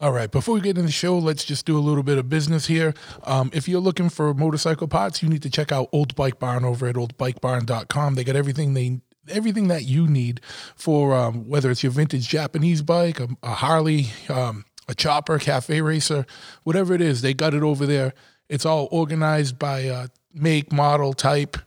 [0.00, 2.28] All right, before we get into the show, let's just do a little bit of
[2.28, 2.94] business here.
[3.24, 6.64] Um, if you're looking for motorcycle parts, you need to check out Old Bike Barn
[6.64, 8.14] over at oldbikebarn.com.
[8.14, 10.40] They got everything they everything that you need
[10.76, 15.80] for um, whether it's your vintage Japanese bike, a, a Harley, um, a chopper, cafe
[15.80, 16.24] racer,
[16.62, 18.14] whatever it is, they got it over there.
[18.48, 21.58] It's all organized by uh, make, model, type.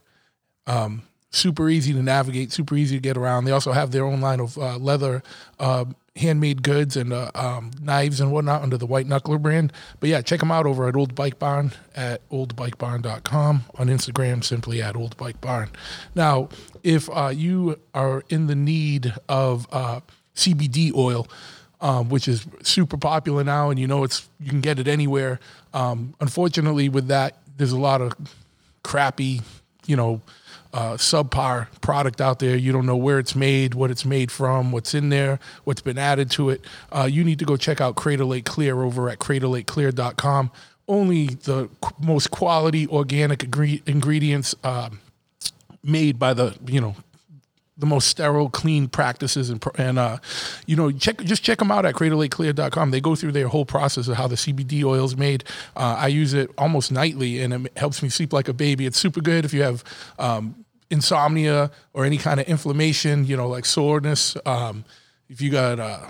[0.65, 3.45] Um, super easy to navigate, super easy to get around.
[3.45, 5.21] They also have their own line of uh, leather,
[5.59, 5.85] uh,
[6.15, 9.71] handmade goods, and uh, um, knives and whatnot under the White Knuckler brand.
[9.99, 14.81] But yeah, check them out over at Old Bike Barn at oldbikebarn.com on Instagram, simply
[14.81, 15.69] at Old Bike Barn.
[16.15, 16.49] Now,
[16.83, 20.01] if uh, you are in the need of uh,
[20.35, 21.27] CBD oil,
[21.79, 25.39] um, which is super popular now, and you know it's you can get it anywhere.
[25.73, 28.13] Um, unfortunately, with that, there's a lot of
[28.83, 29.41] crappy,
[29.87, 30.21] you know,
[30.73, 32.55] uh, subpar product out there.
[32.55, 35.97] You don't know where it's made, what it's made from, what's in there, what's been
[35.97, 36.61] added to it.
[36.91, 40.51] Uh, you need to go check out Crater Lake Clear over at craterlakeclear.com.
[40.87, 44.99] Only the qu- most quality organic ingre- ingredients um,
[45.83, 46.95] made by the you know
[47.81, 50.17] the most sterile, clean practices, and and uh,
[50.65, 52.91] you know, check just check them out at CraterLakeClear.com.
[52.91, 55.43] They go through their whole process of how the CBD oil is made.
[55.75, 58.85] Uh, I use it almost nightly, and it helps me sleep like a baby.
[58.85, 59.83] It's super good if you have
[60.19, 60.60] um,
[60.91, 64.37] insomnia or any kind of inflammation, you know, like soreness.
[64.45, 64.85] Um,
[65.29, 66.09] if you got uh,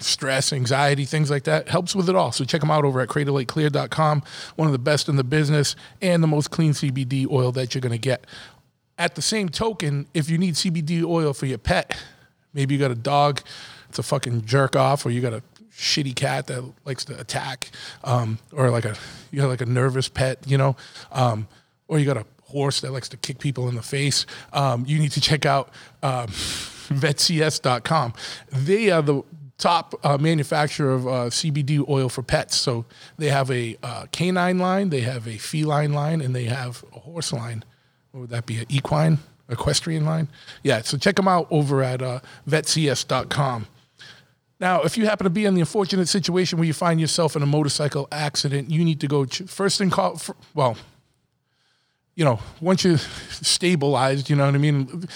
[0.00, 1.68] stress, anxiety, things like that.
[1.68, 2.32] Helps with it all.
[2.32, 4.22] So check them out over at craterlakeclear.com.
[4.56, 7.82] One of the best in the business and the most clean CBD oil that you're
[7.82, 8.26] going to get.
[8.98, 11.96] At the same token, if you need CBD oil for your pet,
[12.52, 13.40] maybe you got a dog,
[13.88, 15.42] it's a fucking jerk off, or you got a
[15.76, 17.70] shitty cat that likes to attack,
[18.04, 18.94] um, or like a
[19.32, 20.76] you got like a nervous pet, you know,
[21.10, 21.48] um,
[21.88, 24.24] or you got a horse that likes to kick people in the face.
[24.52, 25.70] Um, you need to check out
[26.02, 28.14] um, vetcs.com.
[28.52, 29.22] They are the
[29.58, 32.56] top uh, manufacturer of uh, CBD oil for pets.
[32.56, 32.84] So
[33.18, 37.00] they have a uh, canine line, they have a feline line, and they have a
[37.00, 37.64] horse line.
[38.12, 38.58] What would that be?
[38.58, 40.28] An equine, equestrian line?
[40.62, 40.82] Yeah.
[40.82, 43.66] So check them out over at uh, vetcs.com.
[44.60, 47.42] Now, if you happen to be in the unfortunate situation where you find yourself in
[47.42, 50.20] a motorcycle accident, you need to go ch- first and call.
[50.54, 50.76] Well,
[52.14, 55.08] you know, once you're stabilized, you know what I mean.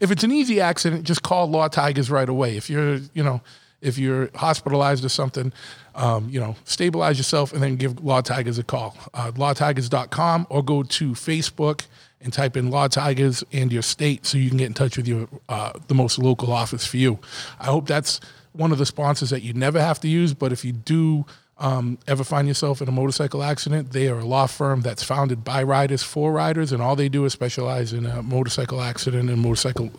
[0.00, 2.56] If it's an easy accident, just call Law Tigers right away.
[2.56, 3.40] If you're, you know,
[3.80, 5.52] if you're hospitalized or something,
[5.94, 8.96] um, you know, stabilize yourself and then give Law Tigers a call.
[9.14, 11.86] Uh, lawtigers.com or go to Facebook
[12.20, 15.08] and type in Law Tigers and your state so you can get in touch with
[15.08, 17.18] your uh, the most local office for you.
[17.58, 18.20] I hope that's
[18.52, 21.24] one of the sponsors that you never have to use, but if you do
[21.60, 25.44] um, ever find yourself in a motorcycle accident, they are a law firm that's founded
[25.44, 29.40] by riders for riders, and all they do is specialize in a motorcycle accident and
[29.40, 29.90] motorcycle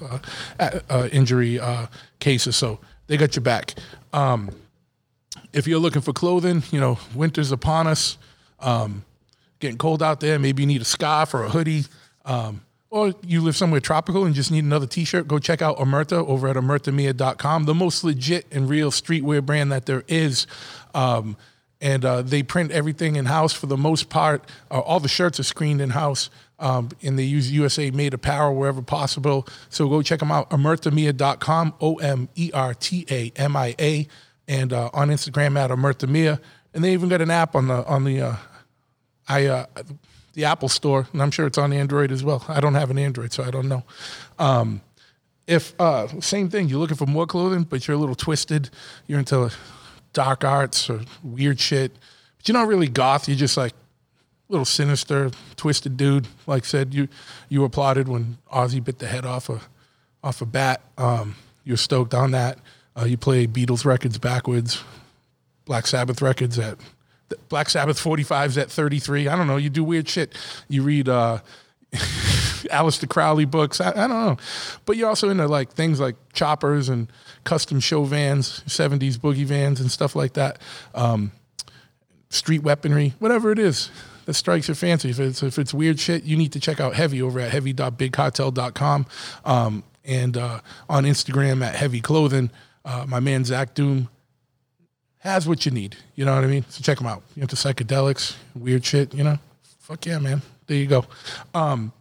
[0.59, 1.87] uh, uh, injury uh,
[2.19, 2.55] cases.
[2.55, 3.75] So they got your back.
[4.11, 4.49] Um,
[5.53, 8.17] if you're looking for clothing, you know, winter's upon us.
[8.59, 9.05] Um,
[9.61, 10.37] getting cold out there.
[10.37, 11.85] Maybe you need a scarf or a hoodie.
[12.25, 16.27] Um, or you live somewhere tropical and just need another t-shirt, go check out Omerta
[16.27, 20.45] over at omertamia.com, the most legit and real streetwear brand that there is.
[21.81, 24.45] And uh, they print everything in-house for the most part.
[24.69, 26.29] Uh, all the shirts are screened in-house.
[26.59, 29.47] Um, and they use USA made apparel wherever possible.
[29.69, 32.47] So go check them out, omertamia.com, O-M-E-R-T-A-M-I-A,
[34.47, 36.39] and uh, on Instagram at omertamia.
[36.73, 38.35] And they even got an app on the on the uh,
[39.27, 39.65] I uh,
[40.33, 42.45] the Apple Store, and I'm sure it's on Android as well.
[42.47, 43.83] I don't have an Android, so I don't know.
[44.39, 44.81] Um,
[45.47, 48.69] if uh, same thing, you're looking for more clothing, but you're a little twisted,
[49.07, 49.51] you're into
[50.13, 51.91] dark arts or weird shit,
[52.37, 53.27] but you're not really goth.
[53.27, 56.27] You're just like a little sinister, twisted dude.
[56.47, 57.07] Like said, you
[57.49, 59.61] you applauded when Ozzy bit the head off a
[60.23, 60.81] off a bat.
[60.97, 62.59] Um, you're stoked on that.
[62.99, 64.83] Uh, you play Beatles records backwards,
[65.65, 66.77] Black Sabbath records at
[67.47, 69.27] Black Sabbath 45s at 33.
[69.27, 69.57] I don't know.
[69.57, 70.35] You do weird shit.
[70.67, 71.39] You read uh,
[72.71, 73.81] Aleister Crowley books.
[73.81, 74.37] I, I, don't know.
[74.85, 77.11] But you're also into like things like choppers and
[77.43, 80.59] custom show vans, 70s boogie vans and stuff like that.
[80.95, 81.31] Um,
[82.29, 83.91] street weaponry, whatever it is
[84.25, 85.09] that strikes your fancy.
[85.09, 89.05] If it's, if it's weird shit, you need to check out Heavy over at heavy.bigcartel.com
[89.45, 92.51] um, and uh, on Instagram at Heavy Clothing.
[92.85, 94.09] Uh, my man Zach Doom
[95.19, 95.97] has what you need.
[96.15, 96.65] You know what I mean?
[96.69, 97.21] So check them out.
[97.35, 99.37] You into psychedelics, weird shit, you know?
[99.79, 100.41] Fuck yeah, man.
[100.71, 101.03] There you go.
[101.53, 101.91] Um,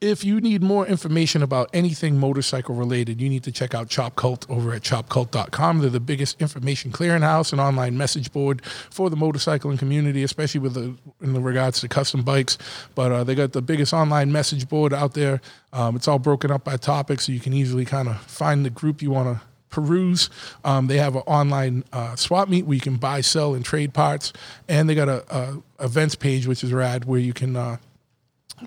[0.00, 4.16] if you need more information about anything motorcycle related, you need to check out Chop
[4.16, 5.80] Cult over at chopcult.com.
[5.80, 10.72] They're the biggest information clearinghouse and online message board for the motorcycling community, especially with
[10.72, 12.56] the in the regards to custom bikes.
[12.94, 15.42] But uh, they got the biggest online message board out there.
[15.74, 18.70] Um, it's all broken up by topics, so you can easily kind of find the
[18.70, 20.30] group you want to peruse.
[20.64, 23.92] Um, they have an online uh, swap meet where you can buy, sell, and trade
[23.92, 24.32] parts,
[24.68, 27.76] and they got a, a events page which is rad where you can uh,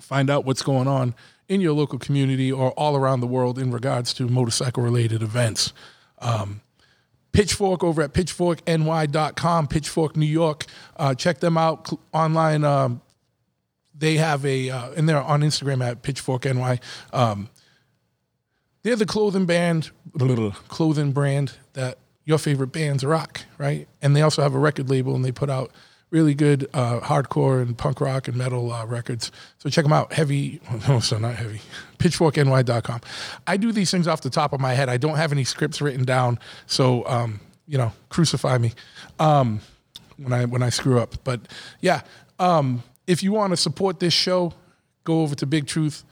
[0.00, 1.14] find out what's going on
[1.48, 5.72] in your local community or all around the world in regards to motorcycle related events.
[6.18, 6.60] Um,
[7.32, 10.66] Pitchfork over at pitchforkny.com, Pitchfork New York.
[10.96, 12.64] Uh, check them out online.
[12.64, 13.00] Um,
[13.96, 16.80] they have a, uh, and they're on Instagram at pitchforkny.
[17.12, 17.48] Um,
[18.82, 19.90] they're the clothing band,
[20.68, 23.86] clothing brand that your favorite bands rock, right?
[24.02, 25.70] And they also have a record label and they put out
[26.10, 29.30] really good uh, hardcore and punk rock and metal uh, records.
[29.58, 30.12] So check them out.
[30.12, 31.60] Heavy, no, so not heavy.
[31.98, 33.00] Pitchforkny.com.
[33.46, 34.88] I do these things off the top of my head.
[34.88, 38.72] I don't have any scripts written down, so um, you know, crucify me
[39.18, 39.60] um,
[40.16, 41.14] when I when I screw up.
[41.24, 41.40] But
[41.80, 42.02] yeah,
[42.38, 44.54] um, if you want to support this show,
[45.04, 46.04] go over to Big Truth.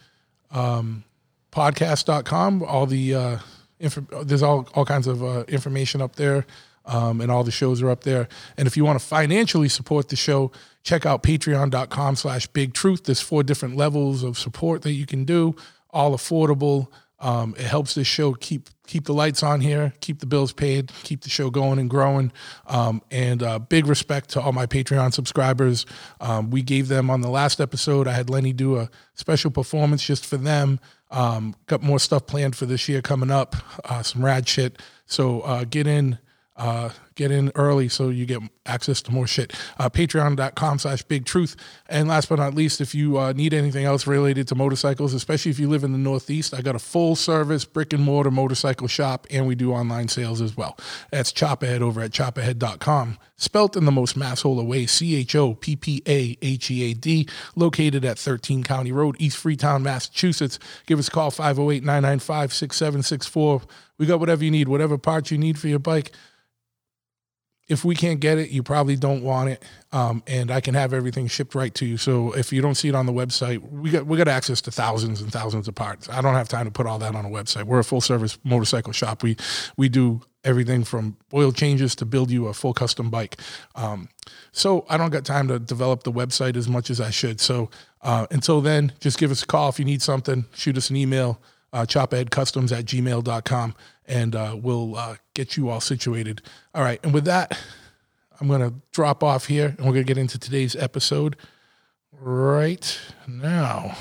[0.51, 1.05] Um,
[1.51, 3.39] podcast.com all the uh,
[3.79, 6.47] there's all, all kinds of uh, information up there
[6.89, 8.29] um, and all the shows are up there.
[8.57, 10.51] And if you want to financially support the show,
[10.83, 13.05] check out patreon.com slash big truth.
[13.05, 15.55] There's four different levels of support that you can do,
[15.91, 16.89] all affordable.
[17.21, 20.93] Um, it helps this show keep keep the lights on here, keep the bills paid,
[21.03, 22.33] keep the show going and growing.
[22.67, 25.85] Um, and uh, big respect to all my Patreon subscribers.
[26.21, 28.07] Um, we gave them on the last episode.
[28.07, 30.81] I had Lenny do a special performance just for them.
[31.11, 33.57] Um, got more stuff planned for this year coming up.
[33.85, 34.81] Uh, some rad shit.
[35.05, 36.19] So uh, get in
[36.59, 39.53] uh, get in early so you get access to more shit.
[39.79, 41.57] Uh, Patreon.com slash big truth.
[41.89, 45.51] And last but not least, if you uh, need anything else related to motorcycles, especially
[45.51, 48.89] if you live in the Northeast, I got a full service brick and mortar motorcycle
[48.89, 50.77] shop and we do online sales as well.
[51.11, 53.19] That's Choppahead over at choppahead.com.
[53.37, 56.95] Spelt in the most masshole way, C H O P P A H E A
[56.95, 60.59] D, located at 13 County Road, East Freetown, Massachusetts.
[60.87, 63.63] Give us a call 508 995 6764.
[63.97, 66.13] We got whatever you need, whatever parts you need for your bike
[67.69, 69.63] if we can't get it, you probably don't want it,
[69.93, 71.99] um, and I can have everything shipped right to you.
[71.99, 74.71] So if you don't see it on the website, we got we got access to
[74.71, 76.09] thousands and thousands of parts.
[76.09, 77.65] I don't have time to put all that on a website.
[77.65, 79.23] We're a full service motorcycle shop.
[79.23, 79.37] We
[79.77, 83.37] we do everything from oil changes to build you a full custom bike.
[83.75, 84.09] Um,
[84.53, 87.39] so I don't got time to develop the website as much as I should.
[87.41, 87.71] So
[88.03, 90.47] uh, until then, just give us a call if you need something.
[90.55, 91.41] Shoot us an email,
[91.73, 93.75] uh, chopheadcustoms at gmail.com
[94.09, 96.43] and uh, we'll uh, get you all situated.
[96.75, 96.99] All right.
[97.05, 97.59] And with that,
[98.41, 101.37] I'm going to drop off here and we're going to get into today's episode
[102.13, 103.97] right now.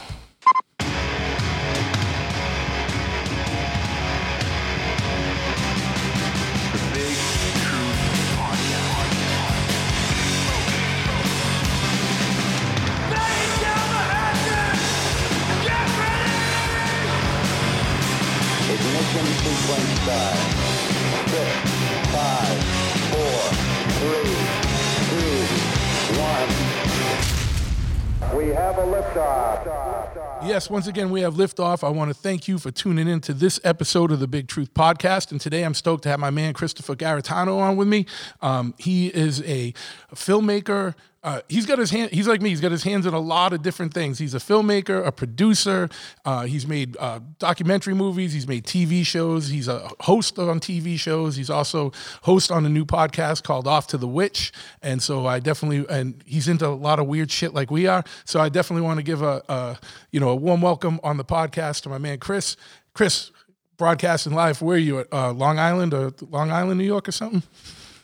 [30.69, 31.81] Once again, we have liftoff.
[31.81, 34.73] I want to thank you for tuning in to this episode of the Big Truth
[34.73, 35.31] Podcast.
[35.31, 38.05] And today I'm stoked to have my man Christopher Garetano on with me.
[38.41, 39.73] Um, he is a
[40.13, 40.95] filmmaker,
[41.27, 42.09] uh, he's got his hand.
[42.12, 42.51] He's like me.
[42.51, 44.18] He's got his hands in a lot of different things.
[44.18, 45.89] He's a filmmaker, a producer.
[46.24, 48.31] Uh, he's made uh, documentary movies.
[48.31, 49.50] He's made TV shows.
[49.50, 51.35] He's a host on TV shows.
[51.35, 51.91] He's also
[52.21, 54.53] host on a new podcast called Off to the Witch.
[54.81, 58.06] And so I definitely and he's into a lot of weird shit like we are.
[58.23, 59.78] So I definitely want to give a, a
[60.11, 62.56] you know a warm welcome on the podcast to my man Chris.
[62.94, 63.31] Chris,
[63.75, 64.61] broadcasting live.
[64.61, 65.07] Where are you at?
[65.11, 67.44] Uh, Long Island or Long Island, New York, or something?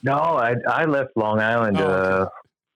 [0.03, 1.77] No, I I left Long Island.
[1.79, 2.23] Oh, okay.
[2.23, 2.25] uh,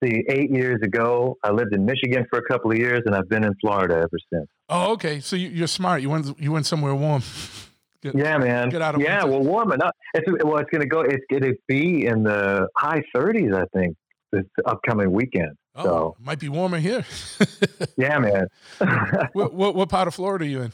[0.02, 1.36] see, eight years ago.
[1.42, 4.18] I lived in Michigan for a couple of years, and I've been in Florida ever
[4.32, 4.46] since.
[4.68, 5.20] Oh, okay.
[5.20, 6.02] So you, you're smart.
[6.02, 7.22] You went you went somewhere warm.
[8.02, 8.68] Get- Yeah, man.
[8.68, 9.38] Get out of yeah, winter.
[9.40, 9.90] well, warm enough.
[10.14, 11.00] It's well, it's gonna go.
[11.00, 13.96] It's gonna be in the high 30s, I think,
[14.32, 15.56] this upcoming weekend.
[15.74, 17.04] Oh, So might be warmer here.
[17.96, 18.46] yeah, man.
[19.32, 20.72] what, what what part of Florida are you in?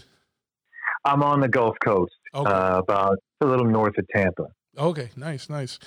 [1.07, 2.51] I'm on the Gulf Coast, Okay.
[2.51, 4.47] uh, about a little north of Tampa.
[4.77, 5.79] Okay, nice, nice.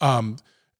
[0.00, 0.36] Um,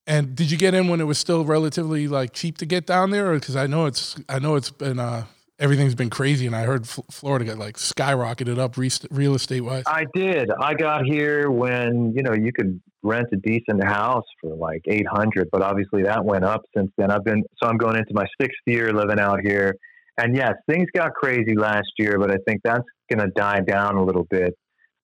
[0.06, 3.10] and did you get in when it was still relatively like cheap to get down
[3.10, 5.24] there, because I know it's I know it's been uh,
[5.58, 9.62] everything's been crazy, and I heard F- Florida got like skyrocketed up re- real estate
[9.62, 9.84] wise.
[9.86, 10.50] I did.
[10.50, 15.06] I got here when you know you could rent a decent house for like eight
[15.06, 17.10] hundred, but obviously that went up since then.
[17.10, 19.74] I've been so I'm going into my sixth year living out here,
[20.18, 23.96] and yes, things got crazy last year, but I think that's going to die down
[23.96, 24.54] a little bit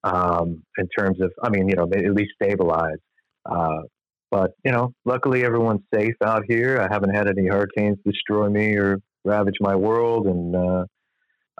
[0.05, 1.33] um, in terms of.
[1.43, 2.99] I mean, you know, at least stabilize.
[3.45, 3.83] Uh,
[4.33, 6.81] but you know, luckily everyone's safe out here.
[6.81, 10.85] I haven't had any hurricanes destroy me or ravage my world, and uh,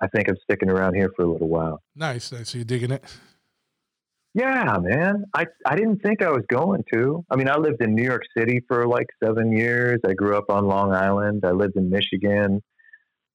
[0.01, 1.83] I think I'm sticking around here for a little while.
[1.95, 2.51] Nice, nice.
[2.51, 3.05] So you're digging it.
[4.35, 5.25] Yeah, man.
[5.35, 7.23] I I didn't think I was going to.
[7.31, 10.01] I mean, I lived in New York City for like seven years.
[10.09, 11.45] I grew up on Long Island.
[11.45, 12.63] I lived in Michigan.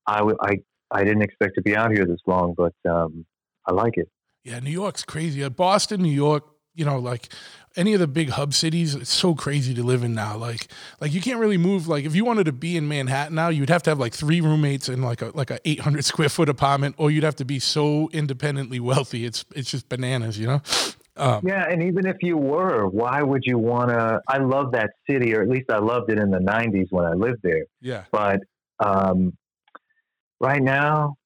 [0.07, 0.57] I w- I
[0.89, 3.23] I didn't expect to be out here this long, but um,
[3.67, 4.09] I like it.
[4.43, 5.43] Yeah, New York's crazy.
[5.43, 7.29] Uh, Boston, New York, you know, like
[7.77, 10.35] any of the big hub cities, it's so crazy to live in now.
[10.35, 10.67] Like,
[10.99, 11.87] like you can't really move.
[11.87, 14.41] Like, if you wanted to be in Manhattan now, you'd have to have like three
[14.41, 17.59] roommates in like a like a 800 square foot apartment, or you'd have to be
[17.59, 19.23] so independently wealthy.
[19.25, 20.61] It's it's just bananas, you know.
[21.15, 24.21] Um, Yeah, and even if you were, why would you want to?
[24.27, 27.13] I love that city, or at least I loved it in the '90s when I
[27.13, 27.65] lived there.
[27.81, 28.41] yeah, But
[28.79, 29.35] um,
[30.39, 31.17] right now,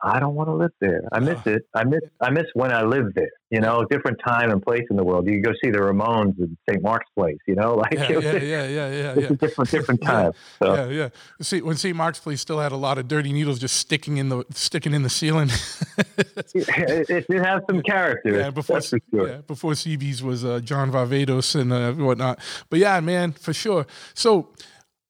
[0.00, 1.02] I don't want to live there.
[1.12, 1.62] I miss it.
[1.74, 3.30] I miss I miss when I lived there.
[3.50, 5.26] You know, different time and place in the world.
[5.26, 6.82] You go see the Ramones in St.
[6.82, 7.38] Mark's Place.
[7.46, 9.28] You know, like yeah, yeah, yeah, yeah, yeah, it's yeah.
[9.28, 10.32] a different different time.
[10.60, 11.08] So Yeah, yeah.
[11.42, 11.96] See, when St.
[11.96, 15.02] Mark's Place still had a lot of dirty needles just sticking in the sticking in
[15.02, 15.48] the ceiling.
[16.54, 18.38] it, it did have some character.
[18.38, 19.28] yeah, before that's for sure.
[19.28, 22.38] yeah, before CB's was uh, John Varvatos and uh, whatnot.
[22.70, 23.86] But yeah, man, for sure.
[24.14, 24.50] So.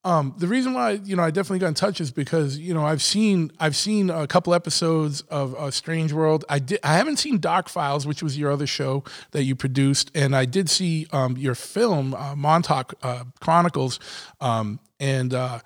[0.08, 2.86] Um, the reason why you know I definitely got in touch is because you know
[2.86, 6.46] I've seen I've seen a couple episodes of uh, Strange World.
[6.48, 10.10] I did I haven't seen Dark Files, which was your other show that you produced,
[10.14, 14.00] and I did see um, your film uh, Montauk uh, Chronicles,
[14.40, 15.58] um, and uh,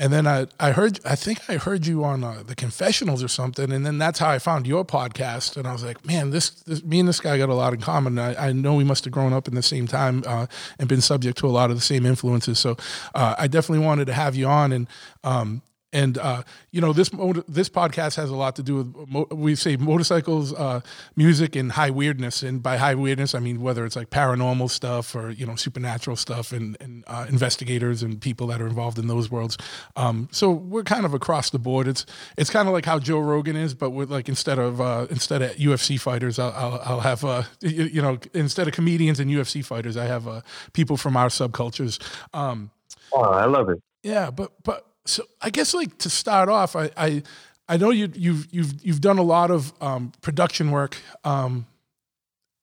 [0.00, 3.28] and then I I heard I think I heard you on uh, the Confessionals or
[3.28, 6.50] something, and then that's how I found your podcast, and I was like, man, this,
[6.50, 8.18] this me and this guy got a lot in common.
[8.18, 10.46] I, I know we must have grown up in the same time uh,
[10.78, 12.58] and been subject to a lot of the same influences.
[12.58, 12.78] So
[13.14, 14.88] uh, I definitely wanted to have you on, and
[15.22, 15.60] um,
[15.92, 19.26] and uh, you know this motor, this podcast has a lot to do with mo-
[19.30, 20.80] we say motorcycles, uh,
[21.16, 22.42] music, and high weirdness.
[22.42, 26.16] And by high weirdness, I mean whether it's like paranormal stuff or you know supernatural
[26.16, 29.58] stuff, and, and uh, investigators and people that are involved in those worlds.
[29.96, 31.88] Um, so we're kind of across the board.
[31.88, 32.06] It's
[32.36, 35.42] it's kind of like how Joe Rogan is, but with like instead of uh, instead
[35.42, 39.30] of UFC fighters, I'll I'll, I'll have uh, you, you know instead of comedians and
[39.30, 40.40] UFC fighters, I have uh,
[40.72, 42.00] people from our subcultures.
[42.32, 42.70] Um,
[43.12, 43.82] Oh, I love it.
[44.04, 47.22] yeah, but but so I guess like to start off, I I,
[47.68, 51.66] I know you you've you've you've done a lot of um, production work, um,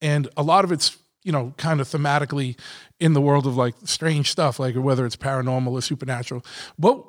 [0.01, 2.57] and a lot of it's you know kind of thematically
[2.99, 6.45] in the world of like strange stuff, like whether it's paranormal or supernatural.
[6.77, 7.05] What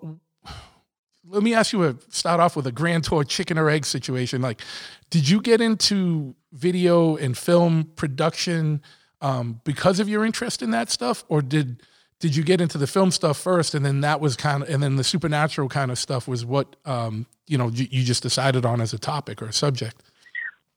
[1.30, 4.40] let me ask you a start off with a grand tour chicken or egg situation.
[4.40, 4.62] Like,
[5.10, 8.82] did you get into video and film production
[9.20, 11.82] um, because of your interest in that stuff, or did
[12.20, 14.82] did you get into the film stuff first, and then that was kind of, and
[14.82, 18.66] then the supernatural kind of stuff was what um, you know you, you just decided
[18.66, 20.02] on as a topic or a subject?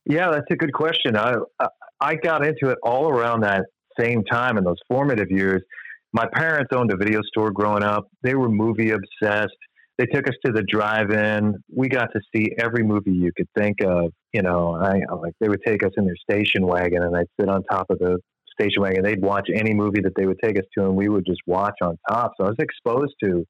[0.05, 1.15] Yeah, that's a good question.
[1.15, 1.35] I
[1.99, 3.65] I- got into it all around that
[3.99, 5.61] same time in those formative years.
[6.13, 8.07] My parents owned a video store growing up.
[8.21, 9.55] They were movie obsessed.
[9.97, 11.55] They took us to the drive-in.
[11.73, 14.11] We got to see every movie you could think of.
[14.33, 17.49] You know, I like they would take us in their station wagon, and I'd sit
[17.49, 18.19] on top of the
[18.61, 19.03] station wagon.
[19.03, 21.75] They'd watch any movie that they would take us to, and we would just watch
[21.81, 22.31] on top.
[22.39, 23.45] So I was exposed to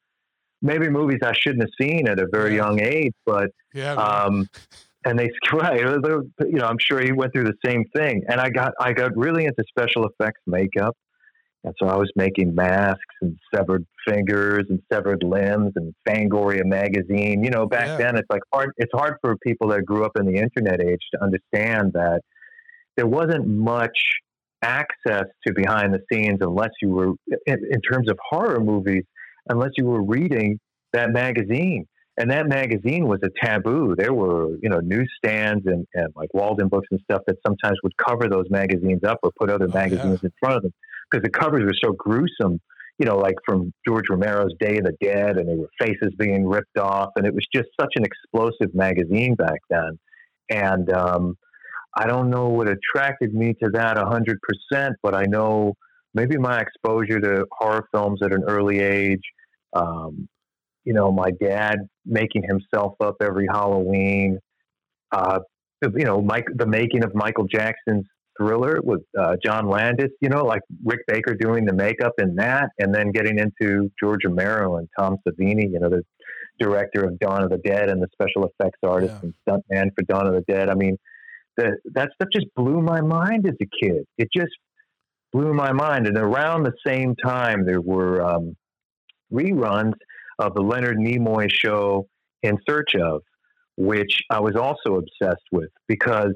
[0.61, 2.63] maybe movies I shouldn't have seen at a very Yeah.
[2.63, 4.47] young age, but Yeah, um,
[5.05, 8.23] and they right, you know, I'm sure he went through the same thing.
[8.27, 10.95] And I got I got really into special effects makeup,
[11.63, 17.43] and so I was making masks and severed fingers and severed limbs and Fangoria magazine.
[17.43, 17.97] You know, back Yeah.
[17.97, 18.71] then it's like hard.
[18.77, 22.21] It's hard for people that grew up in the internet age to understand that
[22.97, 23.97] there wasn't much
[24.63, 27.13] access to behind the scenes unless you were
[27.47, 29.03] in, in terms of horror movies
[29.49, 30.59] unless you were reading
[30.93, 31.87] that magazine.
[32.17, 33.95] And that magazine was a taboo.
[33.97, 37.95] There were you know newsstands and, and like walden books and stuff that sometimes would
[37.97, 39.81] cover those magazines up or put other Oh, yeah.
[39.83, 40.73] magazines in front of them
[41.09, 42.59] because the covers were so gruesome
[42.99, 46.45] you know like from george romero's day of the dead and there were faces being
[46.45, 49.97] ripped off and it was just such an explosive magazine back then.
[50.49, 51.37] And um,
[51.95, 55.73] I don't know what attracted me to that 100%, but I know
[56.13, 59.21] maybe my exposure to horror films at an early age,
[59.73, 60.27] um,
[60.83, 64.39] you know, my dad making himself up every Halloween,
[65.11, 65.39] uh,
[65.81, 68.05] you know, Mike, the making of Michael Jackson's
[68.37, 72.69] Thriller with uh, John Landis, you know, like Rick Baker doing the makeup in that,
[72.79, 76.01] and then getting into George Romero and Tom Savini, you know, the
[76.59, 79.29] director of Dawn of the Dead and the special effects artist Yeah.
[79.47, 80.69] and stuntman for Dawn of the Dead.
[80.69, 80.97] I mean,
[81.57, 84.05] that that stuff just blew my mind as a kid.
[84.17, 84.51] It just
[85.31, 86.07] blew my mind.
[86.07, 88.55] And around the same time, there were um,
[89.31, 89.93] reruns
[90.39, 92.07] of the Leonard Nimoy show
[92.43, 93.21] In Search of,
[93.77, 96.33] which I was also obsessed with because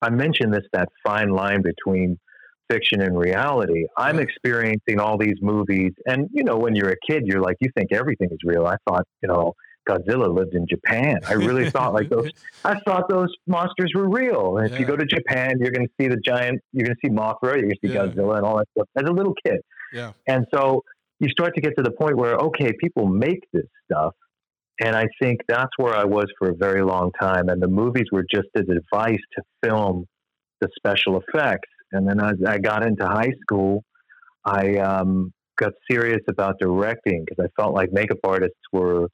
[0.00, 2.18] I mentioned this that fine line between
[2.70, 3.86] fiction and reality.
[3.96, 7.70] I'm experiencing all these movies, and you know, when you're a kid, you're like, you
[7.76, 8.66] think everything is real.
[8.66, 9.54] I thought, you know,
[9.88, 11.18] Godzilla lived in Japan.
[11.26, 12.30] I really thought like those.
[12.64, 14.58] I thought those monsters were real.
[14.58, 16.60] And if you go to Japan, you're going to see the giant.
[16.72, 17.54] You're going to see Mothra.
[17.58, 18.06] You're going to see Yeah.
[18.06, 18.88] Godzilla and all that stuff.
[18.96, 19.60] As a little kid,
[19.92, 20.12] Yeah.
[20.26, 20.82] and so
[21.20, 24.14] you start to get to the point where okay, people make this stuff,
[24.80, 27.48] and I think that's where I was for a very long time.
[27.48, 30.04] And the movies were just a device to film
[30.60, 31.68] the special effects.
[31.92, 33.82] And then as I got into high school,
[34.44, 39.08] I um, got serious about directing because I felt like makeup artists were.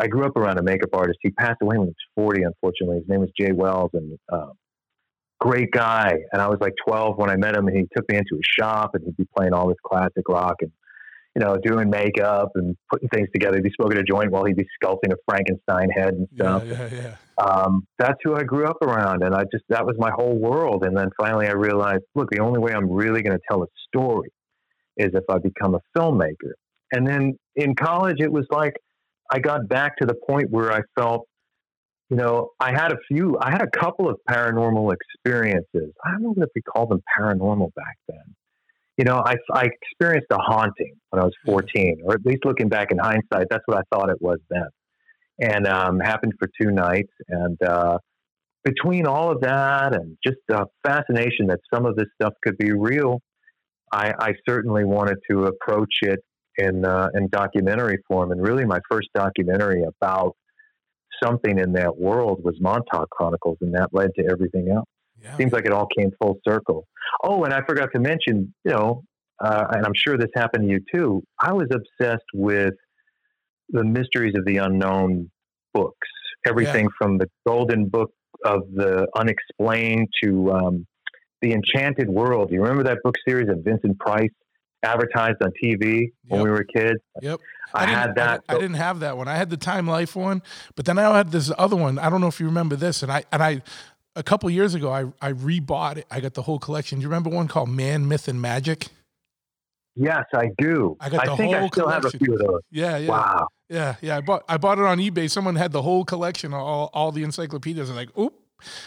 [0.00, 1.18] I grew up around a makeup artist.
[1.22, 2.98] He passed away when he was 40, unfortunately.
[2.98, 4.52] His name was Jay Wells, and um,
[5.40, 6.12] great guy.
[6.32, 8.44] And I was like 12 when I met him, and he took me into his
[8.58, 10.70] shop, and he'd be playing all this classic rock and
[11.36, 13.56] you know doing makeup and putting things together.
[13.56, 16.58] He'd be smoking a joint while he'd be sculpting a Frankenstein head and Yeah.
[16.58, 16.88] stuff Yeah.
[16.92, 17.44] Yeah.
[17.44, 20.84] um, that's who I grew up around, and I just that was my whole world.
[20.84, 23.66] And then finally, I realized, look, the only way I'm really going to tell a
[23.88, 24.30] story
[24.96, 26.52] is if I become a filmmaker.
[26.90, 28.74] And then in college, it was like
[29.30, 31.26] I got back to the point where I felt,
[32.10, 35.92] you know, I had a few, I had a couple of paranormal experiences.
[36.04, 38.34] I don't know if we called them paranormal back then.
[38.96, 42.68] You know, I, I experienced a haunting when I was 14, or at least looking
[42.68, 44.68] back in hindsight, that's what I thought it was then
[45.38, 47.12] and um, happened for two nights.
[47.28, 47.98] And uh,
[48.64, 52.72] between all of that and just the fascination that some of this stuff could be
[52.72, 53.20] real,
[53.92, 56.20] I, I certainly wanted to approach it
[56.58, 58.32] in uh, in documentary form.
[58.32, 60.36] And really, my first documentary about
[61.22, 64.88] something in that world was Montauk Chronicles, and that led to everything else.
[65.22, 65.36] Yeah.
[65.36, 66.86] Seems like it all came full circle.
[67.24, 69.02] Oh, and I forgot to mention, you know,
[69.40, 71.22] uh, and I'm sure this happened to you too.
[71.40, 72.74] I was obsessed with
[73.70, 75.30] the mysteries of the unknown
[75.74, 76.08] books.
[76.46, 78.10] Everything from the Golden Book
[78.44, 80.86] of the Unexplained to um,
[81.42, 82.48] the Enchanted World.
[82.48, 84.30] Do you remember that book series of Vincent Price
[84.82, 86.44] advertised on TV when Yep.
[86.44, 86.98] we were kids?
[87.22, 87.40] Yep.
[87.74, 88.44] I, didn't- had that.
[88.48, 89.28] I, didn't have that one.
[89.28, 90.42] I had the Time Life one,
[90.74, 91.98] but then I had this other one.
[91.98, 93.62] I don't know if you remember this, and I and I
[94.16, 96.06] a couple years ago I I rebought it.
[96.10, 96.98] I got the whole collection.
[96.98, 98.88] Do you remember one called Man, Myth, and Magic?
[99.96, 100.96] yes, I do.
[101.00, 102.20] I got the think I whole still have a collection.
[102.24, 102.60] few of those.
[102.70, 103.48] Yeah, yeah, Wow.
[103.68, 104.16] yeah, yeah.
[104.16, 105.30] I bought I bought it on eBay.
[105.30, 107.90] Someone had the whole collection, all all the encyclopedias.
[107.90, 108.32] I'm like, oop,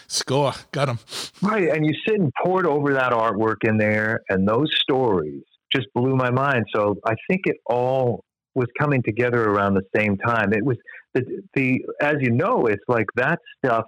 [0.08, 0.98] score, got them.
[1.40, 5.42] Right, and you sit and poured over that artwork in there, and those stories
[5.74, 6.64] just blew my mind.
[6.74, 10.52] So I think it all was coming together around the same time.
[10.52, 10.76] It was
[11.14, 11.22] the,
[11.54, 13.84] the as you know, it's like that stuff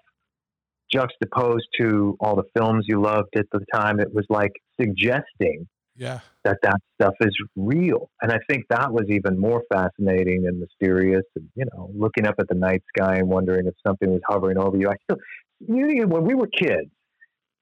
[0.93, 4.01] juxtaposed to all the films you loved at the time.
[4.01, 5.67] It was like suggesting
[5.97, 10.61] Yeah, that that stuff is real, and I think that was even more fascinating and
[10.61, 11.25] mysterious.
[11.37, 14.59] And you know, looking up at the night sky and wondering if something was hovering
[14.59, 14.89] over you.
[14.89, 15.19] I still,
[15.61, 16.91] you know, when we were kids,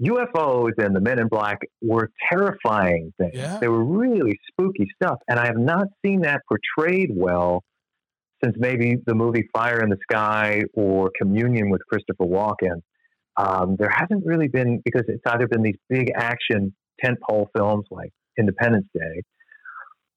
[0.02, 3.34] UFOs and the Men in Black were terrifying things.
[3.34, 3.58] Yeah.
[3.58, 7.62] They were really spooky stuff, and I have not seen that portrayed well
[8.42, 12.82] since maybe the movie Fire in the Sky or Communion with Christopher Walken.
[13.36, 18.10] Um, there hasn't really been because it's either been these big action tentpole films like
[18.38, 19.22] Independence Day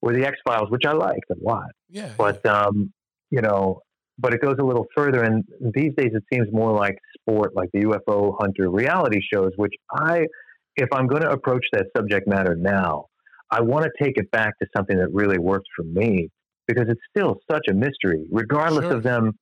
[0.01, 1.69] or the X Files, which I liked a lot.
[1.89, 2.11] yeah.
[2.17, 2.91] But um,
[3.29, 3.81] you know,
[4.17, 7.69] but it goes a little further, and these days it seems more like sport, like
[7.73, 9.51] the UFO hunter reality shows.
[9.57, 10.25] Which I,
[10.77, 13.05] if I'm going to approach that subject matter now,
[13.51, 16.29] I want to take it back to something that really worked for me
[16.67, 18.97] because it's still such a mystery, regardless Sure.
[18.97, 19.33] of them.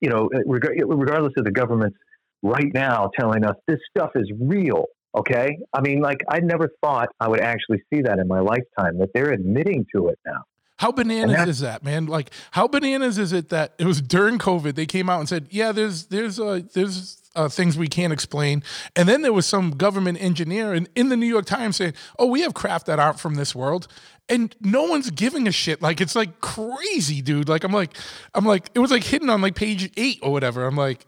[0.00, 1.96] You know, eh, reg- eh, regardless of the government's
[2.42, 4.86] right now telling us this stuff is real.
[5.16, 8.98] Okay, I mean, like I never thought I would actually see that in my lifetime.
[8.98, 10.42] That they're admitting to it now.
[10.78, 12.06] How bananas is that, man?
[12.06, 15.46] Like, how bananas is it that it was during COVID they came out and said,
[15.50, 18.62] "Yeah, there's there's uh, there's uh, things we can't explain,"
[18.96, 22.26] and then there was some government engineer in, in the New York Times saying, "Oh,
[22.26, 23.86] we have craft that aren't from this world,"
[24.28, 25.82] and no one's giving a shit.
[25.82, 27.48] Like, it's like crazy, dude.
[27.48, 27.96] Like, I'm like,
[28.34, 30.66] I'm like, it was like hidden on like page eight or whatever.
[30.66, 31.06] I'm like,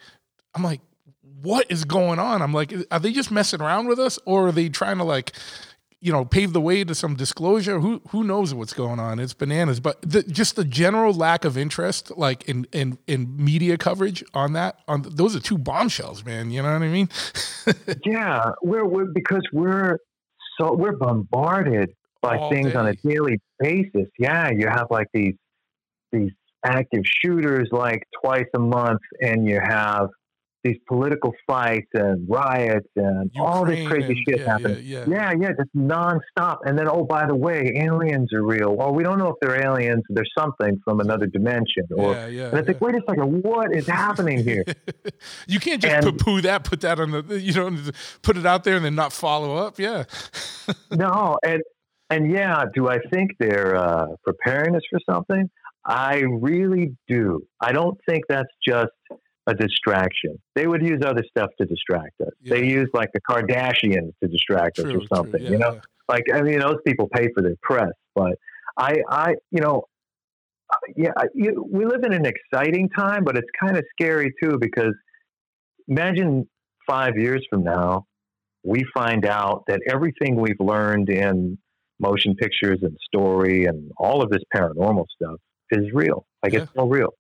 [0.55, 0.83] I'm like,
[1.43, 2.43] what is going on?
[2.43, 5.33] I'm like, are they just messing around with us, or are they trying to like?
[6.05, 7.81] You know, pave the way to some disclosure.
[7.81, 9.19] Who who knows what's going on?
[9.19, 9.81] It's bananas.
[9.81, 14.53] But the, just the general lack of interest, like in in in media coverage on
[14.53, 16.51] that, on those are two bombshells, man.
[16.51, 17.09] You know what I mean?
[18.05, 19.97] yeah, we're, we're because we're
[20.61, 24.09] so we're bombarded by All things on a daily basis.
[24.19, 25.37] Yeah, you have like these
[26.13, 26.33] these
[26.67, 30.11] active shooters like twice a month, and you have
[30.65, 34.83] these political fights and riots and all this crazy shit yeah, happening.
[34.83, 35.15] Yeah, yeah.
[35.15, 36.59] Yeah, yeah, just nonstop.
[36.65, 38.75] And then, oh, by the way, aliens are real.
[38.75, 40.03] Well, we don't know if they're aliens.
[40.09, 41.85] There's something from another dimension.
[41.95, 44.65] Or yeah, yeah, and it's like, wait a second, what is happening here?
[45.47, 47.77] you can't just And- poo-poo that, put that on the, you know,
[48.23, 49.79] put it out there and then not follow up.
[49.79, 50.05] Yeah,
[50.91, 51.63] no, and
[52.09, 55.51] and yeah, do I think they're uh, preparing us for something?
[55.87, 57.43] I really do.
[57.61, 58.91] I don't think that's just
[59.47, 60.39] a distraction.
[60.55, 62.31] They would use other stuff to distract us.
[62.41, 62.55] Yeah.
[62.55, 65.43] They use like the Kardashians to distract us or something.
[65.43, 65.81] Yeah, you know, yeah.
[66.09, 68.35] like I mean, those people pay for their press, but
[68.77, 69.85] I, I, you know,
[70.71, 74.33] uh, yeah, I- you, we live in an exciting time, but it's kind of scary
[74.43, 74.95] too because
[75.89, 76.49] imagine
[76.87, 78.07] five years from now,
[78.63, 81.59] we find out that everything we've learned in
[82.01, 85.37] motion pictures and story and all of this paranormal stuff
[85.71, 86.27] is real.
[86.43, 87.11] Like it's all real.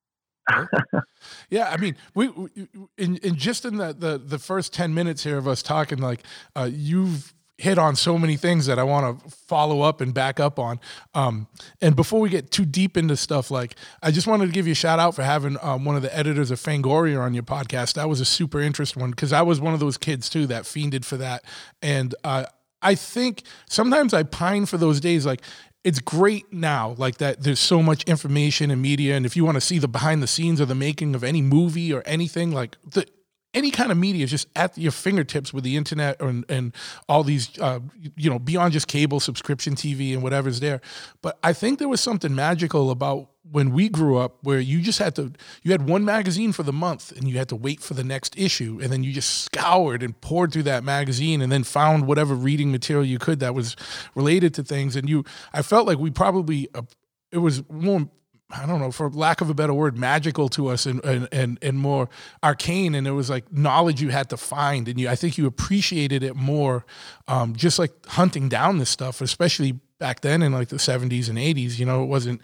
[1.51, 2.51] Yeah, I mean, we, we
[2.99, 6.21] in, in just in the, the the first ten minutes here of us talking, like
[6.55, 10.41] uh, you've hit on so many things that I want to follow up and back
[10.41, 10.81] up on.
[11.15, 11.47] Um,
[11.81, 14.73] and before we get too deep into stuff, like I just wanted to give you
[14.73, 17.95] a shout out for having um, one of the editors of Fangoria on your podcast.
[17.95, 20.65] That was a super interesting one because I was one of those kids too that
[20.65, 21.45] fiended for that,
[21.81, 22.47] and uh,
[22.83, 25.41] I think sometimes I pine for those days, like
[25.85, 29.55] it's great now like that there's so much information and media and if you want
[29.55, 32.77] to see the behind the scenes or the making of any movie or anything like
[32.91, 33.07] the
[33.53, 36.75] any kind of media is just at your fingertips with the internet and, and
[37.09, 37.79] all these uh,
[38.17, 40.81] you know beyond just cable subscription tv and whatever's there.
[41.23, 44.99] But i think there was something magical about when we grew up where you just
[44.99, 47.95] had to you had one magazine for the month and you had to wait for
[47.95, 51.63] the next issue and then you just scoured and poured through that magazine and then
[51.63, 53.77] found whatever reading material you could that was
[54.15, 56.83] related to things and you i felt like we probably uh,
[57.31, 58.09] it was more
[58.51, 61.59] I don't know, for lack of a better word, magical to us and and and,
[61.63, 62.09] and more
[62.43, 62.95] arcane.
[62.95, 66.23] And it was like knowledge you had to find, and you I think you appreciated
[66.23, 66.85] it more,
[67.27, 71.39] um, just like hunting down this stuff, especially back then in like the seventies and
[71.39, 71.81] eighties.
[71.81, 72.43] You know, it wasn't.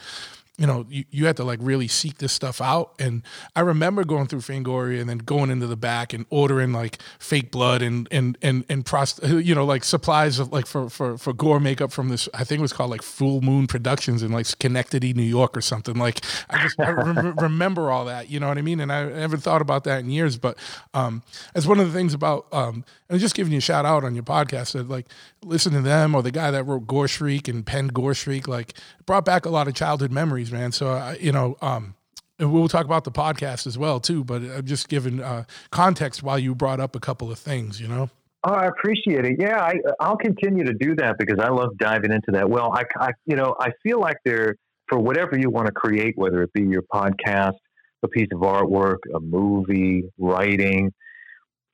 [0.61, 2.92] You know, you, you had to like really seek this stuff out.
[2.99, 3.23] And
[3.57, 7.51] I remember going through Fangoria and then going into the back and ordering like fake
[7.51, 11.33] blood and and and and prost- you know, like supplies of like for for for
[11.33, 12.29] gore makeup from this.
[12.35, 15.62] I think it was called like Full Moon Productions in like Schenectady, New York, or
[15.62, 15.94] something.
[15.94, 16.20] Like
[16.51, 18.29] I just I rem- remember all that.
[18.29, 18.81] You know what I mean?
[18.81, 20.37] And I haven't thought about that in years.
[20.37, 20.59] But
[20.92, 21.23] um,
[21.55, 24.14] as one of the things about um, and just giving you a shout out on
[24.14, 25.07] your podcast that like
[25.42, 28.75] listen to them or the guy that wrote Gore Shriek and penned Gore Shriek, like
[29.11, 30.70] brought back a lot of childhood memories, man.
[30.70, 31.96] So I, you know, um,
[32.38, 34.23] and we'll talk about the podcast as well too.
[34.23, 37.88] But I'm just giving uh, context while you brought up a couple of things, you
[37.88, 38.09] know.
[38.44, 39.37] Oh, I appreciate it.
[39.40, 42.49] Yeah, I, I'll continue to do that because I love diving into that.
[42.49, 44.55] Well, I, I, you know, I feel like there
[44.88, 47.59] for whatever you want to create, whether it be your podcast,
[48.05, 50.92] a piece of artwork, a movie, writing.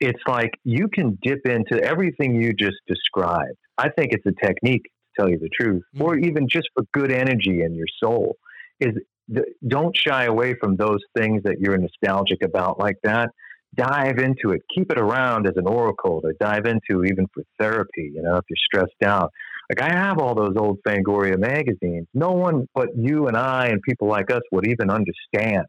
[0.01, 3.59] It's like you can dip into everything you just described.
[3.77, 4.85] I think it's a technique,
[5.19, 6.25] tell you the truth, or mm-hmm.
[6.27, 8.37] even just for good energy in your soul.
[8.81, 8.95] Is
[9.33, 13.31] th- don't shy away from those things that you're nostalgic about, like that
[13.75, 14.63] dive into it.
[14.75, 18.11] Keep it around as an oracle to dive into, even for therapy.
[18.15, 19.31] You know, if you're stressed out.
[19.69, 22.07] Like I have all those old Fangoria magazines.
[22.15, 25.67] No one but you and I and people like us would even understand.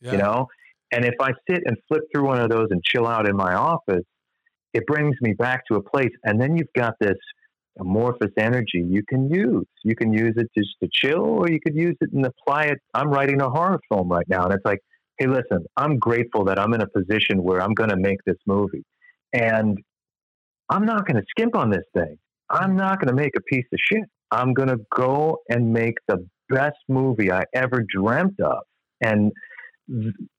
[0.00, 0.12] Yeah.
[0.12, 0.46] You know,
[0.92, 3.54] and if I sit and flip through one of those and chill out in my
[3.54, 4.04] office,
[4.72, 6.12] it brings me back to a place.
[6.24, 7.18] And then you've got this
[7.78, 9.66] amorphous energy you can use.
[9.84, 12.78] You can use it just to chill, or you could use it and apply it.
[12.94, 14.80] I'm writing a horror film right now, and it's like
[15.20, 18.38] hey, listen, I'm grateful that I'm in a position where I'm going to make this
[18.46, 18.82] movie.
[19.32, 19.78] And
[20.68, 22.16] I'm not going to skimp on this thing.
[22.48, 24.04] I'm not going to make a piece of shit.
[24.32, 28.62] I'm going to go and make the best movie I ever dreamt of.
[29.02, 29.30] And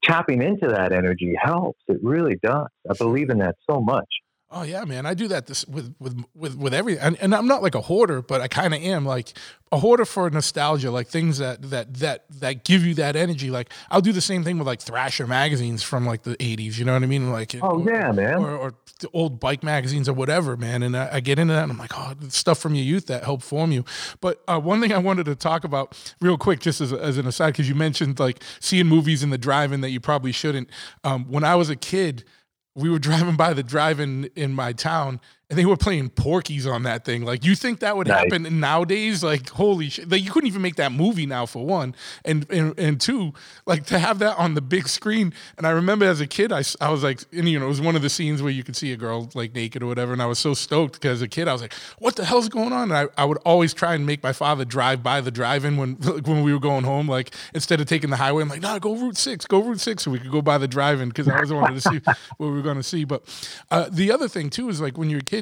[0.02, 1.78] tapping into that energy helps.
[1.86, 2.66] It really does.
[2.90, 4.08] I believe in that so much.
[4.54, 5.06] Oh yeah, man.
[5.06, 7.80] I do that this with with with with every and, and I'm not like a
[7.80, 9.32] hoarder, but I kind of am like
[9.72, 13.50] a hoarder for nostalgia, like things that that that that give you that energy.
[13.50, 16.84] Like I'll do the same thing with like Thrasher magazines from like the 80s, you
[16.84, 17.32] know what I mean?
[17.32, 18.42] Like Oh, yeah, man.
[18.42, 20.82] Or, or the old bike magazines or whatever, man.
[20.82, 23.24] And I, I get into that and I'm like, oh, stuff from your youth that
[23.24, 23.86] helped form you.
[24.20, 27.26] But uh, one thing I wanted to talk about real quick, just as, as an
[27.26, 30.68] aside, because you mentioned like seeing movies in the drive-in that you probably shouldn't.
[31.04, 32.24] Um, when I was a kid,
[32.74, 35.20] we were driving by the drive-in in my town
[35.52, 37.26] and they were playing Porky's on that thing.
[37.26, 38.20] Like you think that would Nice.
[38.32, 39.22] happen nowadays?
[39.22, 40.10] Like holy shit.
[40.10, 41.94] Like you couldn't even make that movie now for one.
[42.24, 43.34] And, and and two
[43.66, 45.34] like to have that on the big screen.
[45.58, 47.82] And i remember as a kid I, I was like and you know it was
[47.82, 50.14] one of the scenes where you could see a girl like naked or whatever.
[50.14, 52.48] And i was so stoked because as a kid i was like what the hell's
[52.48, 52.90] going on?
[52.90, 55.98] And I, I would always try and make my father drive by the drive-in when
[56.00, 58.40] like, when we were going home like instead of taking the highway.
[58.42, 60.68] I'm like no go route 6 go route 6 so we could go by the
[60.68, 62.00] drive-in because i always wanted to see
[62.38, 63.04] what we were going to see.
[63.04, 63.22] But
[63.70, 65.41] uh, the other thing too is like when you're a kid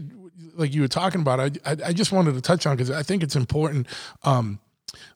[0.55, 3.03] like you were talking about i i, I just wanted to touch on because i
[3.03, 3.87] think it's important
[4.22, 4.59] um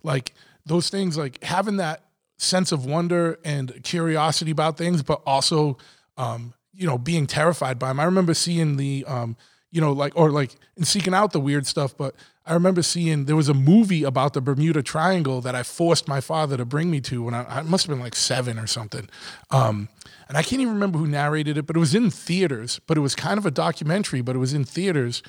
[0.02, 0.32] like
[0.66, 2.02] those things like having that
[2.38, 5.78] sense of wonder and curiosity about things but also
[6.16, 9.36] um you know being terrified by them i remember seeing the um
[9.74, 11.96] you know, like or like in seeking out the weird stuff.
[11.96, 12.14] But
[12.46, 16.20] I remember seeing there was a movie about the Bermuda Triangle that I forced my
[16.20, 19.10] father to bring me to when I, I must have been like seven or something.
[19.50, 19.88] Um,
[20.28, 22.80] and I can't even remember who narrated it, but it was in theaters.
[22.86, 25.22] But it was kind of a documentary, but it was in theaters.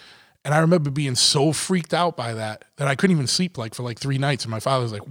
[0.43, 3.73] And I remember being so freaked out by that that I couldn't even sleep like
[3.73, 4.43] for like three nights.
[4.43, 5.01] And my father was like,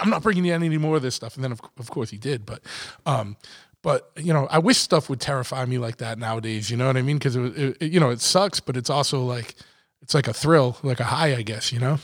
[0.00, 2.18] "I'm not bringing you any more of this stuff." And then of, of course he
[2.18, 2.44] did.
[2.44, 2.60] But
[3.06, 3.36] um,
[3.82, 6.70] but you know, I wish stuff would terrify me like that nowadays.
[6.70, 7.18] You know what I mean?
[7.18, 9.54] Because it, it, it, you know, it sucks, but it's also like
[10.02, 11.72] it's like a thrill, like a high, I guess.
[11.72, 11.98] You know?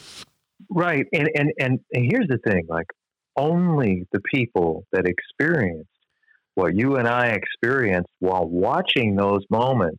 [0.71, 1.07] Right.
[1.13, 2.87] And and and, and here's the thing: like,
[3.37, 5.91] only the people that experienced
[6.55, 9.99] what you and I experienced while watching those moments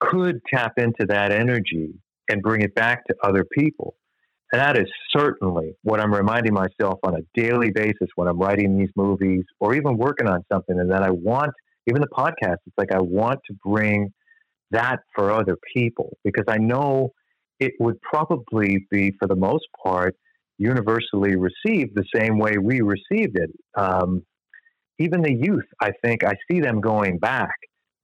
[0.00, 1.94] could tap into that energy
[2.28, 3.96] and bring it back to other people.
[4.52, 8.78] And that is certainly what I'm reminding myself on a daily basis when I'm writing
[8.78, 10.78] these movies or even working on something.
[10.78, 11.52] And that I want,
[11.88, 14.12] even the podcast, it's like I want to bring
[14.70, 17.10] that for other people because I know
[17.58, 20.14] it would probably be, for the most part,
[20.58, 23.50] universally received the same way we received it.
[23.76, 24.22] Um,
[24.98, 27.54] even the youth, I think, I see them going back.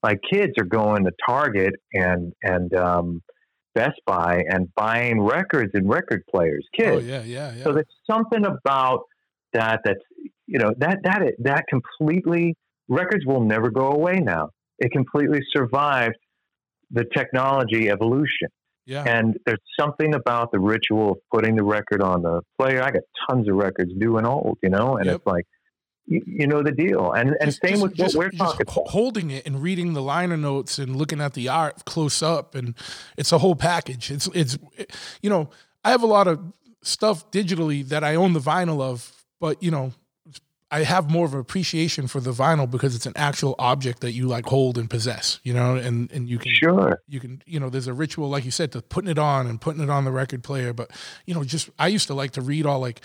[0.03, 3.23] My kids are going to Target and and um,
[3.75, 6.97] Best Buy and buying records and record players, kids.
[6.97, 7.65] Oh, yeah, yeah, yeah.
[7.65, 9.05] So there's something about
[9.53, 10.01] that that's
[10.47, 12.57] you know that that that completely
[12.89, 14.51] records will never go away now.
[14.79, 16.17] It completely survived
[16.91, 18.49] the technology evolution.
[18.85, 19.05] Yeah.
[19.07, 22.83] And there's something about the ritual of putting the record on the player.
[22.83, 25.17] I got tons of records, new and old, you know, and yep.
[25.17, 25.47] it's like
[26.07, 27.13] you, know the deal.
[27.13, 28.89] And and just, same just, with just, what we're talking about.
[28.89, 32.75] Holding it and reading the liner notes and looking at the art close up, and
[33.17, 34.11] it's a whole package.
[34.11, 34.59] It's it's
[35.23, 35.51] you know
[35.85, 36.41] I have a lot of
[36.83, 39.93] stuff digitally that I own the vinyl of, but you know
[40.73, 44.13] I have more of an appreciation for the vinyl because it's an actual object that
[44.13, 47.61] you like hold and possess, you know, and, and you can sure you can you
[47.61, 50.05] know there's a ritual like you said to putting it on and putting it on
[50.05, 50.91] the record player, but
[51.27, 53.03] you know just I used to like to read all like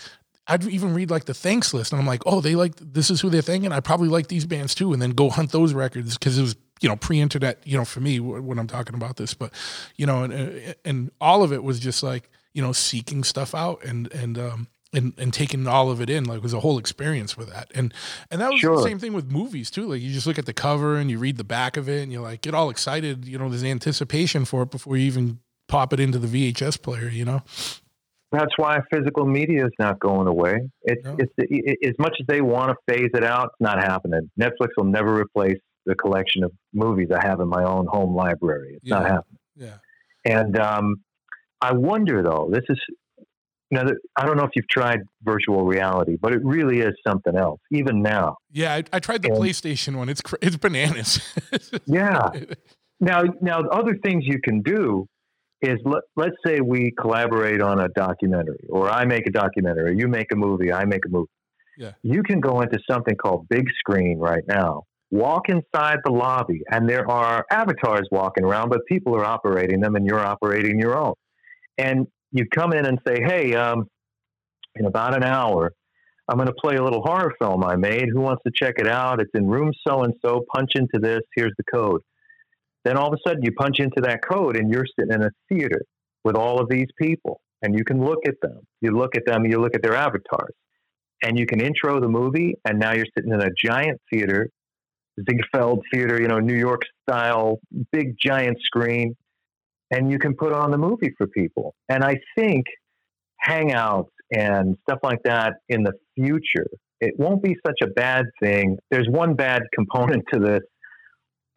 [0.48, 3.20] I'd even read like the thanks list, and I'm like, oh, they like this is
[3.20, 3.70] who they're thanking.
[3.70, 6.56] I probably like these bands too, and then go hunt those records because it was
[6.80, 9.34] you know pre-internet, you know, for me when I'm talking about this.
[9.34, 9.52] But
[9.96, 13.84] you know, and and all of it was just like you know seeking stuff out
[13.84, 16.78] and and um and and taking all of it in like it was a whole
[16.78, 17.92] experience with that and
[18.30, 18.76] and that was sure.
[18.76, 21.18] the same thing with movies too like you just look at the cover and you
[21.18, 24.44] read the back of it and you're like get all excited you know there's anticipation
[24.44, 27.42] for it before you even pop it into the VHS player you know
[28.30, 30.68] that's why physical media is not going away.
[30.82, 31.16] It's, no.
[31.18, 34.30] it's it, as much as they want to phase it out, it's not happening.
[34.38, 38.74] Netflix will never replace the collection of movies I have in my own home library.
[38.74, 38.98] It's yeah.
[38.98, 39.38] not happening.
[39.56, 39.76] Yeah.
[40.24, 40.96] And um,
[41.60, 42.78] I wonder though, this is
[43.70, 43.84] know,
[44.16, 48.02] I don't know if you've tried virtual reality, but it really is something else, even
[48.02, 48.36] now.
[48.50, 50.08] Yeah, I, I tried the and, PlayStation one.
[50.08, 51.20] It's it's bananas.
[51.86, 52.30] yeah.
[53.00, 55.06] Now, now, other things you can do
[55.60, 60.08] is let, let's say we collaborate on a documentary, or I make a documentary, you
[60.08, 61.30] make a movie, I make a movie.
[61.76, 61.92] Yeah.
[62.02, 64.84] You can go into something called big screen right now.
[65.10, 69.94] Walk inside the lobby, and there are avatars walking around, but people are operating them,
[69.94, 71.14] and you're operating your own.
[71.78, 73.86] And you come in and say, "Hey, um,
[74.74, 75.72] in about an hour,
[76.28, 78.08] I'm going to play a little horror film I made.
[78.12, 79.20] Who wants to check it out?
[79.20, 80.44] It's in room so and so.
[80.54, 81.20] Punch into this.
[81.34, 82.02] Here's the code."
[82.84, 85.30] Then all of a sudden you punch into that code and you're sitting in a
[85.48, 85.82] theater
[86.24, 88.60] with all of these people and you can look at them.
[88.80, 90.54] You look at them, you look at their avatars
[91.22, 94.48] and you can intro the movie and now you're sitting in a giant theater,
[95.28, 97.58] Ziegfeld theater, you know, New York style,
[97.92, 99.14] big giant screen
[99.90, 101.74] and you can put on the movie for people.
[101.88, 102.66] And I think
[103.44, 106.66] hangouts and stuff like that in the future,
[107.00, 108.76] it won't be such a bad thing.
[108.90, 110.60] There's one bad component to this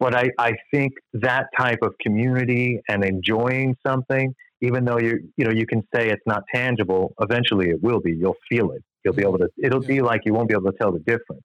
[0.02, 5.44] but I, I think that type of community and enjoying something, even though you you
[5.44, 8.12] know you can say it's not tangible, eventually it will be.
[8.12, 8.82] You'll feel it.
[9.04, 9.48] You'll be able to.
[9.62, 11.44] It'll be like you won't be able to tell the difference.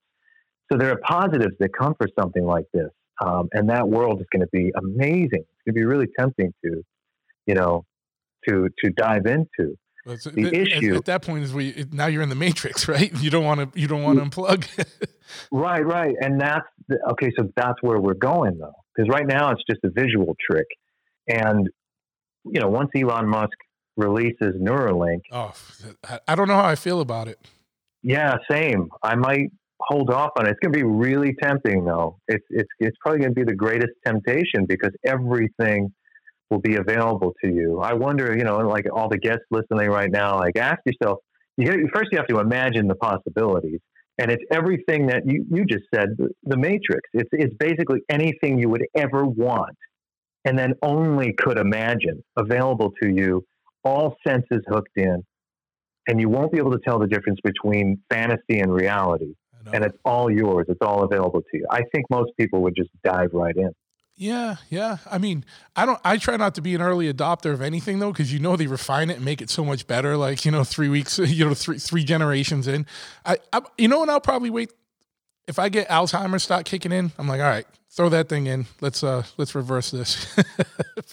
[0.72, 2.90] So there are positives that come for something like this,
[3.24, 5.46] um, and that world is going to be amazing.
[5.52, 6.84] It's going to be really tempting to,
[7.46, 7.86] you know,
[8.48, 9.78] to to dive into.
[10.08, 13.12] Well, the it, issue at, that point is we now you're in the matrix, right?
[13.22, 14.32] You don't want to you don't want to mm.
[14.32, 14.86] unplug.
[15.52, 17.32] right, right, and that's the, okay.
[17.38, 20.68] So that's where we're going though, because right now it's just a visual trick,
[21.28, 21.70] and
[22.46, 23.58] you know once Elon Musk
[23.98, 25.52] releases Neuralink, oh,
[26.28, 27.40] I don't know how I feel about it.
[28.02, 28.90] Yeah, same.
[29.04, 30.52] I might hold off on it.
[30.52, 32.20] It's going to be really tempting though.
[32.30, 35.92] It's it's it's probably going to be the greatest temptation because everything
[36.50, 37.80] will be available to you.
[37.80, 41.20] I wonder, you know, like all the guests listening right now, like ask yourself,
[41.58, 43.80] you, first you have to imagine the possibilities.
[44.20, 47.02] And it's everything that you, you just said, the, the matrix.
[47.14, 49.78] It's, it's basically anything you would ever want.
[50.48, 53.44] and then only could imagine available to you,
[53.84, 55.22] all senses hooked in,
[56.08, 59.34] and you won't be able to tell the difference between fantasy and reality.
[59.74, 60.68] And it's all yours.
[60.70, 61.66] It's all available to you.
[61.70, 63.72] I think most people would just dive right in.
[64.20, 64.98] Yeah, yeah.
[65.10, 66.00] I mean, I don't.
[66.04, 68.66] I try not to be an early adopter of anything though, because you know they
[68.66, 70.18] refine it and make it so much better.
[70.18, 72.88] Like you know, three weeks, you know, three three generations in.
[73.26, 74.72] I, I you know, and I'll probably wait.
[75.48, 78.66] If I get Alzheimer's start kicking in, I'm like, all right, throw that thing in.
[78.82, 80.36] Let's uh, let's reverse this.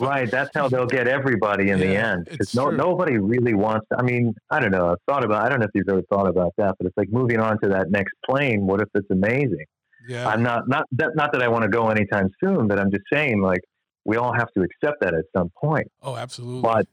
[0.01, 0.29] Right.
[0.29, 2.29] That's how they'll get everybody in the end.
[2.53, 2.77] no, true.
[2.77, 3.87] nobody really wants.
[3.93, 4.91] To, I mean, I don't know.
[4.91, 5.45] I've thought about.
[5.45, 7.69] I don't know if you've ever thought about that, but it's like moving on to
[7.69, 8.67] that next plane.
[8.67, 9.67] What if it's amazing?
[10.07, 12.91] Yeah, I'm not not that not that I want to go anytime soon, but I'm
[12.91, 13.61] just saying like
[14.05, 15.91] we all have to accept that at some point.
[16.03, 16.63] oh, absolutely.
[16.63, 16.87] But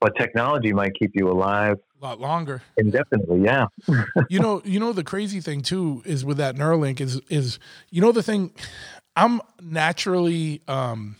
[0.00, 2.62] but technology might keep you alive a lot longer.
[2.76, 3.42] indefinitely.
[3.42, 3.66] Yeah.
[4.28, 7.58] you know, you know the crazy thing too is with that Neuralink is is
[7.90, 8.50] you know the thing.
[9.16, 11.16] I'm naturally um,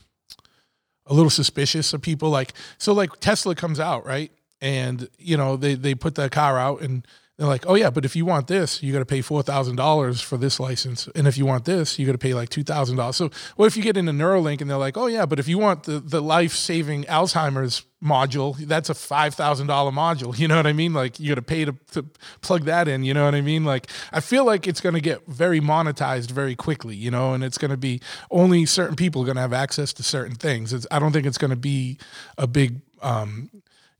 [1.06, 4.30] a little suspicious of people like so like Tesla comes out right,
[4.60, 8.04] and you know they they put that car out and they're like, oh yeah, but
[8.04, 11.26] if you want this, you got to pay four thousand dollars for this license, and
[11.26, 13.16] if you want this, you got to pay like two thousand dollars.
[13.16, 15.58] So what if you get into Neuralink and they're like, oh yeah, but if you
[15.58, 20.38] want the the life saving Alzheimer's module, that's a five thousand dollar module.
[20.44, 20.92] You know what I mean?
[20.92, 21.74] Like you got to pay to,
[22.40, 23.02] plug that in.
[23.02, 23.64] You know what I mean?
[23.64, 26.94] Like I feel like it's going to get very monetized very quickly.
[26.94, 29.92] You know, and it's going to be only certain people are going to have access
[29.94, 30.72] to certain things.
[30.72, 31.98] It's, I don't think it's going to be
[32.38, 33.50] a big, um,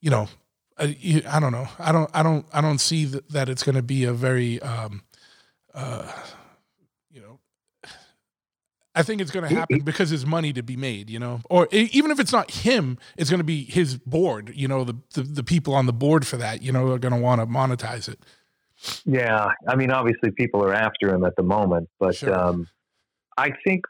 [0.01, 0.29] you know,
[0.77, 1.69] I, you- I don't know.
[1.79, 2.11] I don't.
[2.15, 2.47] I don't.
[2.53, 5.03] I don't see that, that it's going to be a very, um,
[5.73, 6.11] uh,
[7.11, 7.39] you know.
[8.97, 11.67] I think it's going to happen because there's money to be made, you know, or
[11.73, 14.53] even if it's not him, it's going to be his board.
[14.55, 17.15] You know, the, the the people on the board for that, you know, are going
[17.15, 18.21] to want to monetize it.
[19.05, 22.35] Yeah, I mean, obviously, people are after him at the moment, but Sure.
[22.39, 22.69] um,
[23.37, 23.85] I think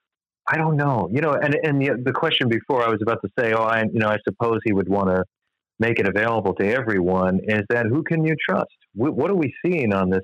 [0.47, 1.09] I don't know.
[1.13, 3.83] You know, and and the the question before I was about to say, oh, I
[3.85, 5.25] you know, I suppose he would want to
[5.79, 7.41] make it available to everyone.
[7.45, 8.71] Is that who can you trust?
[8.95, 10.23] What are we seeing on this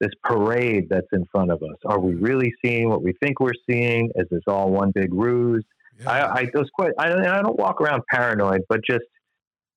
[0.00, 1.76] this parade that's in front of us?
[1.84, 4.10] Are we really seeing what we think we're seeing?
[4.14, 5.64] Is this all one big ruse?
[6.00, 6.10] Yeah.
[6.10, 6.92] I, I those quite.
[6.98, 9.04] I, and I don't walk around paranoid, but just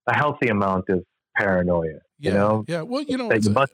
[0.08, 1.04] a healthy amount of
[1.44, 2.00] paranoia.
[2.20, 2.82] yeah, You know, yeah.
[2.82, 3.68] Well, you know, it's a-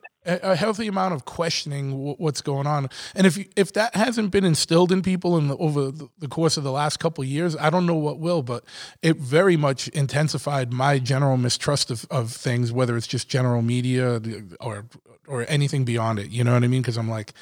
[0.52, 2.88] a, healthy amount of questioning wh- what's going on.
[3.14, 6.56] And if you, if that hasn't been instilled in people in the, over the, course
[6.56, 8.42] of the last couple of years, I don't know what will.
[8.42, 8.64] But
[9.02, 14.20] it very much intensified my general mistrust of, of things, whether it's just general media
[14.60, 14.86] or
[15.26, 16.30] or anything beyond it.
[16.30, 16.80] You know what I mean?
[16.82, 17.34] Because I'm like,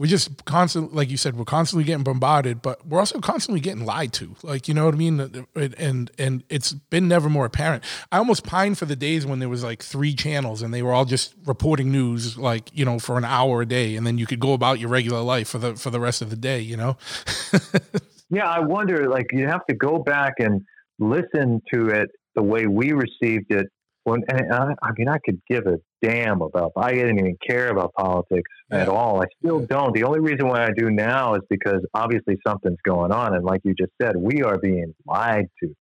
[0.00, 3.84] we're just constantly, like you said, we're constantly getting bombarded, but we're also constantly getting
[3.84, 4.34] lied to.
[4.42, 5.46] Like, you know what I mean?
[5.78, 7.84] And and it's been never more apparent.
[8.10, 10.92] I almost pine for the days when there was like three channels and they were
[10.92, 14.26] all just reporting news, like you know, for an hour a day, and then you
[14.26, 16.60] could go about your regular life for the for the rest of the day.
[16.60, 16.96] You know?
[18.30, 19.08] Yeah, I wonder.
[19.08, 20.64] Like, you have to go back and
[20.98, 23.66] listen to it the way we received it.
[24.04, 26.72] When and I, I mean, I could give a damn about.
[26.76, 29.22] I didn't even care about politics at all.
[29.22, 29.66] I still Yeah.
[29.68, 29.94] don't.
[29.94, 33.60] The only reason why I do now is because obviously something's going on, and like
[33.64, 35.74] you just said, we are being lied to.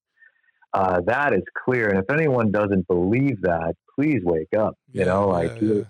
[0.74, 1.88] Uh, that is clear.
[1.88, 4.76] And if anyone doesn't believe that, please wake up.
[4.92, 5.84] You know, like yeah, yeah.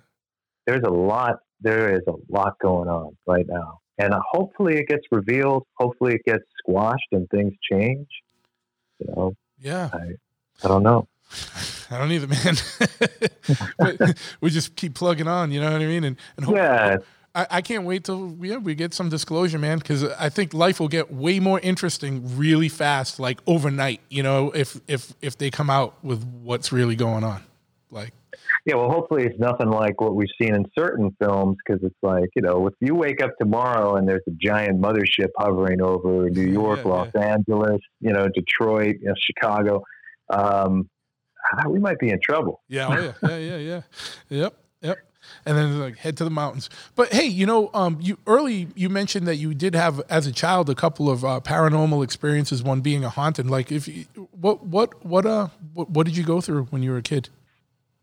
[0.66, 4.88] there's a lot there is a lot going on right now and uh, hopefully it
[4.88, 8.08] gets revealed hopefully it gets squashed and things change
[9.00, 9.90] you know yeah.
[9.94, 10.12] i,
[10.64, 11.08] I don't know
[11.92, 12.56] I don't either, man.
[13.78, 16.04] but we just keep plugging on, you know what I mean?
[16.04, 16.98] And, and yeah
[17.36, 20.80] I, I can't wait till yeah, we get some disclosure, man, because I think life
[20.80, 24.02] will get way more interesting really fast, like overnight.
[24.10, 27.44] You know, if if if they come out with what's really going on,
[27.92, 28.14] like
[28.66, 32.30] yeah well hopefully it's nothing like what we've seen in certain films because it's like
[32.36, 36.42] you know if you wake up tomorrow and there's a giant mothership hovering over new
[36.52, 39.82] york Yeah, los angeles you know detroit you know, chicago
[40.30, 40.90] um,
[41.68, 43.82] we might be in trouble yeah, oh yeah, yeah, yeah, yeah,
[44.30, 44.98] yep, yep.
[45.46, 46.70] And then like head to the mountains.
[46.96, 50.32] But hey, you know, um, you early you mentioned that you did have as a
[50.32, 52.64] child a couple of uh, paranormal experiences.
[52.64, 53.48] One being a haunted.
[53.48, 56.92] Like, if you, what what what uh what, what did you go through when you
[56.92, 57.30] were a kid?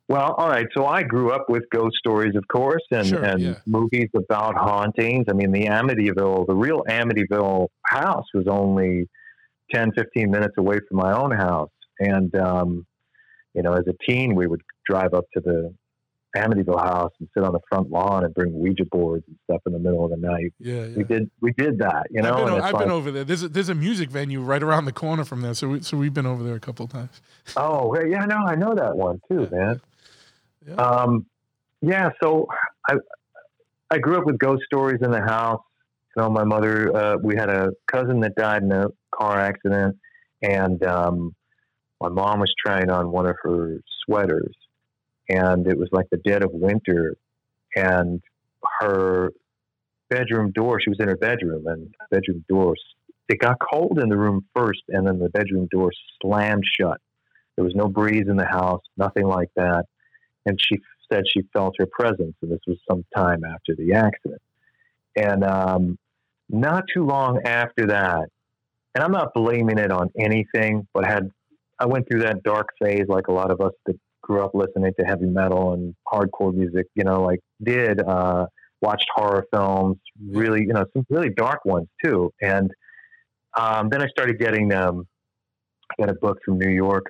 [0.09, 0.66] Well, all right.
[0.77, 3.55] So I grew up with ghost stories, of course, and, Sure, and yeah.
[3.66, 5.25] movies about hauntings.
[5.29, 9.09] I mean, the Amityville, the real Amityville house was only
[9.75, 11.70] 10, 15 minutes away from my own house.
[11.99, 12.87] And, um,
[13.57, 15.75] you know, as a teen, we would drive up to the
[16.37, 19.73] Amityville house and sit on the front lawn and bring Ouija boards and stuff in
[19.73, 20.52] the middle of the night.
[20.59, 20.96] Yeah, yeah.
[20.96, 23.25] We did, we did that, you know, I've, been, I've like, been over there.
[23.25, 25.96] There's a, there's a music venue right around the corner from there, so we, so
[25.96, 27.23] we've been over there a couple of times.
[27.57, 29.59] Oh, yeah, no, I know that one too, Yeah.
[29.59, 29.81] man.
[30.69, 30.75] Yeah.
[30.75, 31.27] Um,
[31.81, 32.11] yeah.
[32.23, 32.48] So
[32.88, 32.96] I,
[33.90, 35.63] I grew up with ghost stories in the house.
[36.15, 39.96] You know, my mother, uh, we had a cousin that died in a car accident,
[40.42, 41.35] and um,
[42.01, 44.55] my mom was trying on one of her sweaters,
[45.29, 47.17] and it was like the dead of winter,
[47.75, 48.23] and
[48.81, 49.33] her
[50.09, 50.81] bedroom door.
[50.81, 52.75] She was in her bedroom, and bedroom door.
[53.29, 55.90] It got cold in the room first, and then the bedroom door
[56.23, 57.01] slammed shut.
[57.57, 59.85] There was no breeze in the house, nothing like that.
[60.44, 60.79] And she
[61.11, 64.42] said she felt her presence, and this was some time after the accident.
[65.17, 65.99] And um,
[66.49, 68.29] not too long after that,
[68.94, 71.31] and I'm not blaming it on anything, but had
[71.79, 74.92] I went through that dark phase like a lot of us that grew up listening
[74.98, 78.46] to heavy metal and hardcore music, you know, like did uh,
[78.81, 79.96] watched horror films,
[80.31, 82.31] really, you know, some really dark ones too.
[82.40, 82.70] And
[83.56, 85.06] um, then I started getting um,
[85.90, 87.04] I got a book from New York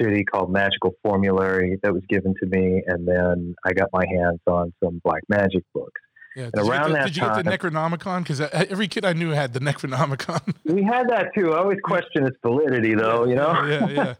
[0.00, 4.40] City called Magical Formulary that was given to me, and then I got my hands
[4.46, 6.00] on some black magic books.
[6.36, 6.44] Yeah.
[6.44, 8.18] And Did, you around get, the, that did you get the Necronomicon?
[8.22, 10.54] Because every kid I knew had the Necronomicon.
[10.64, 11.54] We had that too.
[11.54, 13.24] I always question its validity, though.
[13.24, 13.64] You know.
[13.64, 14.14] yeah, yeah.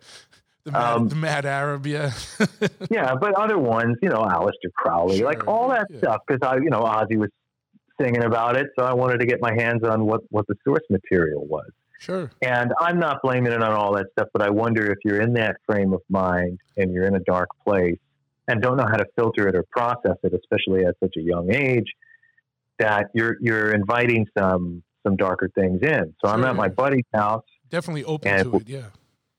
[0.65, 2.13] The Mad, Um, the Mad Arab, yeah.
[2.91, 5.99] yeah, but other ones, you know, Aleister Crowley, Sure, like all that yeah.
[5.99, 7.29] stuff, because I, you know, Ozzy was
[8.01, 10.83] singing about it, so I wanted to get my hands on what what the source
[10.91, 11.71] material was.
[12.01, 12.31] sure.
[12.43, 15.35] And I'm not blaming it on all that stuff, but I wonder if you're in
[15.35, 17.99] that frame of mind and you're in a dark place
[18.49, 21.53] and don't know how to filter it or process it, especially at such a young
[21.55, 21.93] age,
[22.79, 26.15] that you're you're inviting some some darker things in.
[26.25, 26.49] So I'm Sure.
[26.49, 27.45] at my buddy's house.
[27.71, 28.87] Definitely open to it, yeah.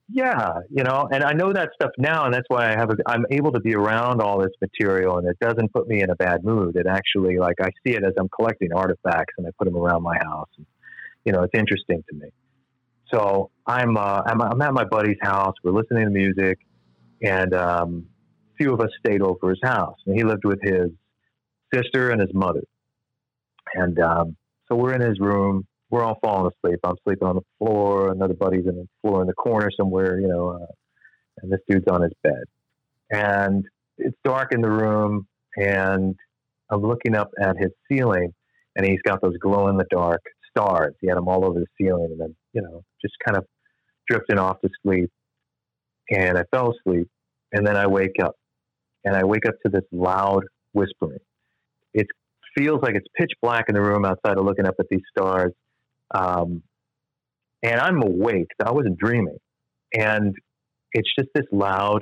[0.10, 2.96] Yeah, you know, and I know that stuff now, and that's why I have a,
[3.06, 6.16] I'm able to be around all this material, and it doesn't put me in a
[6.16, 6.78] bad mood.
[6.78, 10.04] It actually, like, I see it as I'm collecting artifacts, and I put them around
[10.04, 10.48] my house.
[10.56, 10.66] And,
[11.26, 12.30] you know, it's interesting to me.
[13.12, 15.56] So I'm, uh, I'm I'm at my buddy's house.
[15.62, 16.58] We're listening to music,
[17.22, 18.06] and um,
[18.54, 20.90] a few of us stayed over his house, and he lived with his
[21.74, 22.64] sister and his mother.
[23.76, 24.36] And um,
[24.68, 25.66] so we're in his room.
[25.90, 26.80] We're all falling asleep.
[26.84, 28.12] I'm sleeping on the floor.
[28.12, 30.66] Another buddy's in the floor in the corner somewhere, you know, uh,
[31.42, 32.44] and this dude's on his bed.
[33.10, 33.66] And
[33.98, 36.16] it's dark in the room, and
[36.70, 38.34] I'm looking up at his ceiling,
[38.76, 40.94] and he's got those glow in the dark stars.
[41.00, 43.46] He had them all over the ceiling, and then, you know, just kind of
[44.10, 45.10] drifting off to sleep.
[46.10, 47.08] And I fell asleep,
[47.54, 48.36] and then I wake up,
[49.06, 50.44] and I wake up to this loud
[50.74, 51.20] whispering.
[52.58, 55.54] Feels like it's pitch black in the room outside of looking up at these stars.
[56.14, 56.64] Um,
[57.64, 58.48] and I'm awake.
[58.66, 59.38] I wasn't dreaming.
[59.94, 60.36] And
[60.94, 62.02] it's just this loud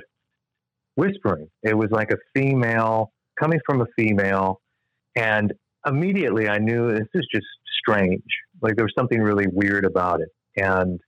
[0.96, 1.48] whispering.
[1.62, 4.60] It was like a female coming from a female.
[5.14, 5.52] And
[5.86, 7.46] immediately I knew this is just
[7.80, 8.22] strange.
[8.62, 10.28] Like there was something really weird about it.
[10.56, 10.98] And,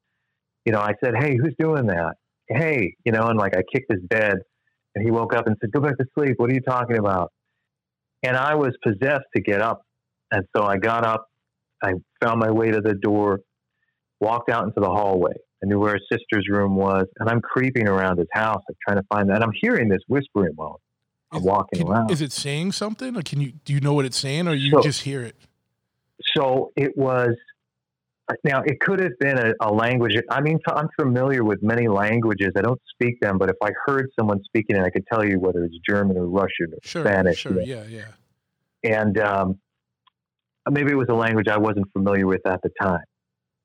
[0.64, 2.14] you know, I said, Hey, who's doing that?
[2.48, 4.36] Hey, you know, and like I kicked his bed
[4.94, 6.34] and he woke up and said, Go back to sleep.
[6.36, 7.32] What are you talking about?
[8.22, 9.82] And I was possessed to get up.
[10.32, 11.26] And so I got up,
[11.82, 11.92] I
[12.22, 13.40] found my way to the door,
[14.20, 15.32] walked out into the hallway.
[15.62, 18.98] I knew where his sister's room was, and I'm creeping around his house, like trying
[19.00, 19.36] to find that.
[19.36, 20.80] And I'm hearing this whispering while
[21.32, 22.10] I'm Is- walking Can- around.
[22.10, 23.16] Is it saying something?
[23.16, 25.36] Or can you do you know what it's saying or you So- just hear it?
[26.36, 27.34] so it was
[28.44, 32.50] now it could have been a, a language i mean i'm familiar with many languages
[32.56, 35.38] i don't speak them but if i heard someone speaking it i could tell you
[35.40, 37.04] whether it's german or russian or Sure.
[37.04, 37.60] spanish Sure.
[37.60, 38.08] Yeah, yeah.
[38.84, 39.58] and um,
[40.70, 43.00] maybe it was a language i wasn't familiar with at the time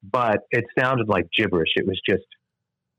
[0.01, 2.23] but it sounded like gibberish it was just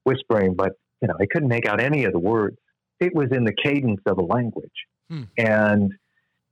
[0.04, 2.56] whispering but you know i couldn't make out any of the words
[3.00, 4.70] it was in the cadence of a language
[5.10, 5.24] Hmm.
[5.36, 5.92] and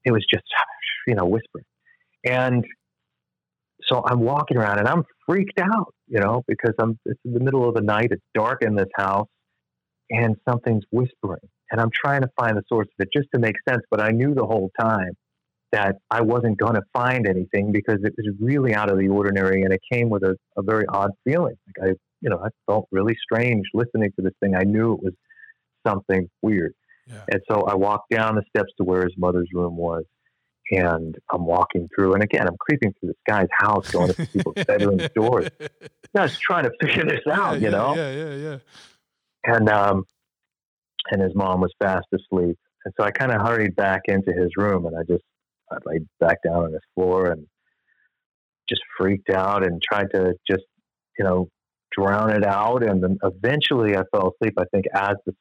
[0.05, 0.45] it was just
[1.07, 1.65] you know whispering
[2.25, 2.63] and
[3.89, 7.41] so I'm walking around and I'm freaked out, you know, because I'm it's in the
[7.41, 9.29] middle of the night, it's dark in this house,
[10.11, 11.41] and something's whispering.
[11.71, 14.11] And I'm trying to find the source of it just to make sense, but I
[14.11, 15.13] knew the whole time
[15.73, 19.63] that I wasn't going to find anything because it was really out of the ordinary
[19.63, 21.55] and it came with a, a very odd feeling.
[21.67, 24.55] Like I, you know, I felt really strange listening to this thing.
[24.55, 25.15] I knew it was
[25.87, 26.75] something weird.
[27.09, 27.25] Yeah.
[27.33, 30.05] And so I walked down the steps to where his mother's room was
[30.73, 32.15] and I'm walking through.
[32.15, 35.49] And again, I'm creeping through this guy's house, going to people's bedroom doors.
[36.17, 37.95] Just trying to figure this out, yeah, you know?
[37.95, 38.59] Yeah, yeah, yeah.
[39.45, 40.05] And, um,
[41.11, 42.59] and his mom was fast asleep.
[42.85, 45.25] And so I kind of hurried back into his room and I just,
[45.71, 47.47] I laid back down on his floor and
[48.69, 50.65] just freaked out and tried to just,
[51.19, 51.49] you know,
[51.97, 52.83] drown it out.
[52.83, 54.55] And then eventually I fell asleep.
[54.59, 55.35] I think as the,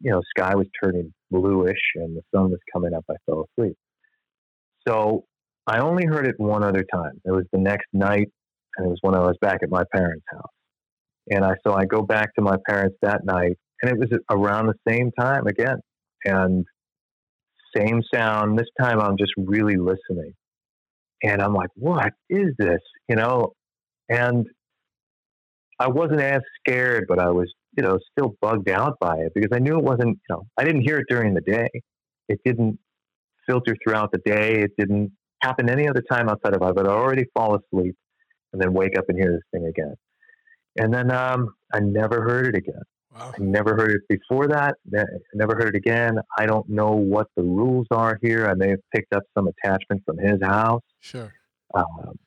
[0.00, 3.76] you know, sky was turning bluish and the sun was coming up, I fell asleep.
[4.88, 5.24] So
[5.66, 7.20] I only heard it one other time.
[7.24, 8.28] It was the next night,
[8.76, 10.50] and it was when I was back at my parents' house.
[11.30, 14.66] And I so I go back to my parents that night, and it was around
[14.66, 15.78] the same time again,
[16.24, 16.64] and
[17.76, 18.58] same sound.
[18.58, 20.32] This time I'm just really listening,
[21.22, 22.80] and I'm like, "What is this?"
[23.10, 23.52] You know,
[24.08, 24.46] and
[25.78, 29.50] I wasn't as scared, but I was, you know, still bugged out by it because
[29.52, 31.68] I knew it wasn't, you know, I didn't hear it during the day.
[32.28, 32.78] It didn't
[33.48, 34.62] filter throughout the day.
[34.62, 37.96] It didn't happen any other time outside of I would already fall asleep
[38.52, 39.94] and then wake up and hear this thing again.
[40.78, 42.82] And then um, I never heard it again.
[43.14, 43.32] Wow.
[43.34, 44.76] I never heard it before that.
[44.96, 46.18] I never heard it again.
[46.38, 48.46] I don't know what the rules are here.
[48.46, 50.82] I may have picked up some attachment from his house.
[51.00, 51.32] Sure.
[51.74, 52.18] Um,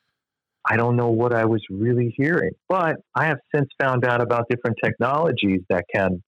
[0.69, 4.45] I don't know what I was really hearing, but I have since found out about
[4.49, 6.21] different technologies that can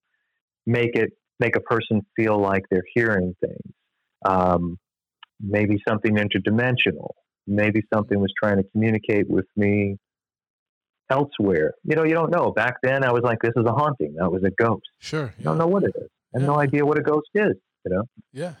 [0.66, 3.74] make it make a person feel like they're hearing things.
[4.24, 4.78] Um,
[5.40, 7.10] maybe something interdimensional.
[7.46, 9.98] Maybe something was trying to communicate with me
[11.10, 11.74] elsewhere.
[11.84, 12.52] You know, you don't know.
[12.52, 14.14] Back then, I was like, "This is a haunting.
[14.18, 15.34] That was a ghost." Sure.
[15.38, 16.08] I don't know what it is.
[16.34, 17.54] I have no idea what a ghost is.
[17.84, 18.02] You know.
[18.32, 18.54] Yeah.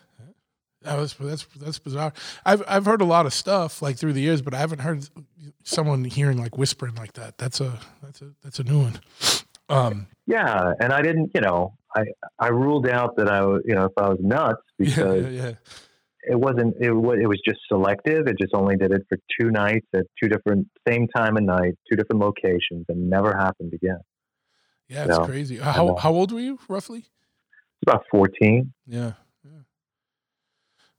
[0.84, 2.12] That was that's that's bizarre.
[2.44, 5.08] I've I've heard a lot of stuff like through the years, but I haven't heard
[5.64, 7.38] someone hearing like whispering like that.
[7.38, 9.00] That's a that's a that's a new one.
[9.70, 11.30] Um, Yeah, and I didn't.
[11.34, 12.04] You know, I
[12.38, 13.62] I ruled out that I was.
[13.64, 15.52] You know, if I was nuts yeah, because yeah, yeah.
[16.26, 19.50] It wasn't it was, it was just selective it just only did it for two
[19.50, 23.98] nights at two different same time of night two different locations and never happened again
[24.88, 25.24] Yeah, it's No.
[25.26, 25.56] crazy.
[25.56, 25.64] know.
[25.64, 26.98] How how old were you roughly?
[27.00, 29.12] it's about 14 Yeah.
[29.44, 29.62] Yeah,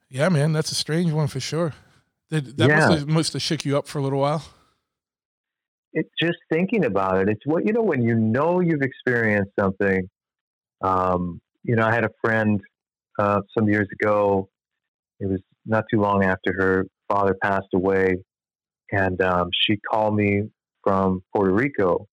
[0.10, 1.74] yeah man, that's a strange one for sure.
[2.30, 2.76] That, that Yeah.
[2.78, 4.44] must, have, must have shook you up for a little while.
[5.94, 10.10] it just thinking about it it's what you know when you know you've experienced something
[10.82, 12.60] um, you know i had a friend
[13.20, 14.50] uh, some years ago
[15.20, 18.16] it was not too long after her father passed away
[18.92, 20.44] and um, she called me
[20.84, 22.08] from puerto rico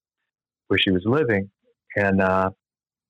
[0.69, 1.51] where she was living
[1.97, 2.51] and uh,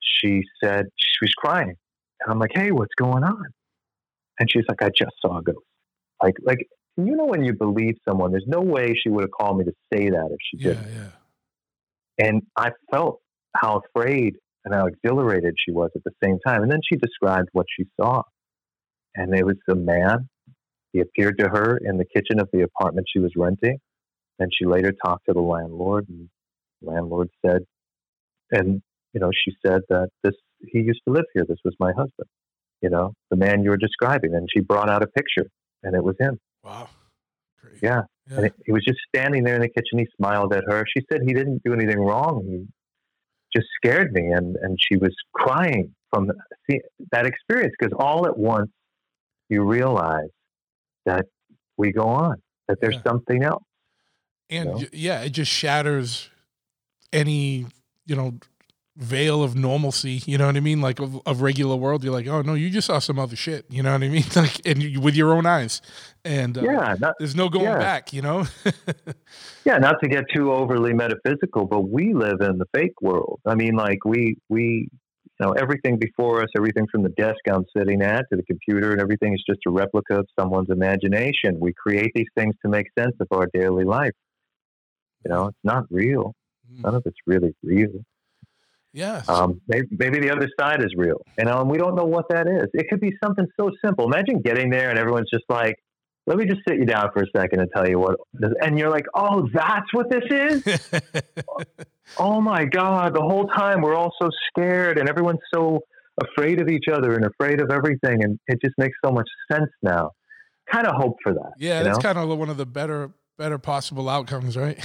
[0.01, 1.75] she said she was crying
[2.21, 3.45] and i'm like hey what's going on
[4.39, 5.59] and she's like i just saw a ghost
[6.23, 6.59] like like
[6.97, 9.73] you know when you believe someone there's no way she would have called me to
[9.93, 11.11] say that if she Yeah, didn't yeah.
[12.19, 13.21] and I felt
[13.57, 14.35] how afraid
[14.65, 16.63] and how exhilarated she was at the same time.
[16.63, 18.23] And then she described what she saw.
[19.15, 20.29] And it was a man.
[20.93, 23.79] He appeared to her in the kitchen of the apartment she was renting.
[24.39, 26.09] And she later talked to the landlord.
[26.09, 26.29] And
[26.81, 27.63] the landlord said,
[28.51, 28.83] and,
[29.13, 30.35] you know, she said that this,
[30.67, 31.45] he used to live here.
[31.49, 32.29] This was my husband,
[32.81, 34.35] you know, the man you were describing.
[34.35, 35.49] And she brought out a picture
[35.83, 36.39] and it was him.
[36.63, 36.89] Wow.
[37.61, 37.81] Crazy.
[37.83, 38.03] Yeah.
[38.31, 38.37] Yeah.
[38.37, 39.99] And it, he was just standing there in the kitchen.
[39.99, 40.85] He smiled at her.
[40.97, 42.45] She said he didn't do anything wrong.
[42.49, 42.67] He
[43.55, 46.31] just scared me, and and she was crying from
[46.71, 48.71] see, that experience because all at once
[49.53, 50.31] you realize
[51.07, 51.27] that
[51.77, 53.03] we go on, that there's Yeah.
[53.03, 53.65] something else.
[54.51, 54.83] and know?
[54.93, 56.29] yeah, it just shatters
[57.13, 57.67] any
[58.07, 58.35] you know
[58.97, 60.23] veil of normalcy.
[60.27, 60.81] You know what I mean?
[60.81, 63.65] Like of, of regular world, you're like, oh no, you just saw some other shit.
[63.71, 64.25] You know what I mean?
[64.37, 65.81] Like, and you, with your own eyes,
[66.25, 67.79] and uh, yeah, not there's no going yeah.
[67.79, 68.13] back.
[68.13, 68.47] You know?
[69.65, 73.41] yeah, not to get too overly metaphysical, but we live in the fake world.
[73.47, 74.89] I mean, like we we
[75.43, 79.01] know everything before us, everything from the desk I'm sitting at to the computer, and
[79.01, 81.59] everything is just a replica of someone's imagination.
[81.61, 84.17] We create these things to make sense of our daily life.
[85.25, 86.35] You know, it's not real.
[86.79, 88.05] None of it's really real.
[88.93, 89.23] yeah.
[89.29, 92.27] Um, maybe, maybe the other side is real, you know, and we don't know what
[92.31, 92.69] that is.
[92.75, 94.07] It could be something so simple.
[94.07, 95.77] Imagine getting there and everyone's just like,
[96.27, 98.17] "Let me just sit you down for a second and tell you what,"
[98.61, 101.01] and you're like, "Oh, that's what this is."
[102.19, 103.15] oh my god!
[103.15, 105.81] The whole time we're all so scared, and everyone's so
[106.21, 109.71] afraid of each other and afraid of everything, and it just makes so much sense
[109.83, 110.11] now.
[110.71, 111.53] Kind of hope for that.
[111.59, 112.03] yeah, that's know?
[112.03, 114.79] kind of one of the better better possible outcomes, right?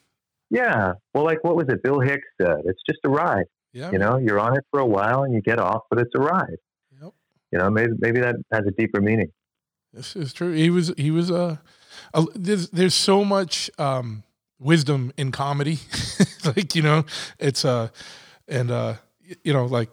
[0.50, 0.94] yeah.
[1.12, 1.82] Well, like what was it?
[1.82, 3.90] Bill Hicks said, "It's just a ride." Yeah.
[3.90, 6.20] You know, you're on it for a while and you get off, but it's a
[6.20, 6.58] ride.
[7.02, 7.12] Yep.
[7.50, 9.30] You know, maybe maybe that has a deeper meaning.
[9.94, 10.52] This is true.
[10.52, 11.56] He was he was uh,
[12.14, 14.24] a there's there's so much um
[14.58, 15.78] wisdom in comedy.
[16.44, 17.04] like, you know,
[17.38, 17.88] it's uh
[18.48, 18.94] and uh
[19.44, 19.90] you know, like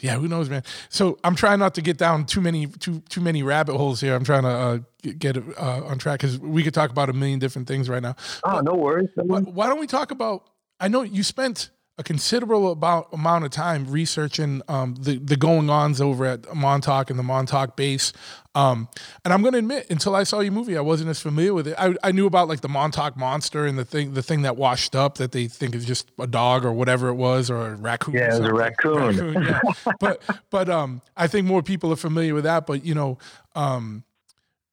[0.00, 0.62] yeah, who knows, man.
[0.88, 4.14] So I'm trying not to get down too many too too many rabbit holes here.
[4.14, 4.78] I'm trying to uh,
[5.18, 8.16] get, uh, on track because we could talk about a million different things right now.
[8.44, 9.08] Oh, no worries.
[9.14, 9.46] Why, worries.
[9.46, 10.50] why don't we talk about?
[10.78, 15.70] I know you spent a considerable about amount of time researching um, the the going
[15.70, 18.12] ons over at Montauk and the Montauk base.
[18.54, 18.88] Um,
[19.24, 21.68] and I'm going to admit, until I saw your movie, I wasn't as familiar with
[21.68, 21.74] it.
[21.78, 24.94] I, I knew about like the Montauk monster and the thing the thing that washed
[24.94, 28.14] up that they think is just a dog or whatever it was or a raccoon.
[28.14, 28.56] Yeah, it was a something.
[28.56, 29.42] raccoon.
[29.42, 29.60] yeah.
[30.00, 32.66] But but um, I think more people are familiar with that.
[32.66, 33.18] But you know,
[33.54, 34.04] um,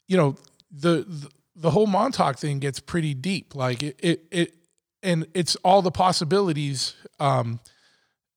[0.07, 0.35] you know
[0.71, 3.55] the, the the whole Montauk thing gets pretty deep.
[3.55, 4.55] Like it it, it
[5.03, 6.95] and it's all the possibilities.
[7.19, 7.59] Um,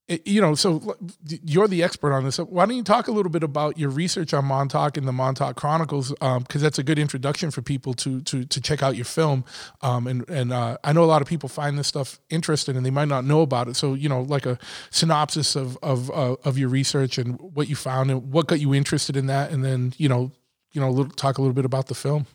[0.09, 0.97] it, you know, so
[1.43, 2.39] you're the expert on this.
[2.39, 5.57] Why don't you talk a little bit about your research on Montauk and the Montauk
[5.57, 6.11] Chronicles?
[6.11, 9.45] Because um, that's a good introduction for people to to to check out your film.
[9.83, 12.87] Um, and and uh, I know a lot of people find this stuff interesting and
[12.87, 13.75] they might not know about it.
[13.75, 14.59] So you know, like a
[14.91, 18.75] synopsis of of uh, of your research and what you found and what got you
[18.75, 20.31] interested in that, and then you know,
[20.71, 22.27] you know, talk a little bit about the film.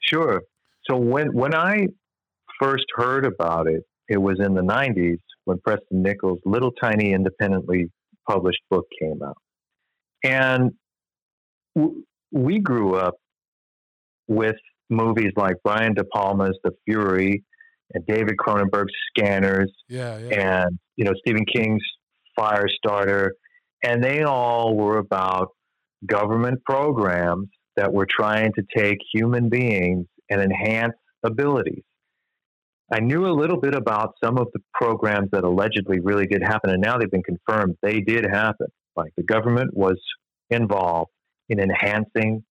[0.00, 0.42] Sure.
[0.88, 1.88] So when when I
[2.60, 7.90] first heard about it, it was in the '90s when Preston Nichols' little tiny independently
[8.28, 9.36] published book came out.
[10.22, 10.72] And
[11.76, 12.02] w-
[12.32, 13.14] we grew up
[14.26, 14.56] with
[14.90, 17.42] movies like Brian De Palma's The Fury
[17.92, 20.62] and David Cronenberg's Scanners yeah, yeah.
[20.62, 21.82] and you know Stephen King's
[22.38, 23.30] Firestarter
[23.82, 25.48] and they all were about
[26.06, 31.82] government programs that were trying to take human beings and enhance abilities.
[32.94, 36.70] I knew a little bit about some of the programs that allegedly really did happen,
[36.70, 38.68] and now they've been confirmed they did happen.
[38.94, 40.00] Like the government was
[40.48, 41.10] involved
[41.48, 42.44] in enhancing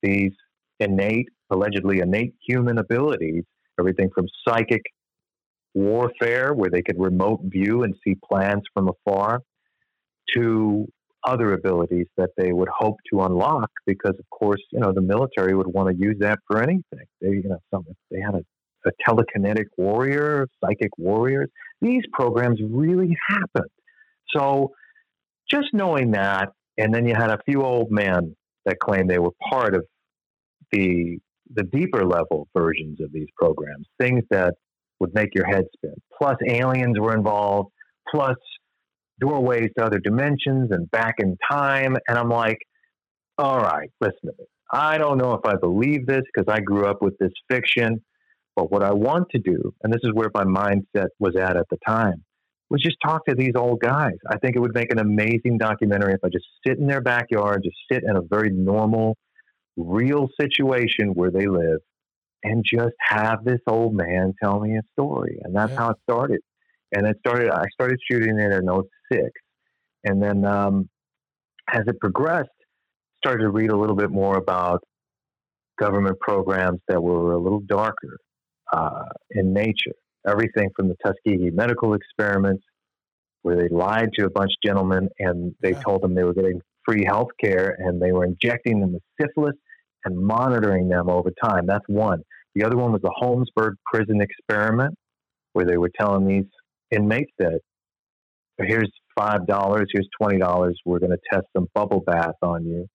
[0.00, 0.30] these
[0.78, 3.42] innate, allegedly innate human abilities,
[3.80, 4.82] everything from psychic
[5.74, 9.40] warfare, where they could remote view and see plans from afar,
[10.36, 10.86] to
[11.24, 15.54] other abilities that they would hope to unlock because of course you know the military
[15.54, 18.40] would want to use that for anything they you know some they had a
[19.06, 21.48] telekinetic warrior, psychic warriors.
[21.80, 23.70] These programs really happened.
[24.34, 24.72] So
[25.50, 29.32] just knowing that, and then you had a few old men that claimed they were
[29.50, 29.84] part of
[30.72, 31.18] the
[31.52, 34.54] the deeper level versions of these programs, things that
[35.00, 35.94] would make your head spin.
[36.16, 37.70] Plus aliens were involved,
[38.08, 38.36] plus
[39.20, 41.96] doorways to other dimensions and back in time.
[42.08, 42.58] And I'm like,
[43.38, 44.44] all right, listen to me.
[44.72, 48.00] I don't know if I believe this because I grew up with this fiction.
[48.56, 51.66] But what I want to do, and this is where my mindset was at at
[51.70, 52.24] the time,
[52.68, 54.16] was just talk to these old guys.
[54.30, 57.62] I think it would make an amazing documentary if I just sit in their backyard,
[57.64, 59.16] just sit in a very normal,
[59.76, 61.78] real situation where they live,
[62.44, 65.38] and just have this old man tell me a story.
[65.42, 65.78] And that's yeah.
[65.78, 66.40] how it started.
[66.92, 67.50] And it started.
[67.50, 68.68] I started shooting it in
[69.12, 69.22] 06.
[70.04, 70.88] and then um,
[71.72, 72.48] as it progressed,
[73.18, 74.82] started to read a little bit more about
[75.78, 78.18] government programs that were a little darker
[78.72, 79.94] uh, in nature.
[80.26, 82.62] Everything from the Tuskegee medical experiments,
[83.42, 85.80] where they lied to a bunch of gentlemen and they yeah.
[85.80, 89.56] told them they were getting free health care and they were injecting them with syphilis
[90.04, 91.66] and monitoring them over time.
[91.66, 92.22] That's one.
[92.54, 94.94] The other one was the Holmesburg prison experiment,
[95.52, 96.44] where they were telling these
[96.90, 97.60] inmates that
[98.58, 102.86] here's five dollars, here's twenty dollars, we're going to test some bubble bath on you.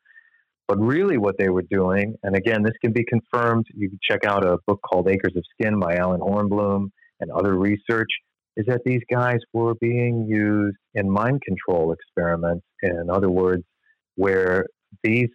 [0.67, 3.65] But really, what they were doing, and again, this can be confirmed.
[3.75, 6.89] You can check out a book called Acres of Skin by Allen Hornblum
[7.19, 8.09] and other research,
[8.57, 12.65] is that these guys were being used in mind control experiments.
[12.81, 13.63] In other words,
[14.15, 14.65] where
[15.03, 15.29] these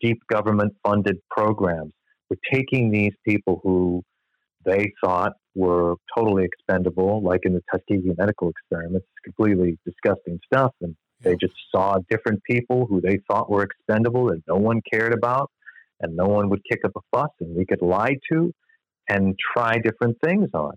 [0.00, 1.92] deep government funded programs
[2.30, 4.02] were taking these people who
[4.64, 10.96] they thought were totally expendable, like in the Tuskegee medical experiments, completely disgusting stuff, and
[11.22, 15.50] they just saw different people who they thought were expendable that no one cared about
[16.00, 18.52] and no one would kick up a fuss and we could lie to
[19.08, 20.72] and try different things on.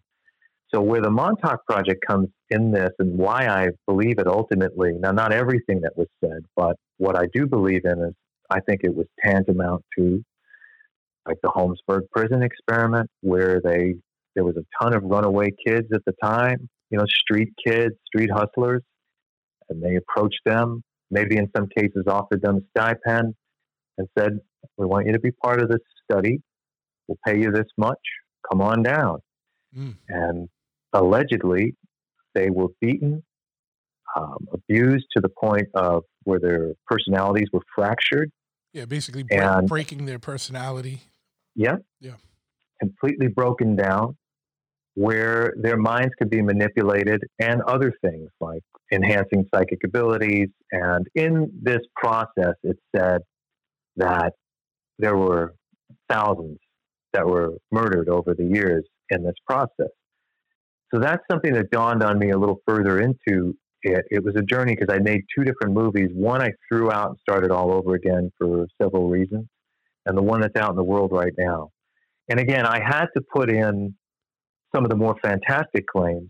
[0.73, 5.11] So where the Montauk Project comes in this and why I believe it ultimately, now
[5.11, 8.13] not everything that was said, but what I do believe in is
[8.49, 10.23] I think it was tantamount to
[11.27, 13.95] like the Holmesburg prison experiment where they
[14.35, 18.29] there was a ton of runaway kids at the time, you know, street kids, street
[18.31, 18.81] hustlers
[19.69, 23.35] and they approached them, maybe in some cases offered them a stipend
[23.97, 24.39] and said,
[24.77, 26.41] We want you to be part of this study.
[27.07, 27.99] We'll pay you this much.
[28.49, 29.19] Come on down.
[29.77, 29.95] Mm.
[30.07, 30.49] And
[30.93, 31.75] allegedly,
[32.33, 33.23] they were beaten,
[34.15, 38.31] um, abused to the point of where their personalities were fractured.
[38.73, 41.01] Yeah, basically break, and, breaking their personality.
[41.55, 41.77] Yeah.
[41.99, 42.13] Yeah.
[42.79, 44.15] Completely broken down,
[44.99, 50.49] where their minds could be manipulated and other things like enhancing psychic abilities.
[50.73, 53.21] And in this process, it said
[53.95, 54.33] that
[54.97, 55.53] there were
[56.09, 56.57] thousands
[57.13, 59.93] that were murdered over the years in this process.
[60.93, 64.03] So that's something that dawned on me a little further into it.
[64.11, 66.09] It was a journey because I made two different movies.
[66.13, 69.47] One I threw out and started all over again for several reasons,
[70.05, 71.69] and the one that's out in the world right now.
[72.27, 73.95] And again, I had to put in
[74.73, 76.29] some of the more fantastic claims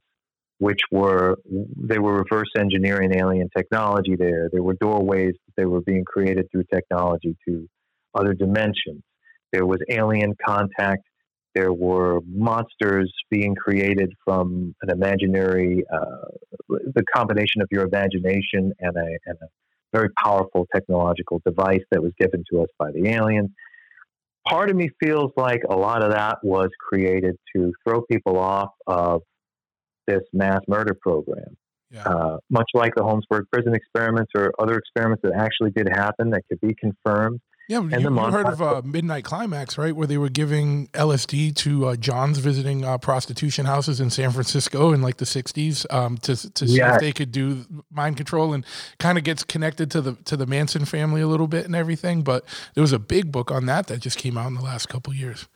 [0.60, 1.38] which were
[1.78, 4.50] they were reverse engineering alien technology there.
[4.52, 7.68] There were doorways that were being created through technology to
[8.14, 9.02] other dimensions.
[9.54, 11.04] There was alien contact
[11.56, 16.28] There were monsters being created from an imaginary, uh,
[16.70, 19.48] the combination of your imagination and a, and a
[19.92, 23.50] very powerful technological device that was given to us by the aliens.
[24.48, 28.72] Part of me feels like a lot of that was created to throw people off
[28.88, 29.22] of
[30.08, 31.56] this mass murder program.
[31.92, 32.04] Yeah.
[32.04, 36.44] Uh, much like the Holmesburg prison experiments or other experiments that actually did happen that
[36.50, 37.40] could be confirmed.
[37.70, 39.96] Yeah, you, you heard of uh, Midnight Climax, right?
[39.96, 44.92] Where they were giving LSD to uh, Johns visiting uh, prostitution houses in San Francisco
[44.92, 46.96] in like the '60s um, to to see Yeah.
[46.96, 48.66] if they could do mind control, and
[48.98, 52.24] kind of gets connected to the to the Manson family a little bit and everything.
[52.24, 52.44] But
[52.74, 55.14] there was a big book on that that just came out in the last couple
[55.14, 55.48] years.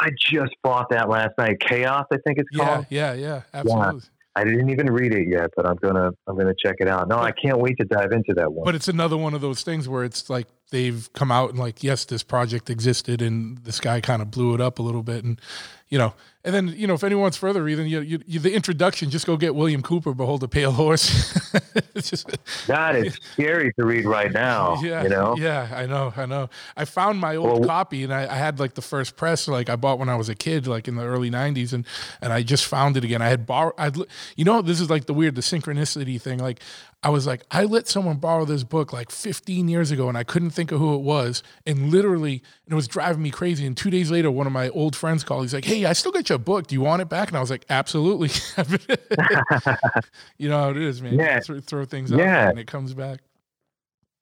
[0.00, 1.60] I just bought that last night.
[1.60, 2.86] Chaos, I think it's Yeah, called.
[2.88, 4.02] yeah, yeah, yeah, absolutely.
[4.36, 7.08] I didn't even read it yet, but I'm gonna I'm gonna check it out.
[7.08, 8.64] No, I can't wait to dive into that one.
[8.64, 11.82] But it's another one of those things where it's like they've come out and like,
[11.82, 15.24] yes, this project existed, and this guy kind of blew it up a little bit,
[15.24, 15.40] and
[15.88, 16.12] you know,
[16.44, 19.26] and then you know, if anyone wants further reading, you, you, you the introduction, just
[19.26, 21.34] go get William Cooper, Behold a Pale Horse.
[21.94, 24.78] it's just, that is scary to read right now.
[24.82, 25.34] yeah, you know.
[25.38, 26.50] yeah, I know, I know.
[26.76, 29.70] I found my old Well- copy, and I, I had like the first press, like
[29.70, 31.86] I bought when I was a kid, like in the early '90s, and
[32.20, 33.22] and I just found it again.
[33.22, 33.96] I had borrowed, I'd,
[34.36, 36.38] you know, this is like the weird, the synchronicity thing.
[36.38, 36.60] Like
[37.02, 40.24] I was like, I let someone borrow this book like 15 years ago, and I
[40.24, 43.64] couldn't think of who it was, and literally, and it was driving me crazy.
[43.66, 45.42] And two days later, one of my old friends called.
[45.42, 46.66] He's like, Hey, I still got your book.
[46.66, 47.28] Do you want it back?
[47.28, 48.30] And I was like, Absolutely.
[50.38, 51.14] you know how it is, man.
[51.14, 51.40] Yeah.
[51.40, 52.48] throw, throw things out Yeah.
[52.50, 53.20] and it comes back.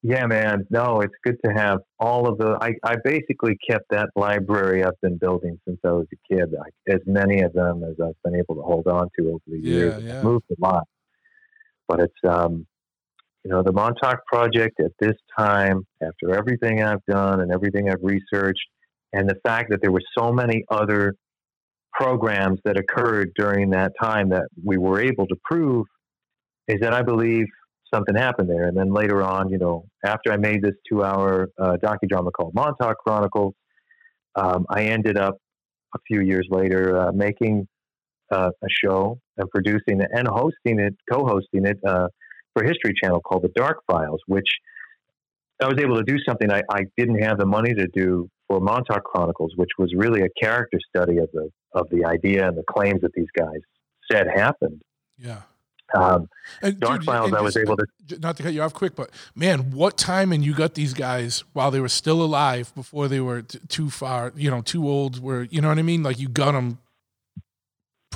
[0.03, 0.67] Yeah, man.
[0.69, 2.57] No, it's good to have all of the.
[2.61, 6.53] I, I basically kept that library I've been building since I was a kid.
[6.55, 9.57] I, as many of them as I've been able to hold on to over the
[9.57, 10.01] years.
[10.03, 10.17] Yeah, yeah.
[10.19, 10.87] I've moved a lot,
[11.87, 12.65] but it's um,
[13.47, 18.03] you know, the Montauk Project at this time, after everything I've done and everything I've
[18.03, 18.67] researched,
[19.13, 21.13] and the fact that there were so many other
[21.93, 25.85] programs that occurred during that time that we were able to prove,
[26.67, 27.45] is that I believe
[27.93, 28.67] something happened there.
[28.67, 32.53] And then later on, you know, after I made this two hour uh, docudrama called
[32.53, 33.53] Montauk Chronicles,
[34.35, 35.37] um, I ended up
[35.95, 37.65] a few years later uh, making
[38.29, 42.07] uh, a show and producing it and hosting it, co hosting it uh,
[42.53, 44.47] for History Channel called The Dark Files, which
[45.61, 48.59] I was able to do something I, I didn't have the money to do for
[48.59, 52.63] Montauk Chronicles, which was really a character study of the of the idea and the
[52.69, 53.59] claims that these guys
[54.11, 54.81] said happened.
[55.17, 55.41] Yeah.
[55.93, 56.27] Um,
[56.61, 58.95] And Dark dude, Files, I was just- able to not to cut you off quick,
[58.95, 63.07] but man, what time and you got these guys while they were still alive before
[63.07, 65.21] they were t- too far, you know, too old.
[65.21, 66.03] Where you know what I mean?
[66.03, 66.79] Like you got them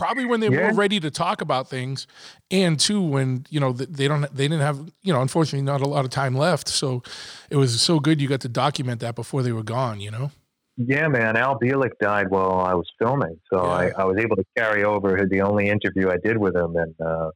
[0.02, 0.68] probably when they were Yeah.
[0.70, 2.08] more ready to talk about things,
[2.49, 5.88] and two when you know they don't they didn't have you know unfortunately not a
[5.88, 6.68] lot of time left.
[6.68, 7.04] So
[7.52, 10.02] it was so good you got to document that before they were gone.
[10.02, 10.32] You know?
[10.78, 11.38] Yeah, man.
[11.38, 15.28] Al Bielek died while I was filming, so I, I was able to carry over
[15.30, 17.30] the only interview I did with him, and uh,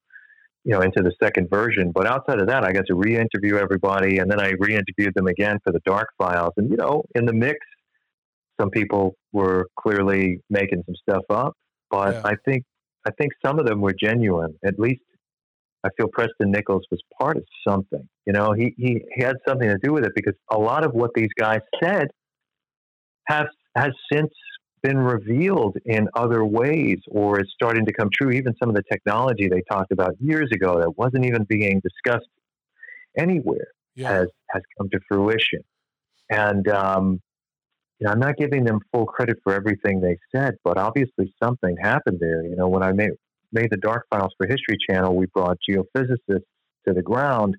[0.64, 1.92] you know, into the second version.
[1.92, 5.60] But outside of that, I got to re-interview everybody, and then I re-interviewed them again
[5.64, 6.54] for the Dark Files.
[6.58, 7.60] And you know, in the mix,
[8.60, 11.54] some people were clearly making some stuff up,
[11.90, 12.22] but Yeah.
[12.24, 12.64] I think
[13.08, 14.56] I think some of them were genuine.
[14.66, 15.02] At least
[15.84, 18.08] I feel Preston Nichols was part of something.
[18.26, 20.94] You know, he he, he had something to do with it because a lot of
[20.94, 22.08] what these guys said
[23.28, 24.32] has has since
[24.84, 28.30] been revealed in other ways or is starting to come true.
[28.32, 32.30] Even some of the technology they talked about years ago that wasn't even being discussed
[33.18, 34.10] anywhere Yeah.
[34.12, 35.62] has has come to fruition.
[36.30, 37.22] And um,
[38.00, 41.76] you know, I'm not giving them full credit for everything they said, but obviously something
[41.82, 42.44] happened there.
[42.44, 43.12] You know, when I made
[43.52, 47.56] made the Dark Files for History Channel, we brought geophysicists to the ground.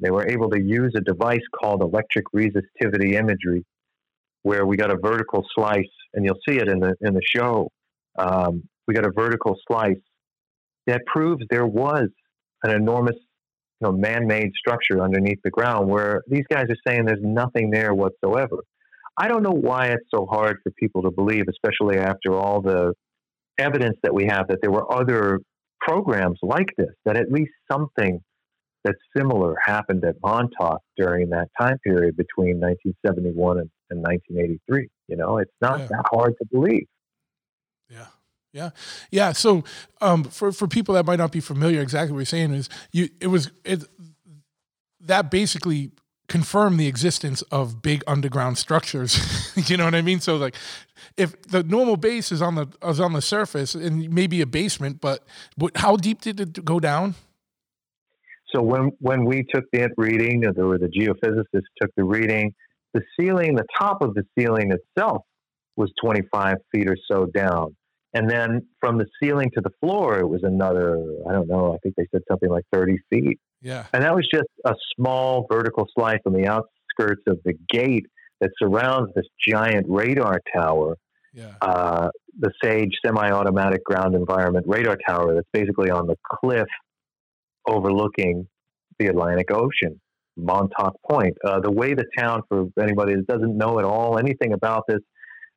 [0.00, 3.64] They were able to use a device called electric resistivity imagery,
[4.42, 7.70] where we got a vertical slice, and you'll see it in the in the show.
[8.18, 10.02] Um, we got a vertical slice
[10.86, 12.08] that proves there was
[12.64, 13.16] an enormous,
[13.80, 15.88] you know, man-made structure underneath the ground.
[15.88, 18.56] Where these guys are saying there's nothing there whatsoever.
[19.22, 22.94] I don't know why it's so hard for people to believe, especially after all the
[23.58, 25.40] evidence that we have that there were other
[25.86, 26.94] programs like this.
[27.04, 28.20] That at least something
[28.84, 34.88] that's similar happened at Montauk during that time period between 1971 and, and 1983.
[35.08, 35.86] You know, it's not Yeah.
[35.88, 36.86] that hard to believe.
[37.90, 38.06] Yeah.
[38.52, 38.70] Yeah.
[39.10, 39.32] Yeah.
[39.32, 39.64] So
[40.00, 43.10] um, for, for people that might not be familiar, exactly what you're saying is you
[43.20, 43.84] it was it
[45.02, 45.90] that basically
[46.30, 49.52] confirmed the existence of big underground structures.
[49.68, 50.20] you know what I mean?
[50.20, 50.54] So like
[51.16, 55.00] if the normal base is on the is on the surface and maybe a basement,
[55.00, 55.26] but
[55.56, 57.16] what, how deep did it go down?
[58.54, 62.54] So when when we took the reading, or the geophysicists took the reading,
[62.94, 65.22] the ceiling, the top of the ceiling itself
[65.76, 67.76] was 25 feet or so down.
[68.14, 70.96] And then from the ceiling to the floor, it was another,
[71.28, 73.38] I don't know, I think they said something like 30 feet.
[73.62, 73.86] Yeah.
[73.92, 78.06] And that was just a small vertical slice on the outskirts of the gate
[78.40, 80.96] that surrounds this giant radar tower,
[81.34, 81.54] Yeah.
[81.60, 86.68] uh, the SAGE semi automatic ground environment radar tower that's basically on the cliff
[87.66, 88.48] overlooking
[88.98, 90.00] the Atlantic Ocean,
[90.36, 91.36] Montauk Point.
[91.44, 95.00] Uh, the way the town, for anybody that doesn't know at all anything about this,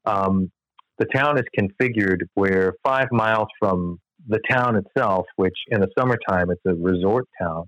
[0.06, 0.52] um,
[1.00, 6.50] the town is configured where five miles from the town itself, which in the summertime
[6.52, 7.64] it's a resort town.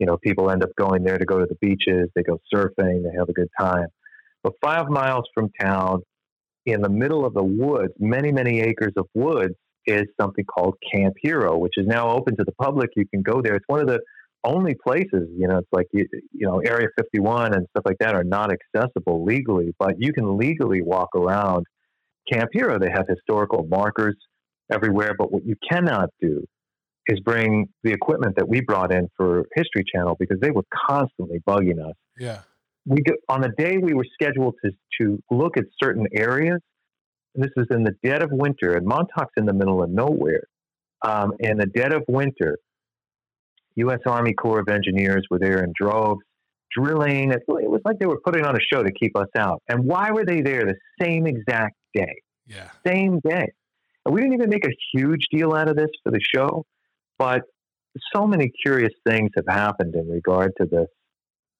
[0.00, 3.04] You know, people end up going there to go to the beaches, they go surfing,
[3.04, 3.86] they have a good time.
[4.42, 6.00] But five miles from town,
[6.66, 9.54] in the middle of the woods, many, many acres of woods,
[9.86, 12.90] is something called Camp Hero, which is now open to the public.
[12.96, 13.54] You can go there.
[13.54, 14.00] It's one of the
[14.44, 18.14] only places, you know, it's like, you, you know, Area 51 and stuff like that
[18.14, 21.66] are not accessible legally, but you can legally walk around
[22.30, 22.78] Camp Hero.
[22.78, 24.16] They have historical markers
[24.72, 26.44] everywhere, but what you cannot do
[27.08, 31.40] is bring the equipment that we brought in for History Channel because they were constantly
[31.48, 32.40] bugging us Yeah.
[32.86, 34.70] we go, on the day we were scheduled to
[35.00, 36.60] to look at certain areas.
[37.34, 40.42] This was in the dead of winter, and Montauk's in the middle of nowhere.
[41.02, 42.58] Um, in the dead of winter,
[43.76, 44.00] U.S.
[44.06, 46.20] Army Corps of Engineers were there in droves,
[46.76, 47.30] drilling.
[47.32, 49.62] It, it was like they were putting on a show to keep us out.
[49.68, 52.14] And why were they there the same exact day?
[52.46, 52.68] Yeah.
[52.86, 53.46] Same day.
[54.04, 56.64] And we didn't even make a huge deal out of this for the show,
[57.20, 57.42] but
[58.14, 60.88] so many curious things have happened in regard to this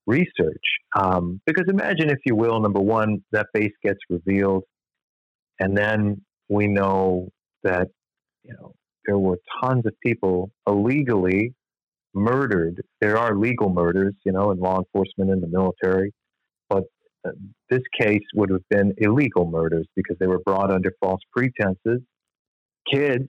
[0.06, 0.64] research.
[0.98, 4.64] Um, because imagine, if you will, number one, that base gets revealed,
[5.61, 7.28] and then we know
[7.62, 7.88] that
[8.42, 8.72] you know
[9.04, 11.52] there were tons of people illegally
[12.14, 12.82] murdered.
[13.02, 16.12] There are legal murders, you know, in law enforcement and the military,
[16.70, 16.84] but
[17.26, 17.32] uh,
[17.68, 22.00] this case would have been illegal murders because they were brought under false pretenses.
[22.90, 23.28] Kids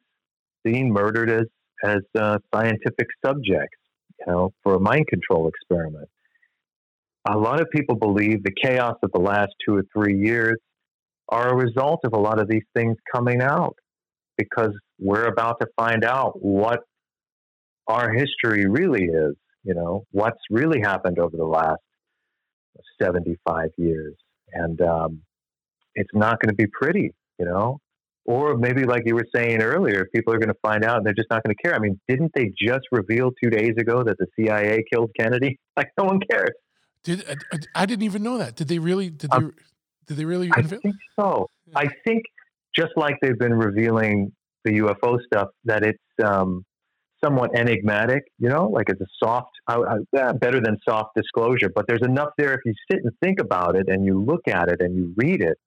[0.63, 1.47] being murdered as
[1.84, 3.77] as uh, scientific subjects,
[4.19, 6.09] you know, for a mind control experiment
[7.29, 10.57] a lot of people believe the chaos of the last two or three years
[11.29, 13.75] are a result of a lot of these things coming out
[14.38, 16.79] because we're about to find out what
[17.88, 21.82] our history really is, you know, what's really happened over the last
[23.01, 24.15] 75 years.
[24.53, 25.21] And um,
[25.95, 27.79] it's not going to be pretty, you know.
[28.26, 31.13] Or maybe, like you were saying earlier, people are going to find out and they're
[31.13, 31.76] just not going to care.
[31.76, 35.59] I mean, didn't they just reveal two days ago that the CIA killed Kennedy?
[35.78, 36.51] Like, no one cares.
[37.03, 38.57] Did I, I didn't even know that?
[38.57, 39.09] Did they really?
[39.09, 39.38] Did they?
[39.38, 39.53] Um,
[40.05, 40.51] did they really?
[40.53, 40.84] I think
[41.17, 41.47] so.
[41.74, 42.24] I think
[42.76, 44.34] just like they've been revealing
[44.65, 46.65] the UFO stuff, that it's um,
[47.24, 48.24] somewhat enigmatic.
[48.38, 49.80] You know, like it's a soft, uh,
[50.17, 51.69] uh, better than soft disclosure.
[51.74, 54.69] But there's enough there if you sit and think about it and you look at
[54.69, 55.57] it and you read it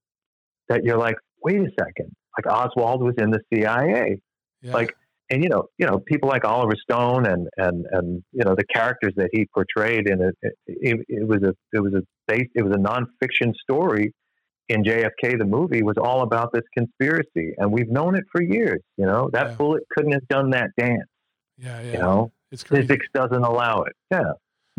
[0.69, 2.13] that you're like, wait a second.
[2.39, 4.18] Like Oswald was in the CIA.
[4.62, 4.72] Yeah.
[4.72, 4.95] Like,
[5.30, 8.64] and you know, you know, people like Oliver Stone and and and you know the
[8.64, 10.35] characters that he portrayed in it.
[10.43, 14.12] It, it, it was a it was a base, it was a nonfiction story
[14.68, 15.39] in JFK.
[15.39, 18.80] The movie was all about this conspiracy, and we've known it for years.
[18.97, 19.55] You know, that Yeah.
[19.57, 21.09] bullet couldn't have done that dance.
[21.59, 21.80] yeah.
[21.80, 21.93] Yeah.
[21.93, 22.82] You know, it's crazy.
[22.87, 23.93] physics doesn't allow it.
[24.11, 24.32] Yeah,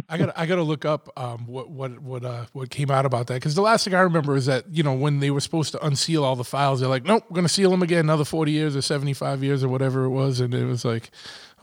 [0.09, 3.05] I got I got to look up um, what what what uh, what came out
[3.05, 5.39] about that because the last thing I remember is that you know when they were
[5.39, 8.25] supposed to unseal all the files, they're like, nope, we're gonna seal them again another
[8.25, 11.11] forty years or seventy five years or whatever it was, and it was like,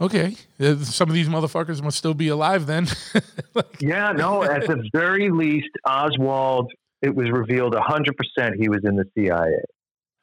[0.00, 2.88] okay, uh, some of these motherfuckers must still be alive then.
[3.54, 4.12] Like, yeah.
[4.12, 6.72] No, at the very least, Oswald.
[7.02, 9.58] It was revealed hundred percent he was in the CIA,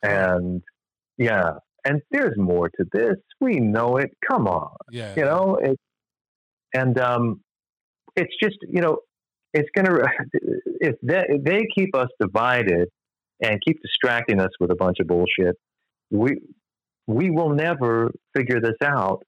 [0.01, 0.63] and
[1.17, 1.51] yeah,
[1.85, 3.17] and there's more to this.
[3.39, 4.09] We know it.
[4.27, 4.75] Come on.
[4.91, 5.77] yeah, you know it,
[6.73, 7.41] and um,
[8.19, 8.97] it's just you know
[9.53, 10.07] it's going to
[10.81, 12.87] if they, if they keep us divided
[13.41, 15.55] and keep distracting us with a bunch of bullshit
[16.11, 16.41] we
[17.07, 19.23] we will never figure this out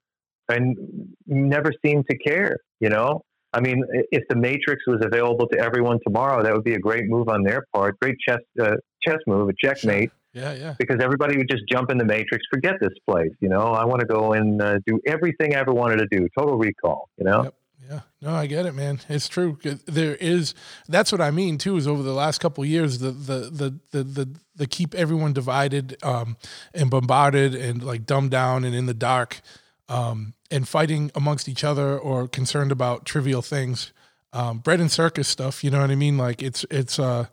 [0.49, 0.77] and
[1.25, 3.21] never seem to care you know
[3.53, 7.05] i mean if the matrix was available to everyone tomorrow that would be a great
[7.07, 8.75] move on their part great chess uh,
[9.05, 10.75] chess move a checkmate yeah, yeah.
[10.79, 13.33] because everybody would just jump in the matrix, forget this place.
[13.41, 16.25] You know, I want to go and uh, do everything I ever wanted to do.
[16.37, 17.09] Total recall.
[17.17, 17.55] You know, Yep.
[17.91, 19.01] Yeah, no, I get it, man.
[19.09, 19.57] It's true.
[19.85, 20.53] There is.
[20.87, 21.75] That's what I mean too.
[21.75, 25.97] Is over the last couple years, the the the the the, the keep everyone divided
[26.01, 26.37] um,
[26.73, 29.41] and bombarded and like dumbed down and in the dark
[29.89, 33.91] um, and fighting amongst each other or concerned about trivial things.
[34.31, 35.61] Um, bread and circus stuff.
[35.61, 36.17] You know what I mean?
[36.17, 37.25] Like it's it's uh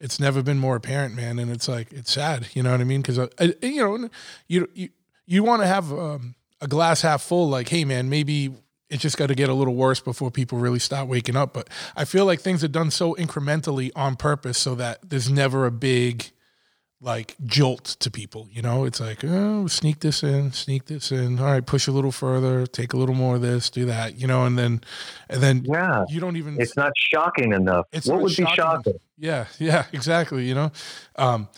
[0.00, 1.38] it's never been more apparent, man.
[1.38, 2.46] And it's like it's sad.
[2.54, 3.02] You know what I mean?
[3.02, 3.28] Because uh,
[3.60, 4.08] you know
[4.48, 4.88] you you
[5.26, 7.50] you want to have um, a glass half full.
[7.50, 8.54] Like, hey, man, maybe
[8.90, 11.52] it's just got to get a little worse before people really start waking up.
[11.52, 15.66] But I feel like things are done so incrementally on purpose so that there's never
[15.66, 16.30] a big
[17.00, 18.48] like jolt to people.
[18.50, 21.38] You know, it's like, oh, sneak this in, sneak this in.
[21.38, 24.18] All right, push a little further, take a little more of this, do that.
[24.18, 24.80] You know, and then,
[25.28, 26.04] and then Yeah.
[26.08, 26.58] you don't even.
[26.60, 27.86] It's not shocking enough.
[27.92, 28.54] It's what would be shocking.
[28.56, 28.98] shocking?
[29.18, 30.46] Yeah, yeah, exactly.
[30.46, 30.72] You know,
[31.16, 31.48] um,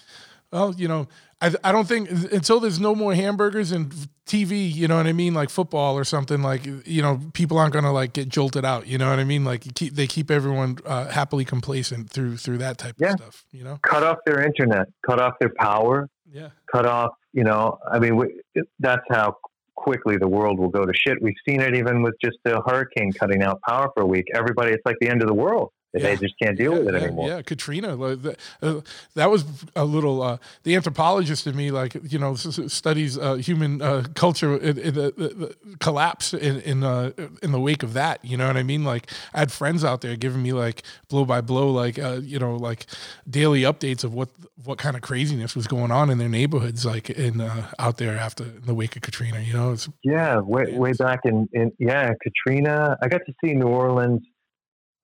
[0.50, 1.06] well, you know,
[1.40, 3.92] I I don't think until there's no more hamburgers and
[4.26, 7.72] TV, you know what I mean, like football or something, like you know, people aren't
[7.72, 8.86] gonna like get jolted out.
[8.86, 9.44] You know what I mean?
[9.44, 13.12] Like keep they keep everyone uh, happily complacent through through that type Yeah.
[13.12, 13.44] of stuff.
[13.52, 13.78] You know?
[13.82, 18.16] Cut off their internet, cut off their power, Yeah, cut off, you know, I mean,
[18.16, 18.40] we,
[18.80, 19.36] that's how
[19.76, 21.22] quickly the world will go to shit.
[21.22, 24.26] We've seen it even with just a hurricane cutting out power for a week.
[24.34, 25.70] Everybody, it's like the end of the world.
[25.94, 26.02] Yeah.
[26.02, 27.28] They just can't deal yeah, with it yeah, anymore.
[27.28, 27.96] Yeah, Katrina.
[27.98, 28.80] uh,
[29.14, 30.22] that was a little.
[30.22, 34.94] Uh, the anthropologist in me, like you know, studies uh, human uh, culture in, in
[34.94, 37.12] the, the, collapse in in, uh,
[37.42, 38.22] in the wake of that.
[38.22, 38.84] You know what I mean?
[38.84, 42.38] Like I had friends out there giving me like blow by blow, like uh, you
[42.38, 42.84] know, like
[43.28, 44.28] daily updates of what
[44.64, 48.16] what kind of craziness was going on in their neighborhoods, like in uh, out there
[48.16, 49.40] after in the wake of Katrina.
[49.40, 52.98] You know, it's Yeah, way, way back in, in yeah, Katrina.
[53.02, 54.22] I got to see New Orleans.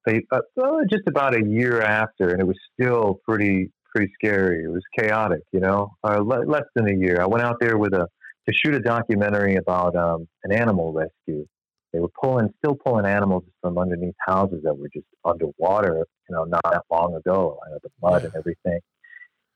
[0.06, 4.64] They uh, oh, just about a year after, and it was still pretty pretty scary.
[4.64, 5.94] It was chaotic, you know.
[6.02, 7.20] Uh, le- less than a year.
[7.20, 8.08] I went out there with a
[8.48, 11.46] to shoot a documentary about um, an animal rescue.
[11.92, 16.44] They were pulling, still pulling animals from underneath houses that were just underwater, you know,
[16.44, 17.58] not that long ago.
[17.64, 18.80] I know the mud and everything,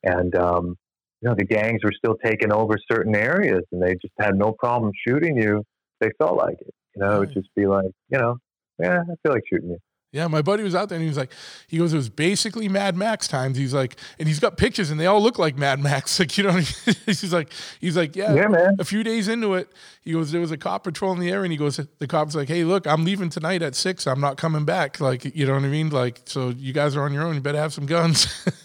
[0.04, 0.76] and um,
[1.20, 4.52] you know the gangs were still taking over certain areas, and they just had no
[4.52, 5.64] problem shooting you.
[6.00, 7.16] They felt like it, you know.
[7.16, 8.36] It would just be like, you know,
[8.78, 9.78] yeah, I feel like shooting you.
[10.10, 11.32] Yeah, my buddy was out there and he was like,
[11.66, 13.58] he goes, it was basically Mad Max times.
[13.58, 16.18] He's like, and he's got pictures and they all look like Mad Max.
[16.20, 16.52] Like, you know,
[17.06, 18.76] he's like, he's like, yeah, Yeah, man.
[18.78, 19.68] a few days into it,
[20.00, 22.48] he goes, there was a cop patrolling the area and he goes, the cop's like,
[22.48, 24.06] hey, look, I'm leaving tonight at six.
[24.06, 24.98] I'm not coming back.
[24.98, 25.90] Like, you know what I mean?
[25.90, 27.34] Like, so you guys are on your own.
[27.34, 28.26] You better have some guns.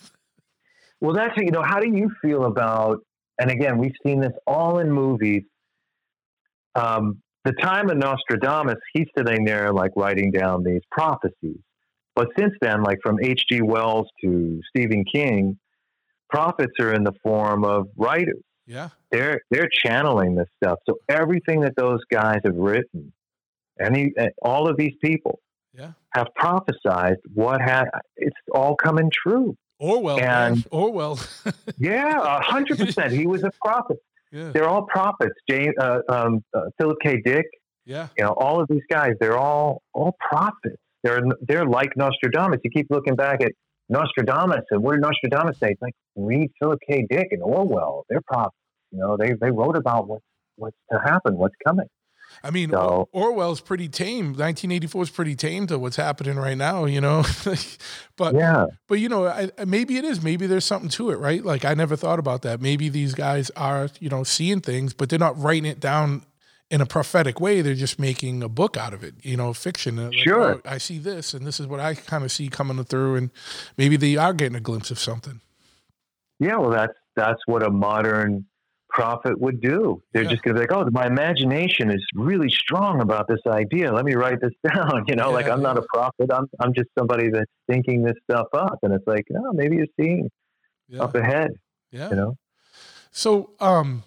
[1.01, 1.61] Well, that's you know.
[1.61, 2.99] How do you feel about?
[3.37, 5.43] And again, we've seen this all in movies.
[6.75, 11.59] Um, the time of Nostradamus, he's sitting there like writing down these prophecies.
[12.15, 13.61] But since then, like from H.G.
[13.63, 15.57] Wells to Stephen King,
[16.29, 18.41] prophets are in the form of writers.
[18.65, 18.89] yeah.
[19.11, 20.79] They're they're channeling this stuff.
[20.89, 23.13] So everything that those guys have written,
[23.79, 25.39] any eh, all of these people
[25.77, 25.91] Yeah.
[26.15, 27.85] have prophesied what had.
[28.15, 29.55] It's all coming true.
[29.79, 30.19] Orwell.
[30.19, 31.19] And- Orwell.
[31.77, 33.11] Yeah, a hundred percent.
[33.11, 33.97] He was a prophet.
[34.33, 34.49] Yeah.
[34.53, 35.35] They're all prophets.
[35.49, 37.21] James, uh, um, uh, Philip K.
[37.23, 37.45] Dick,
[37.85, 38.07] Yeah.
[38.17, 39.13] you know, all of these guys.
[39.19, 40.75] They're all all prophets.
[41.03, 42.59] They're they're like Nostradamus.
[42.63, 43.51] You keep looking back at
[43.89, 45.71] Nostradamus and what did Nostradamus say?
[45.71, 47.05] It's like read Philip K.
[47.09, 48.05] Dick and Orwell.
[48.09, 48.55] They're prophets.
[48.91, 50.21] You know, they they wrote about what
[50.55, 51.87] what's to happen, what's coming.
[52.43, 54.27] I mean, So- Orwell's pretty tame.
[54.27, 57.23] 1984 is pretty tame to what's happening right now, you know?
[58.17, 60.21] but Yeah, But you know, I, maybe it is.
[60.23, 61.43] Maybe there's something to it, right?
[61.43, 62.61] Like I never thought about that.
[62.61, 66.23] Maybe these guys are, you know, seeing things, but they're not writing it down
[66.71, 67.61] in a prophetic way.
[67.61, 69.97] They're just making a book out of it, you know, fiction.
[69.97, 70.55] Like, Sure.
[70.55, 73.29] oh, I see this, and this is what I kind of see coming through, and
[73.77, 75.41] maybe they are getting a glimpse of something.
[76.39, 76.57] yeah.
[76.57, 78.45] Well, that's that's what a modern
[78.93, 80.01] prophet would do.
[80.13, 80.29] They're Yeah.
[80.29, 83.91] just going to be like, oh, my imagination is really strong about this idea.
[83.91, 85.03] Let me write this down.
[85.07, 86.31] You know, like I'm not a prophet.
[86.31, 88.79] I'm I'm just somebody that's thinking this stuff up.
[88.83, 90.29] And it's like, no, maybe you're seeing
[90.87, 91.51] Yeah, up ahead.
[91.91, 92.09] yeah.
[92.09, 92.37] You know.
[93.11, 94.03] So, um,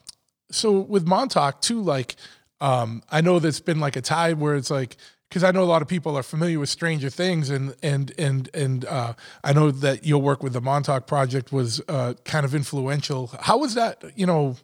[0.50, 2.16] so with Montauk too, like,
[2.60, 4.96] um, I know there's been like a time where it's like,
[5.28, 8.48] because I know a lot of people are familiar with Stranger Things, and and and
[8.54, 12.54] and uh, I know that your work with the Montauk Project was uh, kind of
[12.54, 13.30] influential.
[13.40, 14.02] How was that?
[14.14, 14.56] You know,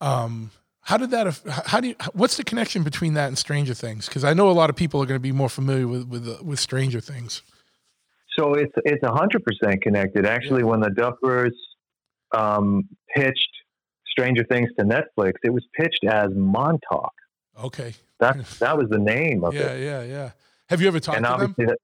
[0.00, 1.40] um, how did that?
[1.66, 1.94] How do you?
[2.12, 4.06] What's the connection between that and Stranger Things?
[4.06, 6.28] Because I know a lot of people are going to be more familiar with with
[6.28, 7.42] uh, with Stranger Things.
[8.38, 10.26] So it's it's a hundred percent connected.
[10.26, 11.52] Actually, when the Duffers
[12.36, 13.50] um, pitched
[14.08, 17.12] Stranger Things to Netflix, it was pitched as Montauk.
[17.62, 17.94] Okay.
[18.24, 19.82] That that was the name of Yeah, it.
[19.84, 20.12] yeah, yeah.
[20.12, 20.30] yeah.
[20.70, 21.54] Have you ever talked and to them?
[21.68, 21.76] that,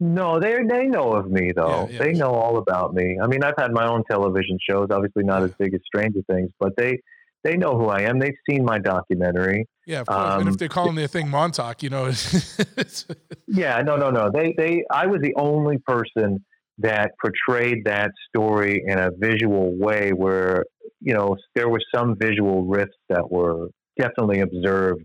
[0.00, 1.86] no, they they know of me though.
[1.88, 1.98] Yeah, yeah.
[2.04, 3.18] They know all about me.
[3.22, 6.50] I mean, I've had my own television shows, obviously not as big as Stranger Things,
[6.60, 6.98] but they
[7.44, 8.18] they know who I am.
[8.18, 9.66] They've seen my documentary.
[9.86, 10.32] Yeah, of course.
[10.34, 12.10] and if Um, they're calling their thing Montauk, you know,
[13.46, 14.30] Yeah, no, no, no.
[14.32, 16.44] They they I was the only person
[16.78, 20.64] that portrayed that story in a visual way where
[21.00, 23.68] you know there were some visual rifts that were
[23.98, 25.04] definitely observed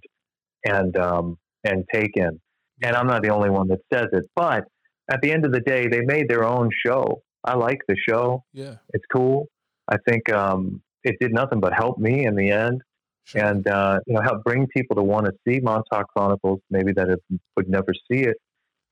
[0.66, 2.40] and um, and taken.
[2.84, 4.64] And I'm not the only one that says it, but
[5.10, 7.22] at the end of the day, they made their own show.
[7.44, 8.76] I like the show; yeah.
[8.90, 9.48] it's cool.
[9.88, 12.82] I think um, it did nothing but help me in the end,
[13.26, 13.46] Sure.
[13.46, 17.10] and uh, you know help bring people to want to see Montauk Chronicles, maybe that
[17.10, 17.20] have,
[17.56, 18.38] would never see it.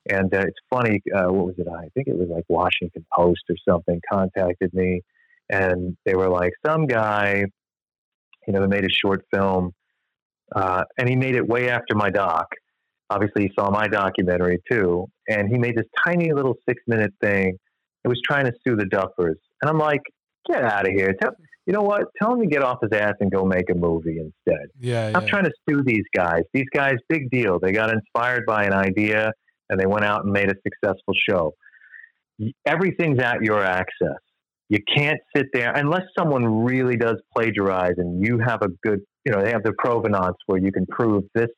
[0.09, 1.67] And uh, it's funny, uh, what was it?
[1.67, 5.01] I think it was like Washington Post or something contacted me,
[5.49, 7.45] and they were like, some guy,
[8.47, 9.74] you know, they made a short film,
[10.56, 12.47] uh, and he made it way after my doc.
[13.10, 17.58] Obviously, he saw my documentary too, and he made this tiny little six minute thing.
[18.04, 20.02] It was trying to sue the Duffers, and I'm like,
[20.47, 21.16] get out of here.
[21.22, 21.32] Tell,
[21.66, 22.04] you know what?
[22.20, 24.68] Tell him to get off his ass and go make a movie instead.
[24.80, 25.30] Yeah, I'm yeah.
[25.30, 26.41] trying to sue these guys.
[26.54, 27.60] These guys, big deal.
[27.60, 29.32] They got inspired by an idea
[29.70, 31.54] and they went out and made a successful show.
[32.66, 34.18] Everything's at your access.
[34.70, 39.32] You can't sit there unless someone really does plagiarize and you have a good, you
[39.32, 41.49] know, they have the provenance where you can prove this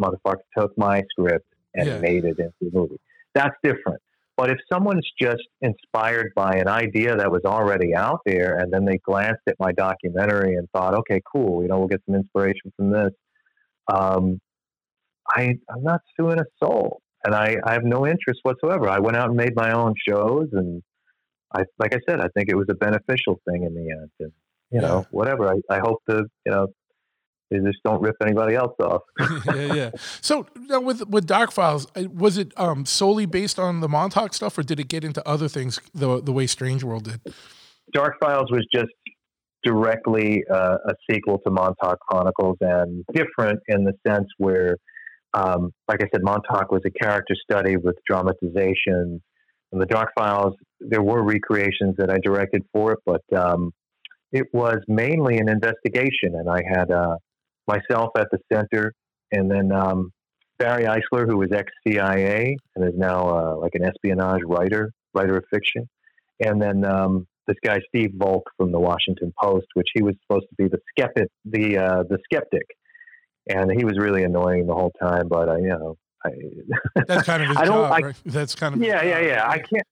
[0.00, 1.98] motherfucker took my script and Yeah.
[1.98, 3.00] made it into a movie.
[3.34, 4.00] That's different.
[4.36, 8.84] But if someone's just inspired by an idea that was already out there and then
[8.84, 12.72] they glanced at my documentary and thought, okay, cool, you know, we'll get some inspiration
[12.76, 13.10] from this,
[13.92, 14.40] um,
[15.28, 17.00] I, I'm not suing a soul.
[17.24, 18.88] And I, I have no interest whatsoever.
[18.88, 20.48] I went out and made my own shows.
[20.52, 20.82] And
[21.54, 24.10] I, like I said, I think it was a beneficial thing in the end.
[24.20, 24.32] And,
[24.70, 25.48] you know, whatever.
[25.48, 26.66] I, I hope to, you know,
[27.50, 29.02] they just don't rip anybody else off.
[29.54, 29.90] yeah, yeah.
[30.20, 34.58] So now with with Dark Files, was it um, solely based on the Montauk stuff,
[34.58, 37.20] or did it get into other things the the way Strange World did?
[37.92, 38.90] Dark Files was just
[39.62, 44.76] directly uh, a sequel to Montauk Chronicles and different in the sense where,
[45.32, 49.22] um, like I said, Montauk was a character study with dramatization.
[49.72, 50.54] And the Dark Files,
[50.88, 53.72] there were recreations that I directed for it, but um,
[54.32, 56.34] it was mainly an investigation.
[56.34, 57.16] And I had uh,
[57.66, 58.92] myself at the center,
[59.32, 60.10] and then um,
[60.58, 65.36] Barry Eisler, who was ex CIA and is now uh, like an espionage writer, writer
[65.36, 65.88] of fiction.
[66.40, 70.46] And then um, this guy Steve Volk from the Washington Post, which he was supposed
[70.48, 72.66] to be the skeptic, the uh, the skeptic,
[73.48, 75.28] and he was really annoying the whole time.
[75.28, 76.30] But uh, you know, I,
[77.06, 78.16] That's kind of his I don't job, like- right?
[78.24, 79.42] That's kind of yeah, yeah, job, yeah.
[79.44, 79.68] I right?
[79.68, 79.86] can't.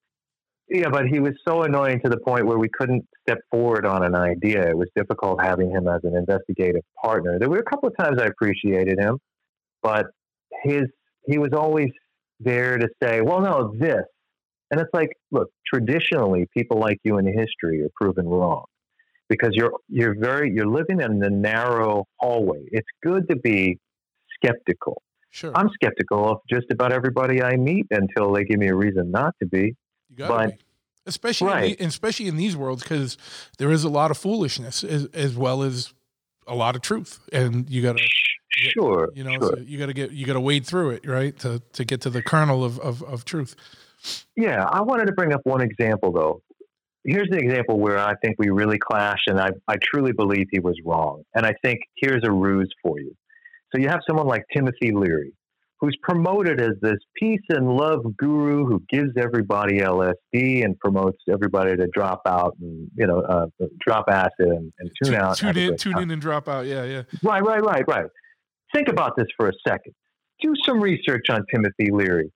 [0.74, 4.02] Yeah, but he was so annoying to the point where we couldn't step forward on
[4.02, 4.66] an idea.
[4.70, 7.38] It was difficult having him as an investigative partner.
[7.38, 9.18] There were a couple of times I appreciated him,
[9.82, 10.06] but
[10.62, 10.84] his
[11.26, 11.90] he was always
[12.40, 14.04] there to say, "Well, no, this,"
[14.70, 18.64] and it's like, look, traditionally, people like you in history are proven wrong
[19.28, 22.64] because you're you're very you're living in the narrow hallway.
[22.72, 23.78] It's good to be
[24.36, 25.02] skeptical.
[25.32, 29.10] Sure, I'm skeptical of just about everybody I meet until they give me a reason
[29.10, 29.74] not to be.
[30.12, 30.64] You got but- be.
[31.06, 33.16] especially in the, especially in these worlds because
[33.58, 35.92] there is a lot of foolishness as, as well as
[36.46, 38.04] a lot of truth, and you got to
[38.54, 39.56] Sure, you know sure.
[39.56, 42.02] so you got to get you got to wade through it right to to get
[42.02, 43.56] to the kernel of of, of truth.
[44.36, 46.42] Yeah, I wanted to bring up one example though.
[47.04, 50.60] Here's an example where I think we really clash, and I, I truly believe he
[50.60, 51.22] was wrong.
[51.34, 53.16] And I think here's a ruse for you.
[53.74, 55.32] So you have someone like Timothy Leary,
[55.82, 61.76] who's promoted as this peace and love guru who gives everybody LSD and promotes everybody
[61.76, 63.46] to drop out and you know uh,
[63.84, 65.36] drop acid and, and tune out.
[65.36, 66.66] tune in, tune in, and drop out.
[66.66, 67.02] Yeah, yeah.
[67.22, 68.06] Right, right, right, right.
[68.72, 69.92] Think about this for a second.
[70.40, 72.32] Do some research on Timothy Leary.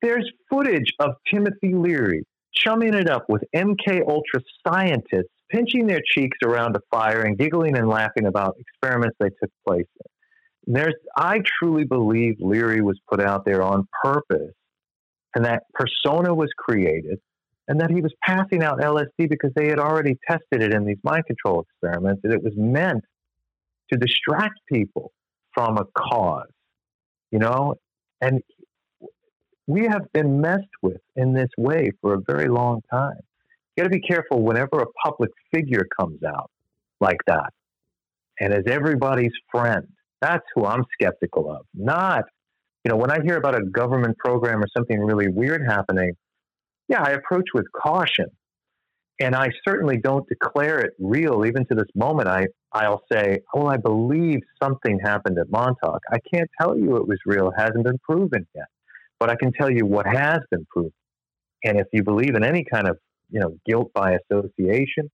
[0.00, 2.24] There's footage of Timothy Leary
[2.54, 7.76] chumming it up with MK Ultra scientists, pinching their cheeks around a fire and giggling
[7.76, 10.07] and laughing about experiments they took place in.
[10.70, 14.52] There's, I truly believe Leary was put out there on purpose,
[15.34, 17.18] and that persona was created,
[17.68, 20.98] and that he was passing out LSD because they had already tested it in these
[21.02, 23.02] mind control experiments, and it was meant
[23.90, 25.10] to distract people
[25.54, 26.50] from a cause,
[27.30, 27.76] you know?
[28.20, 28.42] And
[29.66, 33.20] we have been messed with in this way for a very long time.
[33.74, 36.50] You got to be careful whenever a public figure comes out
[37.00, 37.54] like that
[38.38, 39.86] and as everybody's friend.
[40.20, 41.66] That's who I'm skeptical of.
[41.74, 42.24] Not,
[42.84, 46.12] you know, when I hear about a government program or something really weird happening,
[46.88, 48.26] yeah, I approach with caution.
[49.20, 51.44] And I certainly don't declare it real.
[51.44, 56.00] Even to this moment, I, I'll say, well, I believe something happened at Montauk.
[56.12, 57.48] I can't tell you it was real.
[57.48, 58.66] It hasn't been proven yet.
[59.18, 60.92] But I can tell you what has been proven.
[61.64, 62.98] And if you believe in any kind of,
[63.30, 65.10] you know, guilt by association,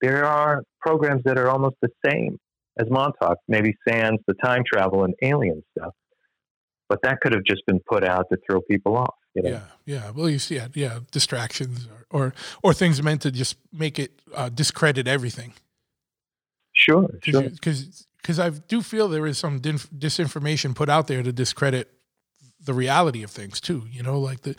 [0.00, 2.38] there are programs that are almost the same
[2.78, 5.92] as Montauk, maybe sans the time travel and alien stuff.
[6.88, 9.14] But that could have just been put out to throw people off.
[9.34, 9.50] You know?
[9.50, 10.10] Yeah, yeah.
[10.10, 14.20] Well, you see, yeah, yeah, distractions or, or or things meant to just make it
[14.34, 15.52] uh, discredit everything.
[16.72, 17.42] Sure, sure.
[17.42, 21.90] Because because I do feel there is some din- disinformation put out there to discredit
[22.60, 23.84] the reality of things too.
[23.90, 24.56] You know, like the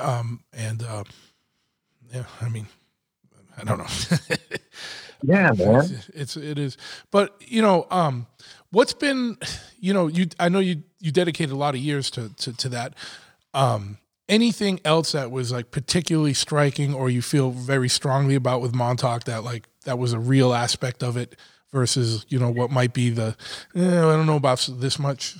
[0.00, 1.04] um and uh,
[2.12, 2.24] yeah.
[2.40, 2.66] I mean,
[3.58, 4.16] I don't know.
[5.22, 5.76] yeah, man.
[5.76, 6.76] it's, it's it is
[7.10, 8.26] but you know um
[8.70, 9.38] what's been
[9.78, 12.68] you know you i know you you dedicated a lot of years to to, to
[12.68, 12.94] that
[13.54, 13.98] um
[14.28, 19.24] anything else that was like particularly striking or you feel very strongly about with Montauk
[19.24, 21.36] that like that was a real aspect of it
[21.72, 23.36] versus you know what might be the
[23.74, 25.36] eh, I don't know about this much.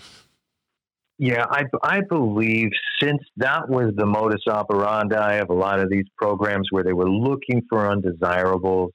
[1.18, 2.68] Yeah, I, I believe
[3.02, 7.08] since that was the modus operandi of a lot of these programs where they were
[7.08, 8.92] looking for undesirables,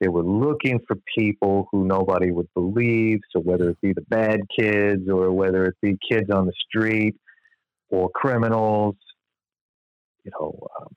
[0.00, 3.18] they were looking for people who nobody would believe.
[3.30, 7.16] So whether it be the bad kids or whether it be kids on the street
[7.90, 8.96] or criminals,
[10.24, 10.88] you know, um,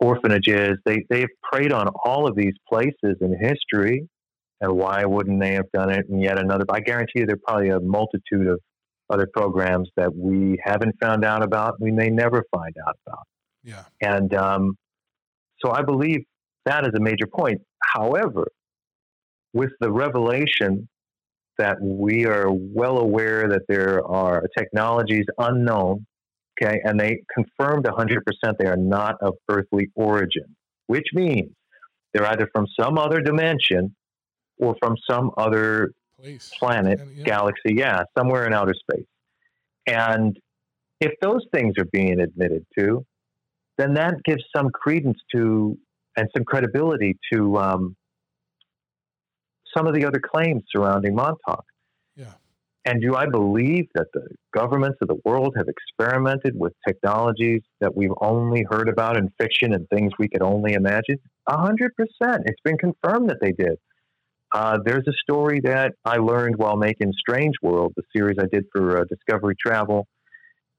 [0.00, 4.08] orphanages, they, they've preyed on all of these places in history.
[4.62, 6.64] And why wouldn't they have done it in yet another?
[6.70, 8.60] I guarantee you there are probably a multitude of
[9.10, 13.26] other programs that we haven't found out about, we may never find out about.
[13.64, 13.84] Yeah.
[14.00, 14.76] And um,
[15.62, 16.20] so I believe
[16.66, 17.60] that is a major point.
[17.82, 18.48] However,
[19.52, 20.88] with the revelation
[21.58, 26.06] that we are well aware that there are technologies unknown,
[26.60, 28.22] okay, and they confirmed 100%
[28.58, 31.50] they are not of earthly origin, which means
[32.12, 33.94] they're either from some other dimension
[34.58, 36.50] or from some other place.
[36.58, 37.24] planet, yeah.
[37.24, 39.06] galaxy, yeah, somewhere in outer space.
[39.86, 40.38] And
[41.00, 43.04] if those things are being admitted to,
[43.78, 45.78] then that gives some credence to
[46.20, 47.96] and some credibility to um,
[49.74, 51.64] some of the other claims surrounding Montauk.
[52.14, 52.34] Yeah.
[52.84, 57.96] And do I believe that the governments of the world have experimented with technologies that
[57.96, 61.16] we've only heard about in fiction and things we could only imagine?
[61.46, 62.42] A hundred percent.
[62.44, 63.78] It's been confirmed that they did.
[64.52, 68.64] Uh, there's a story that I learned while making Strange World, the series I did
[68.72, 70.06] for uh, Discovery Travel,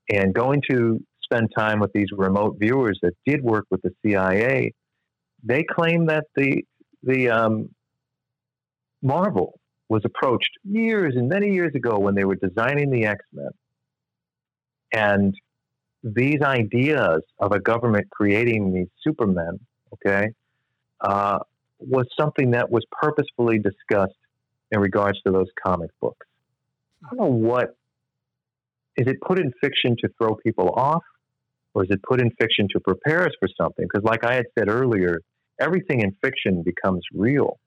[0.07, 4.73] and going to spend time with these remote viewers that did work with the CIA.
[5.43, 6.63] They claim that the
[7.03, 7.69] the um,
[9.01, 9.59] Marvel
[9.89, 13.49] was approached years and many years ago when they were designing the X Men,
[14.93, 15.35] and
[16.03, 19.59] these ideas of a government creating these supermen,
[19.93, 20.29] okay,
[21.01, 21.39] uh,
[21.79, 24.13] was something that was purposefully discussed
[24.71, 26.25] in regards to those comic books.
[27.03, 27.75] I don't know what
[28.97, 31.03] is it put in fiction to throw people off,
[31.73, 33.85] or is it put in fiction to prepare us for something?
[33.85, 35.21] Because, like I had said earlier,
[35.61, 37.59] everything in fiction becomes real.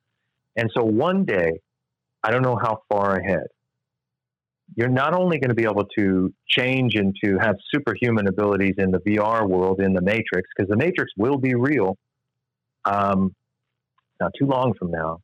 [0.56, 1.60] And so one day,
[2.22, 3.46] I don't know how far ahead,
[4.76, 8.90] you're not only going to be able to change and to have superhuman abilities in
[8.90, 11.96] the VR world, in the Matrix, because the Matrix will be real.
[12.84, 13.34] Um,
[14.20, 15.20] not too long from now.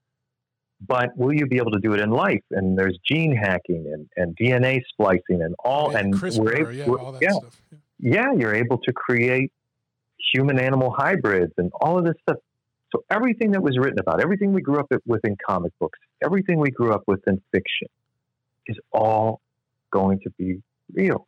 [0.87, 2.43] But will you be able to do it in life?
[2.53, 5.95] And there's gene hacking and, and DNA splicing and all.
[5.95, 7.63] and CRISPR, we're able, yeah, all that yeah, stuff.
[7.99, 8.15] Yeah.
[8.15, 9.53] yeah, you're able to create
[10.33, 12.39] human animal hybrids and all of this stuff.
[12.93, 16.59] So everything that was written about, everything we grew up with in comic books, everything
[16.59, 17.89] we grew up with in fiction,
[18.67, 19.41] is all
[19.91, 20.61] going to be
[20.93, 21.27] real.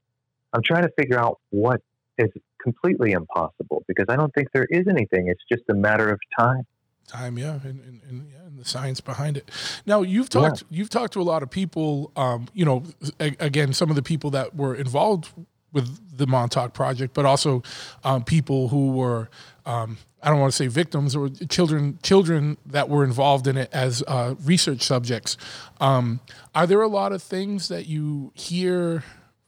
[0.52, 1.80] I'm trying to figure out what
[2.18, 2.30] is
[2.60, 5.28] completely impossible because I don't think there is anything.
[5.28, 6.66] It's just a matter of time
[7.06, 9.50] time yeah and, and, and, yeah, and, the science behind it
[9.86, 10.78] now you've talked yeah.
[10.78, 12.84] you've talked to a lot of people um, you know
[13.18, 15.30] a, again some of the people that were involved
[15.72, 17.62] with the montauk project but also
[18.04, 19.28] um, people who were
[19.66, 23.68] um, i don't want to say victims or children children that were involved in it
[23.72, 25.36] as uh, research subjects
[25.80, 26.20] um,
[26.54, 29.04] are there a lot of things that you hear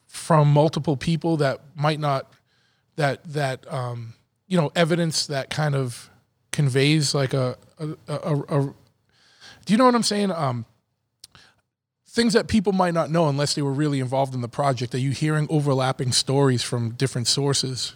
[0.06, 2.32] from multiple people that might not
[2.96, 4.14] that that um,
[4.46, 6.10] you know evidence that kind of
[6.52, 8.74] conveys like a a, a, a,
[9.66, 10.30] do you know what I'm saying?
[10.30, 10.66] Um,
[12.14, 14.94] things that people might not know unless they were really involved in the project.
[14.94, 17.94] Are you hearing overlapping stories from different sources?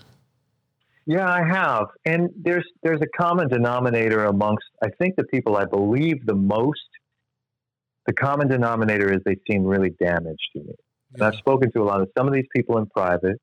[1.06, 5.64] Yeah, I have, and there's there's a common denominator amongst I think the people I
[5.64, 6.80] believe the most.
[8.06, 10.74] The common denominator is they seem really damaged to me.
[11.14, 13.36] And I've spoken to a lot of some of these people in private.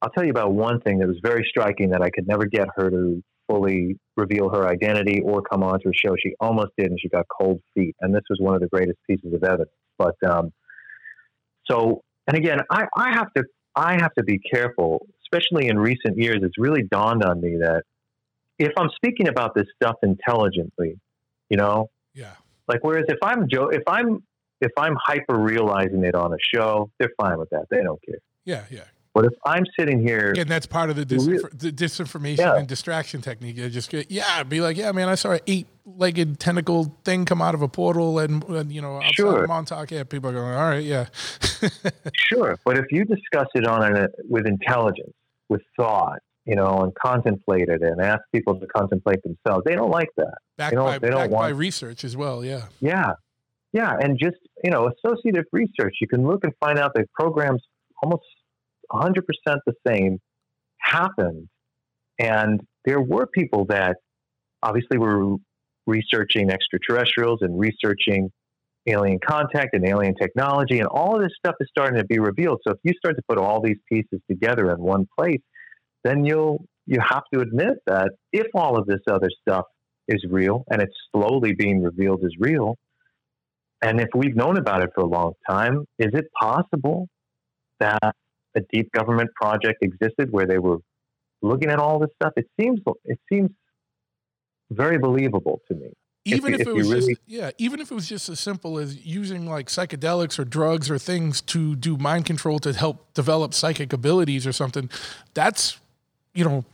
[0.00, 2.68] I'll tell you about one thing that was very striking that I could never get
[2.76, 6.14] her to fully reveal her identity or come onto a show.
[6.22, 7.94] She almost did, and she got cold feet.
[8.00, 9.70] And this was one of the greatest pieces of evidence.
[9.98, 10.52] But um,
[11.70, 13.44] so, and again, I, I have to
[13.76, 16.38] I have to be careful, especially in recent years.
[16.42, 17.82] It's really dawned on me that
[18.58, 20.98] if I'm speaking about this stuff intelligently,
[21.50, 22.34] you know, yeah,
[22.68, 24.22] like whereas if I'm Joe, if I'm
[24.60, 27.66] if I'm hyper realizing it on a show, they're fine with that.
[27.70, 28.18] They don't care.
[28.44, 28.84] Yeah, yeah.
[29.14, 32.56] But if I'm sitting here, and that's part of the, disinf- the disinformation yeah.
[32.56, 33.56] and distraction technique.
[33.56, 37.40] You just get, yeah, be like, yeah, man, I saw an eight-legged tentacle thing come
[37.40, 39.46] out of a portal, and, and you know, outside sure.
[39.46, 41.06] Montauk, yeah, people are going, all right, yeah,
[42.14, 42.58] sure.
[42.64, 45.14] But if you discuss it on a, with intelligence,
[45.48, 49.92] with thought, you know, and contemplate it, and ask people to contemplate themselves, they don't
[49.92, 50.38] like that.
[50.58, 53.12] Backed you know, by, they don't want, by research as well, yeah, yeah,
[53.72, 55.98] yeah, and just you know, associative research.
[56.00, 57.62] You can look and find out that programs
[58.02, 58.24] almost
[58.94, 60.18] 100% the same
[60.78, 61.48] happened.
[62.18, 63.96] And there were people that
[64.62, 65.36] obviously were
[65.86, 68.30] researching extraterrestrials and researching
[68.86, 72.60] alien contact and alien technology, and all of this stuff is starting to be revealed.
[72.66, 75.40] So if you start to put all these pieces together in one place,
[76.04, 79.64] then you'll you have to admit that if all of this other stuff
[80.06, 82.76] is real and it's slowly being revealed as real,
[83.80, 87.08] and if we've known about it for a long time, is it possible
[87.80, 88.14] that
[88.56, 90.78] a deep government project existed where they were
[91.42, 92.32] looking at all this stuff?
[92.36, 93.50] It seems it seems
[94.70, 95.92] very believable to me
[96.24, 97.14] even if, if, it was really...
[97.14, 100.90] just yeah even if it was just as simple as using like psychedelics or drugs
[100.90, 104.88] or things to do mind control to help develop psychic abilities or something
[105.34, 105.78] that's
[106.32, 106.64] you know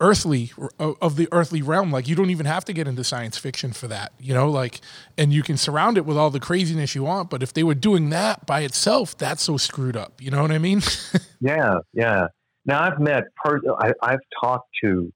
[0.00, 3.72] earthly of the earthly realm like you don't even have to get into science fiction
[3.72, 4.80] for that you know like
[5.16, 7.76] and you can surround it with all the craziness you want but if they were
[7.76, 10.82] doing that by itself that's so screwed up you know what i mean
[11.40, 12.26] yeah yeah
[12.66, 15.12] now i've met per- I, i've talked to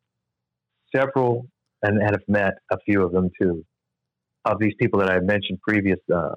[0.94, 1.48] several
[1.82, 3.64] and, and have met a few of them too,
[4.44, 6.34] of these people that I mentioned previous uh,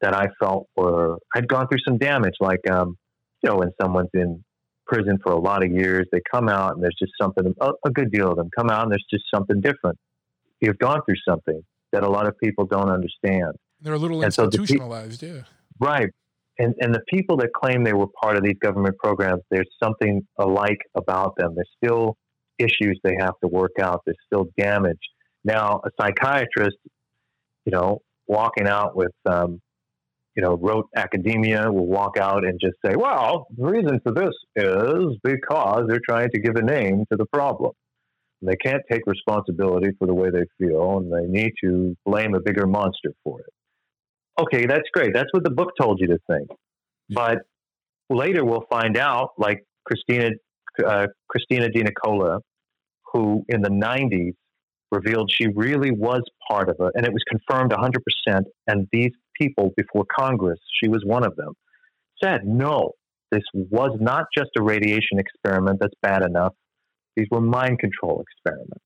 [0.00, 2.34] that I felt were had gone through some damage.
[2.40, 2.96] Like, um,
[3.42, 4.44] you know, when someone's in
[4.92, 7.54] prison for a lot of years, they come out and there's just something.
[7.60, 9.98] A, a good deal of them come out and there's just something different.
[10.60, 11.62] You've gone through something
[11.92, 13.52] that a lot of people don't understand.
[13.80, 15.42] They're a little and institutionalized, so pe- yeah.
[15.80, 16.10] Right.
[16.58, 20.26] And, and the people that claim they were part of these government programs, there's something
[20.38, 21.54] alike about them.
[21.54, 22.16] They're still
[22.58, 24.02] issues they have to work out.
[24.04, 25.00] There's still damage.
[25.44, 26.76] Now, a psychiatrist,
[27.64, 29.60] you know, walking out with, um,
[30.36, 34.32] you know, wrote academia will walk out and just say, well, the reason for this
[34.56, 37.72] is because they're trying to give a name to the problem.
[38.40, 42.34] And they can't take responsibility for the way they feel, and they need to blame
[42.34, 43.52] a bigger monster for it.
[44.40, 45.12] Okay, that's great.
[45.14, 46.48] That's what the book told you to think.
[47.10, 47.38] But
[48.08, 50.30] later we'll find out, like Christina
[50.84, 52.40] uh, Christina DeNicola,
[53.12, 54.32] who in the 90s
[54.90, 58.42] revealed she really was part of it, and it was confirmed 100%.
[58.66, 61.54] And these people before Congress, she was one of them,
[62.22, 62.92] said, no,
[63.30, 66.52] this was not just a radiation experiment that's bad enough.
[67.16, 68.84] These were mind control experiments.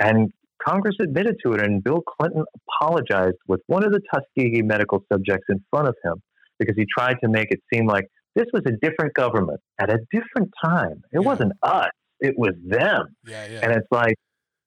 [0.00, 0.30] And
[0.64, 5.46] Congress admitted to it, and Bill Clinton apologized with one of the Tuskegee medical subjects
[5.48, 6.22] in front of him
[6.58, 9.98] because he tried to make it seem like this was a different government at a
[10.12, 11.02] different time.
[11.12, 11.26] It yeah.
[11.26, 11.90] wasn't us,
[12.20, 13.14] it was them.
[13.26, 13.60] Yeah, yeah.
[13.62, 14.14] And it's like,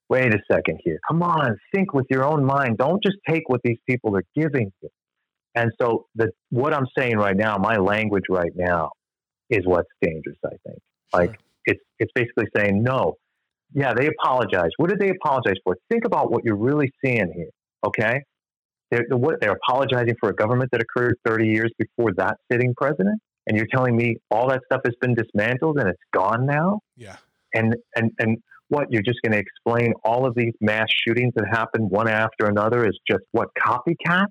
[0.09, 0.99] wait a second here.
[1.07, 2.77] Come on, think with your own mind.
[2.77, 4.89] Don't just take what these people are giving you.
[5.57, 8.91] And so the what I'm saying right now, my language right now
[9.49, 10.79] is what's dangerous, I think.
[11.11, 11.37] Like sure.
[11.65, 13.15] it's it's basically saying, no,
[13.73, 14.69] yeah, they apologize.
[14.77, 15.75] What did they apologize for?
[15.89, 17.49] Think about what you're really seeing here.
[17.85, 18.21] Okay?
[18.91, 23.19] They're, what, they're apologizing for a government that occurred 30 years before that sitting president
[23.47, 26.81] and you're telling me all that stuff has been dismantled and it's gone now?
[26.95, 27.17] Yeah.
[27.55, 28.37] And and and
[28.69, 32.45] what you're just going to explain all of these mass shootings that happen one after
[32.45, 34.27] another is just what copycats?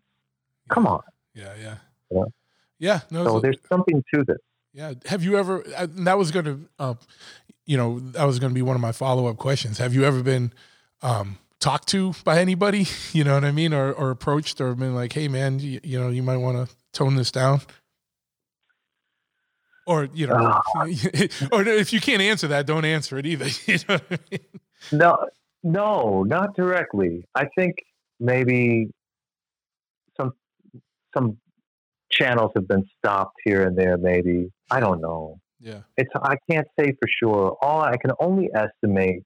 [0.71, 1.01] Come on.
[1.37, 1.77] Yeah, yeah.
[2.11, 2.33] Know?
[2.79, 3.25] Yeah, no.
[3.25, 4.39] So there's something to this.
[4.73, 4.95] Yeah.
[5.07, 5.63] Have you ever?
[5.77, 6.95] Uh, that was going to, uh,
[7.67, 9.79] you know, that was going to be one of my follow up questions.
[9.79, 10.53] Have you ever been
[11.03, 12.87] um, talked to by anybody?
[13.13, 16.01] You know what I mean, or or approached, or been like, "Hey, man, you, you
[16.01, 17.61] know, you might want to tone this down."
[19.87, 20.61] or you know, uh,
[21.53, 23.47] or if you can't answer that, don't answer it either.
[23.67, 24.41] You know I mean?
[24.93, 25.29] No,
[25.63, 27.25] no, not directly.
[27.35, 27.77] I think
[28.21, 28.91] maybe
[31.17, 31.39] some
[32.11, 33.97] channels have been stopped here and there.
[33.97, 35.39] Maybe I don't know.
[35.61, 37.57] Yeah, it's I can't say for sure.
[37.63, 39.23] All I can only estimate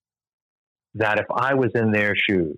[0.95, 2.57] that if I was in their shoes,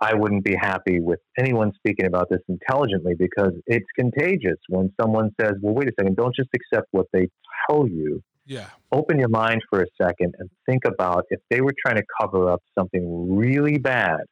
[0.00, 5.30] I wouldn't be happy with anyone speaking about this intelligently because it's contagious when someone
[5.40, 7.28] says, well, wait a second, don't just accept what they
[7.68, 8.20] tell you.
[8.44, 8.66] Yeah.
[8.90, 12.50] Open your mind for a second and think about if they were trying to cover
[12.50, 14.22] up something really bad,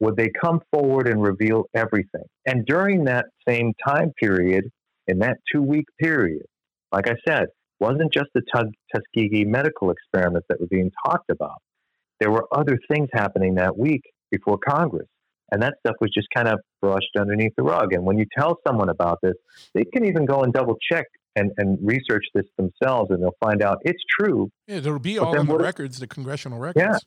[0.00, 2.24] would they come forward and reveal everything?
[2.46, 4.64] And during that same time period,
[5.06, 6.42] in that two week period,
[6.92, 7.46] like I said,
[7.80, 8.42] wasn't just the
[8.94, 11.60] Tuskegee medical experiments that were being talked about.
[12.20, 15.08] There were other things happening that week before Congress.
[15.52, 17.92] And that stuff was just kind of brushed underneath the rug.
[17.92, 19.34] And when you tell someone about this,
[19.74, 21.06] they can even go and double check
[21.36, 24.50] and, and research this themselves and they'll find out it's true.
[24.66, 27.04] Yeah, it'll be all in the records, the congressional records.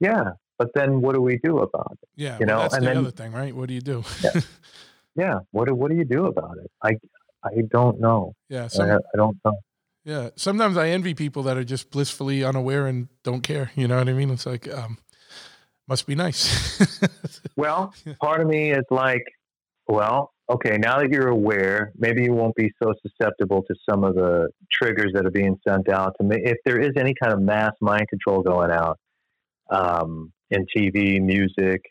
[0.00, 0.10] Yeah.
[0.12, 0.30] Yeah.
[0.60, 2.08] But then what do we do about it?
[2.16, 2.36] Yeah.
[2.38, 3.56] You well, know, that's and the then, other thing, right?
[3.56, 4.04] What do you do?
[4.22, 4.40] yeah.
[5.16, 5.38] yeah.
[5.52, 6.70] What do, what do you do about it?
[6.82, 6.98] I,
[7.42, 8.34] I don't know.
[8.50, 8.66] Yeah.
[8.66, 9.58] Some, I, I don't know.
[10.04, 10.28] Yeah.
[10.36, 13.70] Sometimes I envy people that are just blissfully unaware and don't care.
[13.74, 14.28] You know what I mean?
[14.28, 14.98] It's like, um,
[15.88, 16.78] must be nice.
[17.56, 19.24] well, part of me is like,
[19.88, 24.14] well, okay, now that you're aware, maybe you won't be so susceptible to some of
[24.14, 26.16] the triggers that are being sent out.
[26.20, 28.98] To me, if there is any kind of mass mind control going out
[29.70, 31.82] um, in TV, music,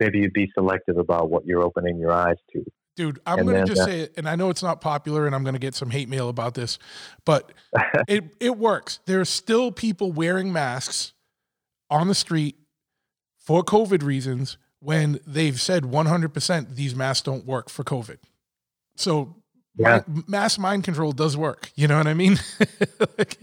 [0.00, 2.64] maybe you'd be selective about what you're opening your eyes to.
[2.94, 5.34] Dude, I'm going to just uh, say it, and I know it's not popular, and
[5.34, 6.78] I'm going to get some hate mail about this,
[7.24, 7.52] but
[8.08, 9.00] it it works.
[9.06, 11.14] There are still people wearing masks
[11.88, 12.56] on the street
[13.38, 18.18] for COVID reasons when they've said 100% these masks don't work for COVID.
[18.96, 19.36] So
[19.76, 20.02] yeah.
[20.26, 21.70] mass mind control does work.
[21.76, 22.38] You know what I mean?
[23.18, 23.38] like,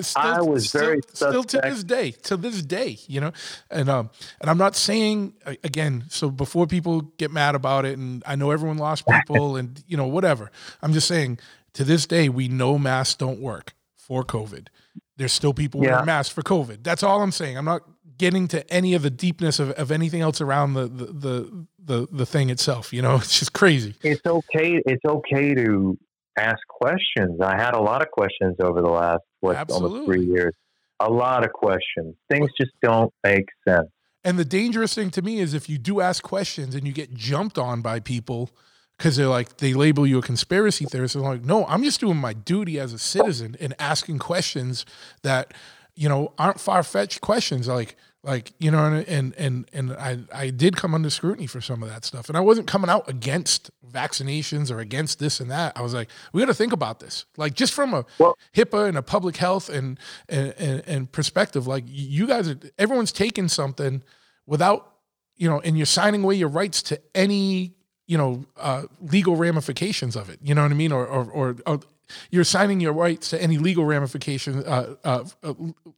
[0.00, 3.32] still, I was still, very still to this day, to this day, you know,
[3.70, 4.10] and um,
[4.40, 5.34] and I'm not saying
[5.64, 6.04] again.
[6.08, 9.96] So before people get mad about it, and I know everyone lost people, and you
[9.96, 10.50] know whatever.
[10.82, 11.38] I'm just saying
[11.74, 14.68] to this day, we know masks don't work for COVID.
[15.16, 15.92] There's still people yeah.
[15.92, 16.82] wearing masks for COVID.
[16.82, 17.56] That's all I'm saying.
[17.56, 17.82] I'm not
[18.18, 22.08] getting to any of the deepness of, of anything else around the, the the the
[22.10, 22.92] the thing itself.
[22.92, 23.94] You know, it's just crazy.
[24.02, 24.82] It's okay.
[24.86, 25.98] It's okay to
[26.36, 27.40] ask questions.
[27.40, 30.00] I had a lot of questions over the last what Absolutely.
[30.00, 30.54] almost three years.
[31.00, 32.14] A lot of questions.
[32.30, 33.88] Things just don't make sense.
[34.24, 37.14] And the dangerous thing to me is if you do ask questions and you get
[37.14, 38.50] jumped on by people
[38.96, 41.16] because they're like they label you a conspiracy theorist.
[41.16, 44.86] I'm like, no, I'm just doing my duty as a citizen and asking questions
[45.22, 45.52] that
[45.96, 47.66] you know aren't far fetched questions.
[47.66, 51.82] Like like you know and and and I I did come under scrutiny for some
[51.82, 52.28] of that stuff.
[52.28, 55.76] And I wasn't coming out against vaccinations or against this and that.
[55.76, 57.24] I was like we got to think about this.
[57.36, 59.98] Like just from a well, HIPAA and a public health and,
[60.28, 64.02] and and, and perspective like you guys are everyone's taking something
[64.44, 64.92] without
[65.36, 70.16] you know and you're signing away your rights to any you know uh, legal ramifications
[70.16, 70.40] of it.
[70.42, 70.92] You know what I mean?
[70.92, 71.80] Or or, or, or
[72.30, 75.54] you're signing your rights to any legal ramifications, uh, uh, uh,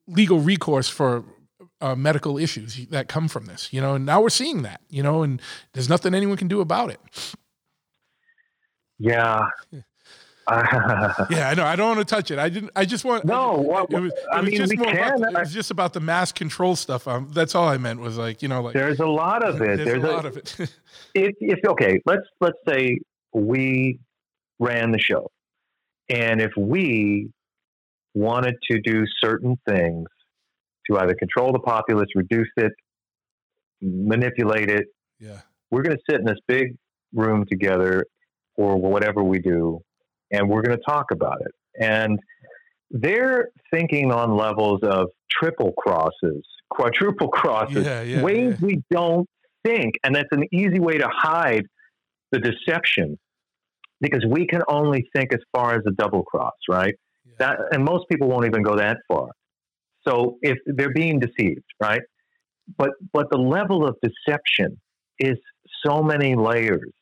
[0.06, 1.24] legal recourse for
[1.80, 5.02] uh, medical issues that come from this, you know, and now we're seeing that, you
[5.02, 5.40] know, and
[5.72, 7.00] there's nothing anyone can do about it.
[8.98, 9.46] Yeah.
[11.30, 11.64] yeah, I know.
[11.64, 12.38] I don't want to touch it.
[12.38, 12.72] I didn't.
[12.74, 13.26] I just want.
[13.26, 14.12] No, well, it was.
[14.12, 14.96] It I was mean, just we can.
[14.96, 17.06] About, it was just about the mass control stuff.
[17.06, 19.76] Um, that's all I meant was like you know, like there's a lot of it.
[19.76, 20.58] There's, there's a, a lot of it.
[21.14, 22.98] if, if okay, let's let's say
[23.34, 23.98] we
[24.58, 25.30] ran the show,
[26.08, 27.30] and if we
[28.14, 30.06] wanted to do certain things
[30.90, 32.72] to either control the populace, reduce it,
[33.80, 34.86] manipulate it.
[35.20, 35.40] Yeah.
[35.70, 36.76] We're going to sit in this big
[37.12, 38.06] room together
[38.56, 39.80] or whatever we do,
[40.32, 41.52] and we're going to talk about it.
[41.80, 42.18] And
[42.90, 48.66] they're thinking on levels of triple crosses, quadruple crosses, yeah, yeah, ways yeah.
[48.66, 49.28] we don't
[49.64, 49.94] think.
[50.02, 51.66] And that's an easy way to hide
[52.32, 53.18] the deception
[54.00, 56.94] because we can only think as far as a double cross, right?
[57.38, 59.28] That, and most people won't even go that far.
[60.06, 62.02] So if they're being deceived, right?
[62.76, 64.80] But but the level of deception
[65.18, 65.36] is
[65.84, 66.92] so many layers.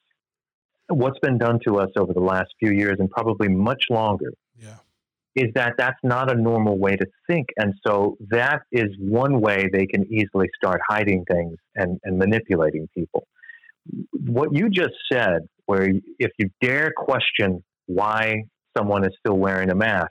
[0.88, 4.76] What's been done to us over the last few years, and probably much longer, yeah.
[5.34, 9.68] is that that's not a normal way to think, and so that is one way
[9.72, 13.26] they can easily start hiding things and, and manipulating people.
[14.12, 15.88] What you just said, where
[16.18, 18.44] if you dare question why
[18.76, 20.10] someone is still wearing a mask,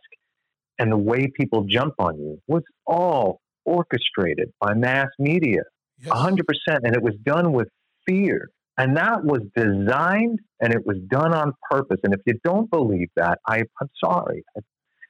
[0.77, 5.61] and the way people jump on you was all orchestrated by mass media,
[5.99, 6.13] yes.
[6.13, 6.39] 100%.
[6.67, 7.67] And it was done with
[8.07, 8.49] fear.
[8.77, 11.99] And that was designed and it was done on purpose.
[12.03, 14.43] And if you don't believe that, I, I'm sorry.
[14.55, 14.63] I'm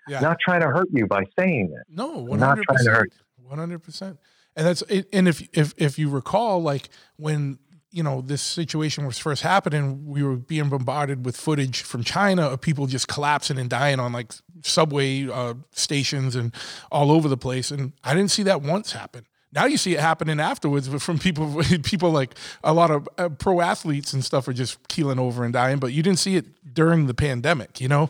[0.08, 0.20] yeah.
[0.20, 1.84] not trying to hurt you by saying it.
[1.90, 2.34] No, 100%.
[2.34, 3.50] I'm not trying to hurt you.
[3.50, 4.18] 100%.
[4.58, 7.60] And that's and if if if you recall, like when
[7.96, 12.44] you know this situation was first happening, we were being bombarded with footage from China
[12.44, 16.54] of people just collapsing and dying on like subway uh, stations and
[16.92, 19.26] all over the place, and I didn't see that once happen.
[19.54, 22.36] Now you see it happening afterwards but from people, people like
[22.66, 25.94] a lot of uh, pro athletes and stuff are just keeling over and dying, but
[25.94, 28.10] you didn't see it during the pandemic, you know?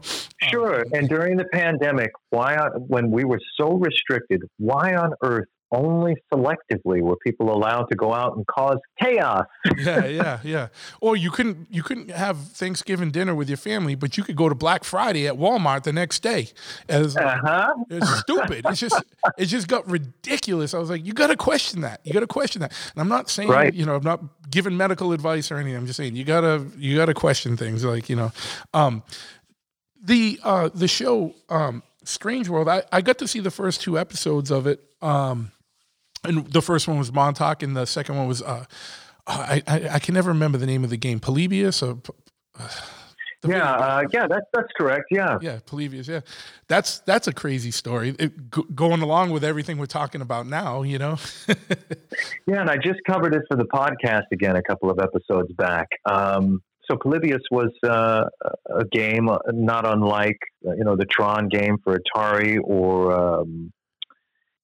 [0.49, 0.83] Sure.
[0.91, 2.57] And during the pandemic, why,
[2.87, 5.45] when we were so restricted, why on earth
[5.75, 9.45] only selectively were people allowed to go out and cause chaos.
[9.77, 10.67] yeah, yeah, yeah.
[11.01, 14.49] Or you couldn't you couldn't have Thanksgiving dinner with your family, but you could go
[14.49, 16.49] to Black Friday at Walmart the next day.
[16.89, 17.73] As, uh-huh.
[17.89, 18.65] It's stupid.
[18.67, 19.03] It's just
[19.37, 20.73] it just got ridiculous.
[20.73, 22.01] I was like, you got to question that.
[22.03, 22.73] You got to question that.
[22.93, 23.73] And I'm not saying right.
[23.73, 25.75] you know I'm not giving medical advice or anything.
[25.75, 28.31] I'm just saying you gotta you gotta question things like you know.
[28.73, 29.03] Um,
[30.01, 32.69] the uh, the show um, Strange World.
[32.69, 34.81] I, I got to see the first two episodes of it.
[35.01, 35.51] Um,
[36.27, 38.65] and the first one was Montauk, and the second one was uh,
[39.27, 41.99] I, I, I can never remember the name of the game, Polybius or.
[42.57, 42.69] Uh,
[43.47, 45.05] yeah, uh, yeah, that's that's correct.
[45.11, 46.07] Yeah, yeah, Polybius.
[46.07, 46.21] Yeah,
[46.67, 48.15] that's that's a crazy story.
[48.17, 51.17] It, g- going along with everything we're talking about now, you know.
[52.47, 55.87] yeah, and I just covered it for the podcast again a couple of episodes back.
[56.05, 58.25] Um, so Polybius was uh,
[58.69, 63.71] a game uh, not unlike uh, you know the Tron game for Atari or um,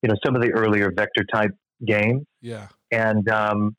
[0.01, 1.51] you know some of the earlier vector type
[1.85, 2.23] games.
[2.41, 2.67] Yeah.
[2.91, 3.75] And um,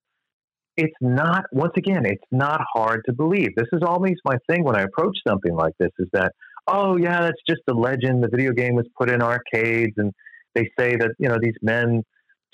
[0.76, 3.50] it's not once again it's not hard to believe.
[3.56, 6.32] This is always my thing when I approach something like this is that
[6.66, 8.22] oh yeah that's just a legend.
[8.22, 10.12] The video game was put in arcades and
[10.54, 12.02] they say that you know these men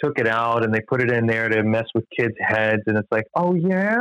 [0.03, 2.97] took it out and they put it in there to mess with kids' heads and
[2.97, 3.99] it's like oh yeah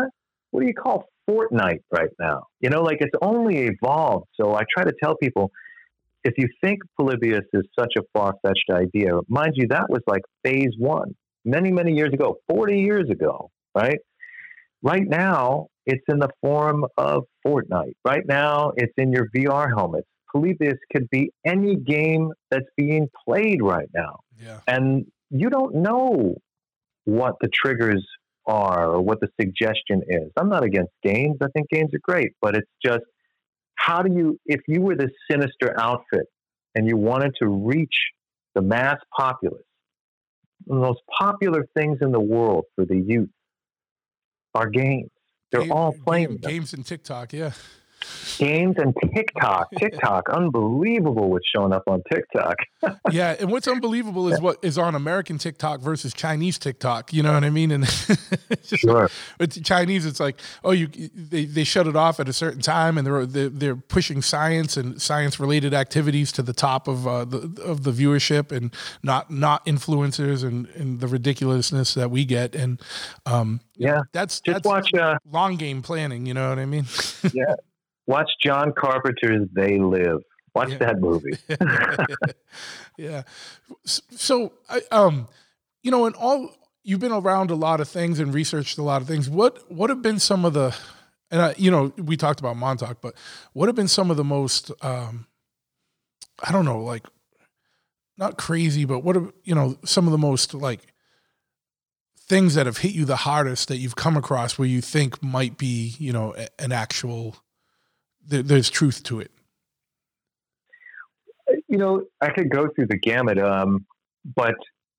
[0.51, 2.43] what do you call Fortnite right now.
[2.61, 4.27] You know, like it's only evolved.
[4.39, 5.51] So I try to tell people
[6.27, 10.23] if you think Polybius is such a far fetched idea, mind you, that was like
[10.43, 13.99] phase one many, many years ago, 40 years ago, right?
[14.83, 17.93] Right now, it's in the form of Fortnite.
[18.03, 20.07] Right now, it's in your VR helmets.
[20.29, 24.19] Polybius could be any game that's being played right now.
[24.37, 24.59] Yeah.
[24.67, 26.35] And you don't know
[27.05, 28.05] what the triggers
[28.45, 30.29] are or what the suggestion is.
[30.37, 31.37] I'm not against games.
[31.41, 33.05] I think games are great, but it's just
[33.77, 36.25] how do you, if you were this sinister outfit
[36.75, 37.95] and you wanted to reach
[38.55, 39.63] the mass populace,
[40.65, 43.29] the most popular things in the world for the youth
[44.53, 45.09] are games.
[45.51, 46.51] They're Game- all playing them.
[46.51, 47.31] games and TikTok.
[47.33, 47.51] Yeah.
[48.37, 49.67] Games and TikTok.
[49.77, 52.55] TikTok, unbelievable what's showing up on TikTok.
[53.11, 57.13] yeah, and what's unbelievable is what is on American TikTok versus Chinese TikTok.
[57.13, 57.71] You know what I mean?
[57.71, 57.85] And
[58.63, 59.09] just Sure.
[59.39, 62.97] with Chinese, it's like, oh, you they, they shut it off at a certain time,
[62.97, 67.25] and they're they're, they're pushing science and science related activities to the top of uh,
[67.25, 72.55] the of the viewership, and not not influencers and, and the ridiculousness that we get.
[72.55, 72.79] And
[73.25, 74.01] um, Yeah.
[74.11, 76.25] that's Just that's watch uh, long game planning.
[76.25, 76.85] You know what I mean?
[78.07, 80.19] Watch John Carpenter's They Live.
[80.55, 80.77] Watch Yeah.
[80.79, 81.37] that movie.
[82.97, 83.23] yeah.
[83.85, 85.27] So, I, um,
[85.83, 86.49] you know, in all
[86.83, 89.29] you've been around a lot of things and researched a lot of things.
[89.29, 90.75] What what have been some of the,
[91.29, 93.13] and I, you know, we talked about Montauk, but
[93.53, 95.27] what have been some of the most, um,
[96.43, 97.05] I don't know, like,
[98.17, 100.81] not crazy, but what are you know some of the most like
[102.17, 105.57] things that have hit you the hardest that you've come across where you think might
[105.57, 107.35] be you know a- an actual
[108.27, 109.31] there, there's truth to it.
[111.67, 113.85] you know, I could go through the gamut, um,
[114.35, 114.55] but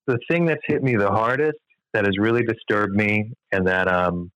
[0.07, 1.57] the thing that's hit me the hardest,
[1.93, 4.31] that has really disturbed me, and that um,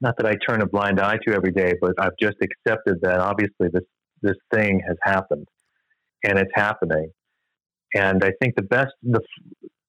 [0.00, 3.20] not that I turn a blind eye to every day, but I've just accepted that
[3.20, 3.84] obviously this
[4.22, 5.46] this thing has happened,
[6.24, 7.10] and it's happening,
[7.94, 9.20] and I think the best the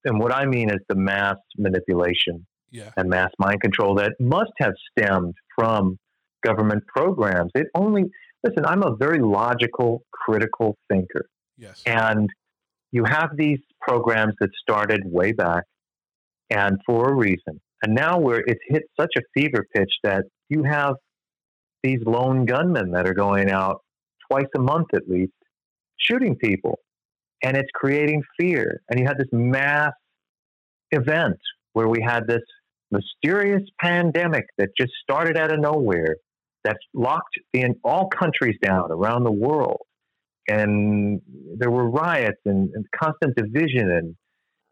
[0.03, 2.91] and what I mean is the mass manipulation Yeah.
[2.97, 5.97] and mass mind control that must have stemmed from
[6.45, 7.51] government programs.
[7.55, 8.03] It only
[8.43, 8.65] listen.
[8.65, 11.25] I'm a very logical, critical thinker.
[11.57, 11.81] Yes.
[11.85, 12.29] And
[12.91, 15.63] you have these programs that started way back
[16.49, 17.59] and for a reason.
[17.81, 20.95] And now where it's hit such a fever pitch that you have
[21.83, 23.81] these lone gunmen that are going out
[24.29, 25.33] twice a month at least
[25.97, 26.79] shooting people.
[27.43, 28.81] And it's creating fear.
[28.89, 29.91] And you had this mass
[30.91, 31.37] event
[31.73, 32.41] where we had this
[32.91, 36.15] mysterious pandemic that just started out of nowhere
[36.65, 39.81] that locked in all countries down around the world.
[40.47, 41.21] And
[41.57, 44.15] there were riots and, and constant division and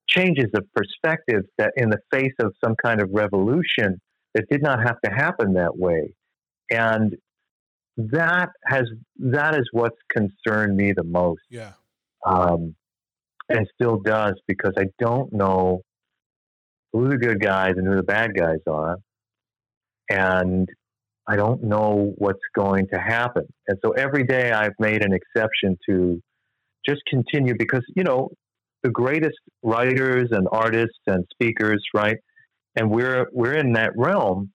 [0.08, 4.00] changes of perspective that in the face of some kind of revolution
[4.34, 6.14] that did not have to happen that way.
[6.70, 7.16] And
[7.98, 8.84] that has
[9.20, 11.42] that is what's concerned me the most.
[11.50, 11.74] Yeah.
[12.26, 12.76] um,
[13.50, 15.82] and still does because I don't know
[16.92, 18.98] who the good guys and who the bad guys are,
[20.10, 20.68] and
[21.28, 23.44] I don't know what's going to happen.
[23.68, 26.22] And so every day I've made an exception to
[26.86, 28.30] just continue because you know
[28.84, 32.18] the greatest writers and artists and speakers, right?
[32.76, 34.52] And we're we're in that realm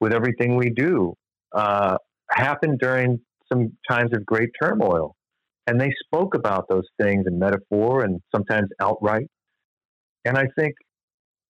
[0.00, 1.14] with everything we do.
[1.54, 1.96] Uh,
[2.30, 3.20] happened during
[3.50, 5.14] some times of great turmoil
[5.68, 9.26] and they spoke about those things in metaphor and sometimes outright.
[10.24, 10.74] And I think,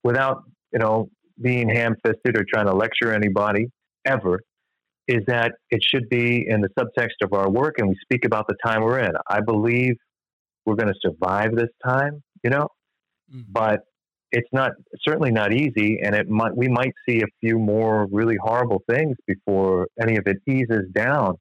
[0.02, 0.42] without
[0.72, 1.08] you know
[1.40, 3.68] being ham-fisted or trying to lecture anybody
[4.04, 4.40] ever,
[5.08, 8.46] is that it should be in the subtext of our work, and we speak about
[8.46, 9.12] the time we're in.
[9.28, 9.94] I believe
[10.66, 12.68] we're going to survive this time, you know,
[13.34, 13.46] Mhm.
[13.48, 13.80] but
[14.30, 14.72] it's not
[15.02, 19.16] certainly not easy, and it might we might see a few more really horrible things
[19.26, 21.34] before any of it eases down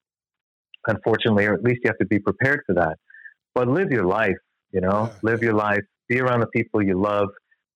[0.88, 2.98] unfortunately, or at least you have to be prepared for that.
[3.54, 4.38] But live your life,
[4.72, 5.20] you know, Yeah.
[5.22, 7.28] live your life, be around the people you love,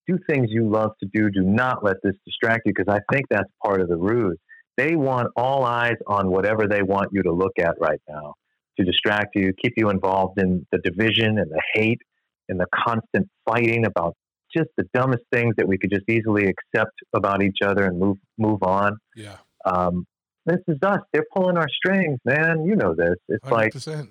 [0.08, 1.30] do things you love to do.
[1.30, 4.38] Do not let this distract you because I think that's part of the ruse.
[4.82, 8.34] They want all eyes on whatever they want you to look at right now
[8.78, 12.02] to distract you, keep you involved in the division and the hate
[12.50, 14.16] and the constant fighting about
[14.56, 18.18] just the dumbest things that we could just easily accept about each other and move
[18.38, 19.38] move on Yeah.
[19.66, 20.06] um,
[20.46, 21.02] this is us.
[21.14, 22.66] They're pulling our strings, man.
[22.66, 23.18] You know this.
[23.30, 24.08] It's like, 100%.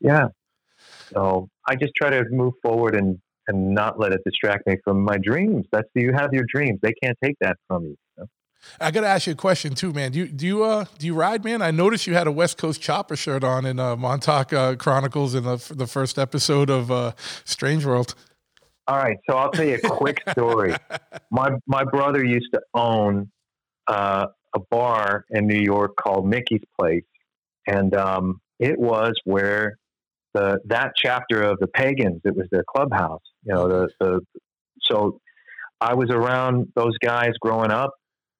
[0.00, 0.26] yeah.
[1.14, 3.18] So I just try to move forward and
[3.48, 5.64] and not let it distract me from my dreams.
[5.72, 6.78] That's you have your dreams.
[6.82, 7.90] They can't take that from you.
[7.90, 8.26] you know?
[8.80, 10.12] I gotta ask you a question too, man.
[10.12, 11.62] Do you do you uh do you ride, man?
[11.62, 15.34] I noticed you had a West Coast Chopper shirt on in uh, Montauk uh, Chronicles
[15.34, 17.12] in the the first episode of uh,
[17.44, 18.14] Strange World.
[18.86, 20.74] All right, so I'll tell you a quick story.
[21.30, 23.30] my my brother used to own
[23.86, 27.04] uh, a bar in New York called Mickey's Place,
[27.66, 29.78] and um, it was where
[30.34, 32.20] the that chapter of the Pagans.
[32.24, 33.22] It was their clubhouse.
[33.44, 34.20] You know, the the
[34.82, 35.20] so
[35.80, 37.94] I was around those guys growing up,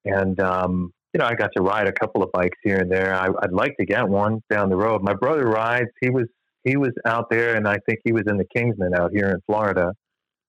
[0.04, 3.14] and um, you know, I got to ride a couple of bikes here and there.
[3.14, 5.02] I, I'd like to get one down the road.
[5.02, 5.90] My brother rides.
[6.00, 6.26] He was
[6.64, 9.38] he was out there, and I think he was in the Kingsmen out here in
[9.46, 9.92] Florida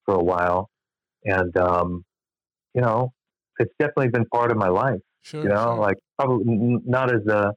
[0.05, 0.69] for a while,
[1.23, 2.03] and um,
[2.73, 3.11] you know,
[3.59, 4.99] it's definitely been part of my life.
[5.23, 5.43] Sure.
[5.43, 5.77] You know, sure.
[5.77, 7.51] like probably not as uh,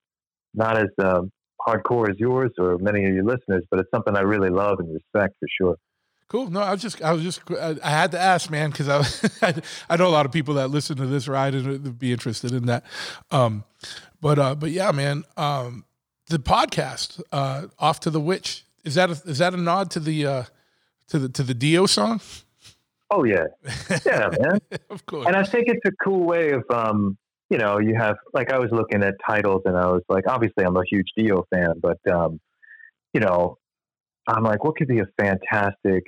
[0.55, 1.31] not as um,
[1.67, 4.93] hardcore as yours or many of your listeners, but it's something I really love and
[4.93, 5.77] respect for sure.
[6.29, 6.51] Cool.
[6.51, 9.47] No, I was just, I was just, I, I had to ask, man, because I,
[9.47, 9.55] I,
[9.91, 12.53] I know a lot of people that listen to this ride and would be interested
[12.53, 12.85] in that.
[13.31, 13.65] Um,
[14.21, 15.85] but, uh, but yeah, man, um,
[16.29, 20.01] the podcast, uh, off to the witch, is that a, is that a nod to
[20.01, 20.45] the, uh,
[21.09, 22.21] to the to the Dio song?
[23.11, 23.45] Oh yeah,
[24.07, 24.59] yeah, man.
[24.91, 25.27] of course.
[25.27, 27.17] And I think it's a cool way of, um,
[27.51, 30.65] you know, you have like I was looking at titles and I was like, obviously
[30.65, 32.41] I'm a huge Dio fan, but um,
[33.13, 33.59] you know,
[34.27, 36.05] I'm like, what could be a fantastic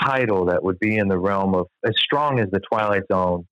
[0.00, 3.46] title that would be in the realm of as strong as the Twilight Zone,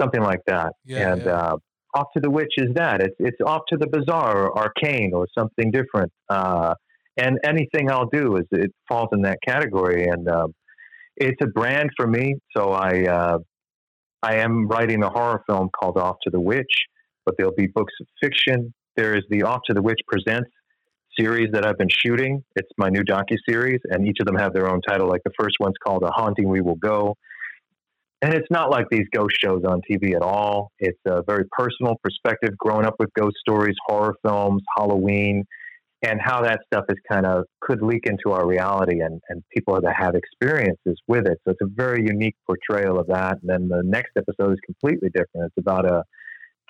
[0.00, 0.72] something like that.
[0.84, 1.32] Yeah, and yeah.
[1.32, 1.56] Uh,
[1.94, 5.26] off to the witch is that it's it's off to the bizarre or arcane or
[5.36, 6.10] something different.
[6.28, 6.74] Uh,
[7.16, 10.06] and anything I'll do is it falls in that category.
[10.06, 10.54] And um,
[11.16, 12.36] it's a brand for me.
[12.56, 13.38] So I uh,
[14.22, 16.72] I am writing a horror film called Off to the Witch,
[17.26, 18.72] but there'll be books of fiction.
[18.96, 20.50] There is the Off to the Witch Presents
[21.18, 22.42] series that I've been shooting.
[22.56, 25.08] It's my new docu series, and each of them have their own title.
[25.08, 27.16] Like the first one's called A Haunting We Will Go.
[28.22, 30.70] And it's not like these ghost shows on TV at all.
[30.78, 35.44] It's a very personal perspective, growing up with ghost stories, horror films, Halloween,
[36.02, 39.80] and how that stuff is kind of could leak into our reality and, and people
[39.80, 41.38] that have experiences with it.
[41.44, 43.38] So it's a very unique portrayal of that.
[43.40, 45.46] And then the next episode is completely different.
[45.46, 46.04] It's about a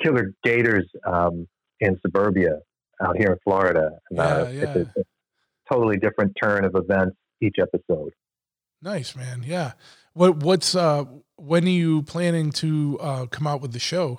[0.02, 1.46] killer gators um,
[1.80, 2.58] in suburbia
[3.04, 3.90] out here in Florida.
[4.10, 5.02] And, uh, Yeah, It's, a, yeah.
[5.02, 8.12] a totally different turn of events each episode.
[8.80, 9.44] Nice, man.
[9.46, 9.72] Yeah.
[10.14, 11.04] What what's uh
[11.36, 14.18] when are you planning to uh come out with the show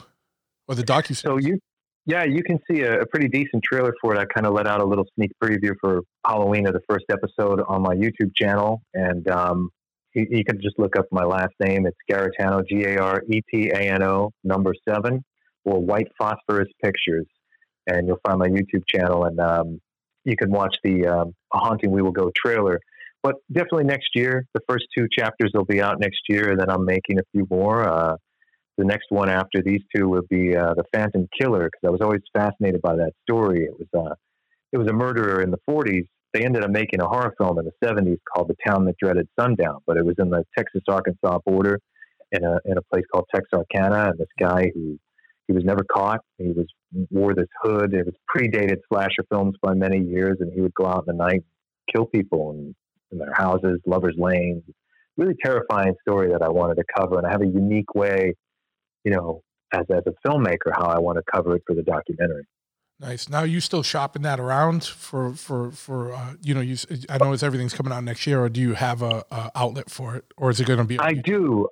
[0.68, 1.60] or the docu So you,
[2.06, 4.20] yeah, you can see a, a pretty decent trailer for it.
[4.20, 7.62] I kind of let out a little sneak preview for Halloween of the first episode
[7.68, 9.70] on my YouTube channel, and um,
[10.14, 11.86] you, you can just look up my last name.
[11.86, 15.24] It's Garetano, G A R E T A N O, number seven,
[15.66, 17.28] or White Phosphorus Pictures,
[17.88, 19.82] and you'll find my YouTube channel, and um,
[20.26, 22.80] you can watch the um, Haunting We Will Go trailer.
[23.22, 26.70] But definitely next year, the first two chapters will be out next year, and then
[26.70, 27.88] I'm making a few more.
[27.88, 28.18] Uh,
[28.78, 32.02] the next one after these two would be uh, the Phantom Killer because I was
[32.02, 33.66] always fascinated by that story.
[33.66, 34.16] It was uh,
[34.72, 36.06] it was a murderer in the 40s.
[36.34, 39.28] They ended up making a horror film in the 70s called The Town That Dreaded
[39.40, 41.80] Sundown, but it was in the Texas Arkansas border
[42.32, 44.10] in a in a place called Texarkana.
[44.10, 44.98] And this guy who
[45.48, 46.22] he was never caught.
[46.38, 46.68] He was
[47.10, 47.94] wore this hood.
[47.94, 51.24] It was predated slasher films by many years, and he would go out in the
[51.24, 51.44] night,
[51.94, 52.76] kill people in,
[53.12, 54.64] in their houses, lovers' lanes.
[55.16, 58.34] Really terrifying story that I wanted to cover, and I have a unique way
[59.04, 59.44] you know,
[59.74, 62.46] as as a filmmaker, how I want to cover it for the documentary.
[63.00, 63.28] Nice.
[63.28, 66.78] Now you still shopping that around for for for uh, you know you
[67.10, 69.90] I know it's everything's coming out next year or do you have a, a outlet
[69.90, 71.68] for it or is it going to be I do.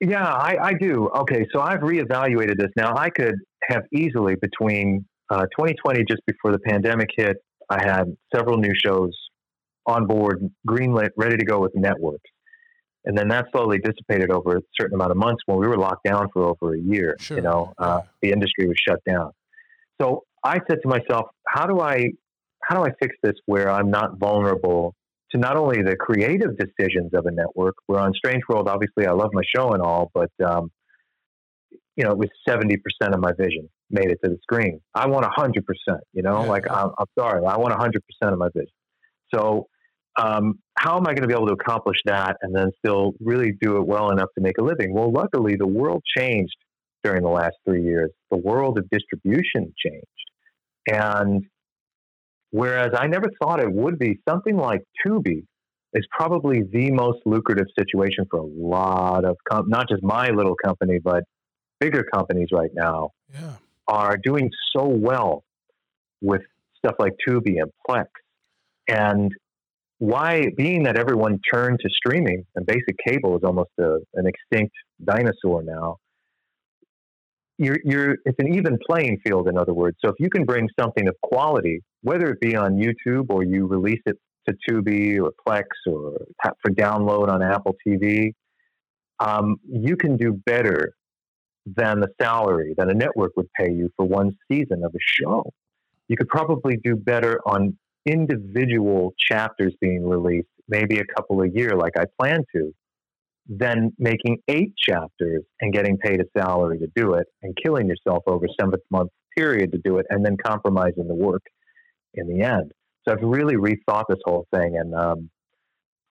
[0.00, 1.08] Yeah, I, I do.
[1.08, 2.70] Okay, so I've reevaluated this.
[2.76, 3.36] Now, I could
[3.68, 7.36] have easily between uh, 2020, just before the pandemic hit,
[7.68, 9.12] I had several new shows
[9.86, 12.30] on board, greenlit, ready to go with networks.
[13.04, 16.04] And then that slowly dissipated over a certain amount of months when we were locked
[16.04, 17.16] down for over a year.
[17.20, 19.30] Sure, You know, uh, the industry was shut down.
[20.00, 22.10] So I said to myself, how do I,
[22.62, 24.94] how do I fix this where I'm not vulnerable
[25.32, 27.74] to not only the creative decisions of a network.
[27.88, 30.70] We're on Strange World, obviously, I love my show and all, but um,
[31.96, 34.80] you know, it was seventy percent of my vision made it to the screen.
[34.94, 36.02] I want hundred percent.
[36.12, 36.70] You know, Yeah, like.
[36.70, 38.70] I'm, I'm sorry, I want hundred percent of my vision.
[39.34, 39.68] So,
[40.18, 43.52] um, how am I going to be able to accomplish that and then still really
[43.60, 44.94] do it well enough to make a living?
[44.94, 46.56] Well, luckily, the world changed
[47.02, 48.10] during the last three years.
[48.30, 50.06] The world of distribution changed,
[50.90, 51.44] and
[52.50, 55.44] whereas I never thought it would be, something like Tubi
[55.92, 60.56] is probably the most lucrative situation for a lot of com- not just my little
[60.62, 61.24] company, but
[61.80, 63.52] bigger companies right now yeah
[63.88, 65.44] are doing so well
[66.20, 66.42] with
[66.78, 68.06] stuff like Tubi and Plex.
[68.88, 69.32] And
[69.98, 74.74] why, being that everyone turned to streaming and basic cable is almost a, an extinct
[75.02, 75.96] dinosaur now,
[77.58, 79.96] you're, you're, it's an even playing field, in other words.
[80.04, 83.66] So if you can bring something of quality, whether it be on YouTube or you
[83.66, 84.16] release it
[84.48, 88.32] to Tubi or Plex or for download on Apple TV,
[89.18, 90.94] um, you can do better
[91.64, 95.50] than the salary that a network would pay you for one season of a show.
[96.08, 101.70] You could probably do better on individual chapters being released, maybe a couple a year,
[101.70, 102.72] like I plan to,
[103.48, 108.22] than making eight chapters and getting paid a salary to do it and killing yourself
[108.26, 111.42] over a seven month period to do it and then compromising the work
[112.14, 112.72] in the end.
[113.06, 115.30] So I've really rethought this whole thing, and um,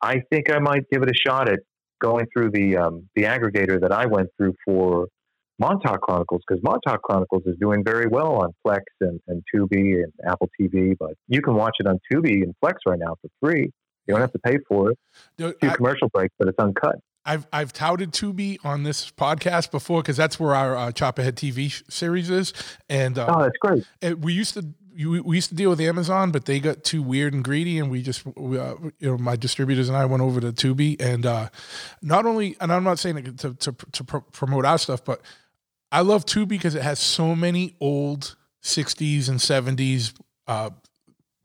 [0.01, 1.59] I think I might give it a shot at
[2.01, 5.07] going through the um, the aggregator that I went through for
[5.59, 10.11] Montauk Chronicles because Montauk Chronicles is doing very well on Plex and, and Tubi and
[10.25, 13.71] Apple TV, but you can watch it on Tubi and Plex right now for free.
[14.07, 14.99] You don't have to pay for it.
[15.39, 16.95] A few commercial breaks, but it's uncut.
[17.25, 21.83] I've I've touted Tubi on this podcast before because that's where our uh, Choppahead TV
[21.91, 22.53] series is,
[22.89, 23.83] and uh, oh, that's great.
[24.01, 24.65] It, we used to
[24.95, 28.01] we used to deal with Amazon, but they got too weird and greedy, and we
[28.01, 31.49] just we, uh, you know my distributors and I went over to Tubi, and uh,
[32.01, 35.21] not only and I'm not saying it to to, to promote our stuff, but
[35.91, 40.13] I love Tubi because it has so many old 60s and 70s
[40.47, 40.71] uh,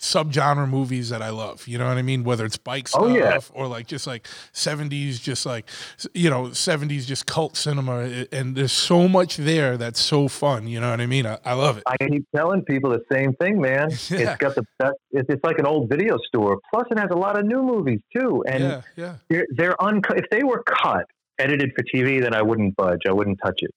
[0.01, 1.69] subgenre movies that I love.
[1.69, 2.25] You know what I mean?
[2.25, 3.39] Whether it's bike stuff oh, yeah.
[3.53, 5.69] or like just like 70s, just like,
[6.15, 8.27] you know, 70s, just cult cinema.
[8.33, 10.67] And there's so much there that's so fun.
[10.67, 11.27] You know what I mean?
[11.27, 11.85] I, I love it.
[11.87, 13.91] I keep telling people the same thing, man.
[14.11, 14.33] Yeah.
[14.33, 16.59] It's got the best, it's like an old video store.
[16.73, 18.43] Plus, it has a lot of new movies too.
[18.47, 19.15] And yeah, yeah.
[19.29, 20.19] they're, they're uncut.
[20.19, 21.05] If they were cut,
[21.39, 23.03] edited for TV, then I wouldn't budge.
[23.07, 23.71] I wouldn't touch it.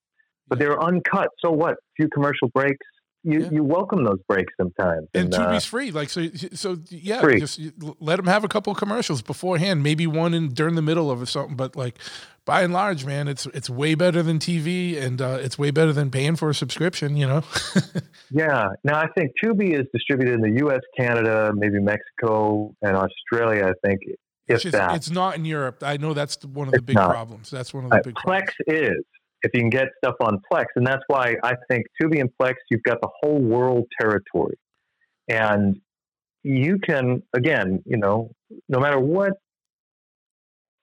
[0.47, 1.29] But they're uncut.
[1.39, 1.73] So what?
[1.73, 2.85] A few commercial breaks,
[3.23, 3.49] you, yeah.
[3.51, 5.07] you welcome those breaks sometimes.
[5.13, 6.27] And, and Tubi's uh, free, like so.
[6.53, 7.39] So yeah, free.
[7.39, 7.59] just
[7.99, 11.27] let them have a couple of commercials beforehand, maybe one in during the middle of
[11.29, 11.55] something.
[11.55, 11.99] But like
[12.45, 15.93] by and large, man, it's it's way better than TV, and uh, it's way better
[15.93, 17.15] than paying for a subscription.
[17.15, 17.43] You know.
[18.31, 18.69] yeah.
[18.83, 23.67] Now I think Tubi is distributed in the U.S., Canada, maybe Mexico, and Australia.
[23.67, 24.01] I think.
[24.45, 24.97] If it's, that.
[24.97, 25.83] it's not in Europe.
[25.83, 27.11] I know that's one of the it's big not.
[27.11, 27.49] problems.
[27.49, 28.15] That's one of the uh, big.
[28.15, 28.97] Plex problems.
[28.97, 29.05] is
[29.43, 30.65] if you can get stuff on Plex.
[30.75, 34.57] And that's why I think Tubi and Plex, you've got the whole world territory.
[35.29, 35.79] And
[36.43, 38.31] you can, again, you know,
[38.69, 39.33] no matter what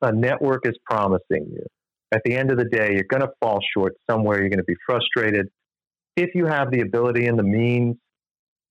[0.02, 1.64] a network is promising you,
[2.12, 4.40] at the end of the day, you're going to fall short somewhere.
[4.40, 5.46] You're going to be frustrated.
[6.16, 7.96] If you have the ability and the means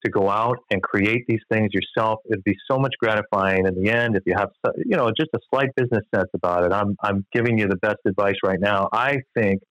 [0.06, 3.90] to go out and create these things yourself, it'd be so much gratifying in the
[3.90, 4.16] end.
[4.16, 7.58] If you have, you know, just a slight business sense about it, I'm, I'm giving
[7.58, 8.90] you the best advice right now.
[8.92, 9.62] I think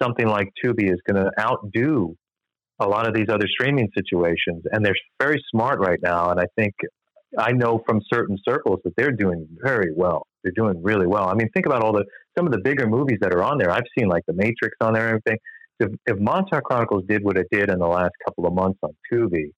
[0.00, 2.14] something like Tubi is going to outdo
[2.80, 4.64] a lot of these other streaming situations.
[4.70, 6.30] And they're very smart right now.
[6.30, 6.74] And I think
[7.38, 10.26] I know from certain circles that they're doing very well.
[10.42, 11.28] They're doing really well.
[11.28, 12.04] I mean, think about all the
[12.36, 13.70] some of the bigger movies that are on there.
[13.70, 15.38] I've seen like The Matrix on there and everything.
[15.80, 18.90] If, if Montauk Chronicles did what it did in the last couple of months on
[19.10, 19.50] Tubi,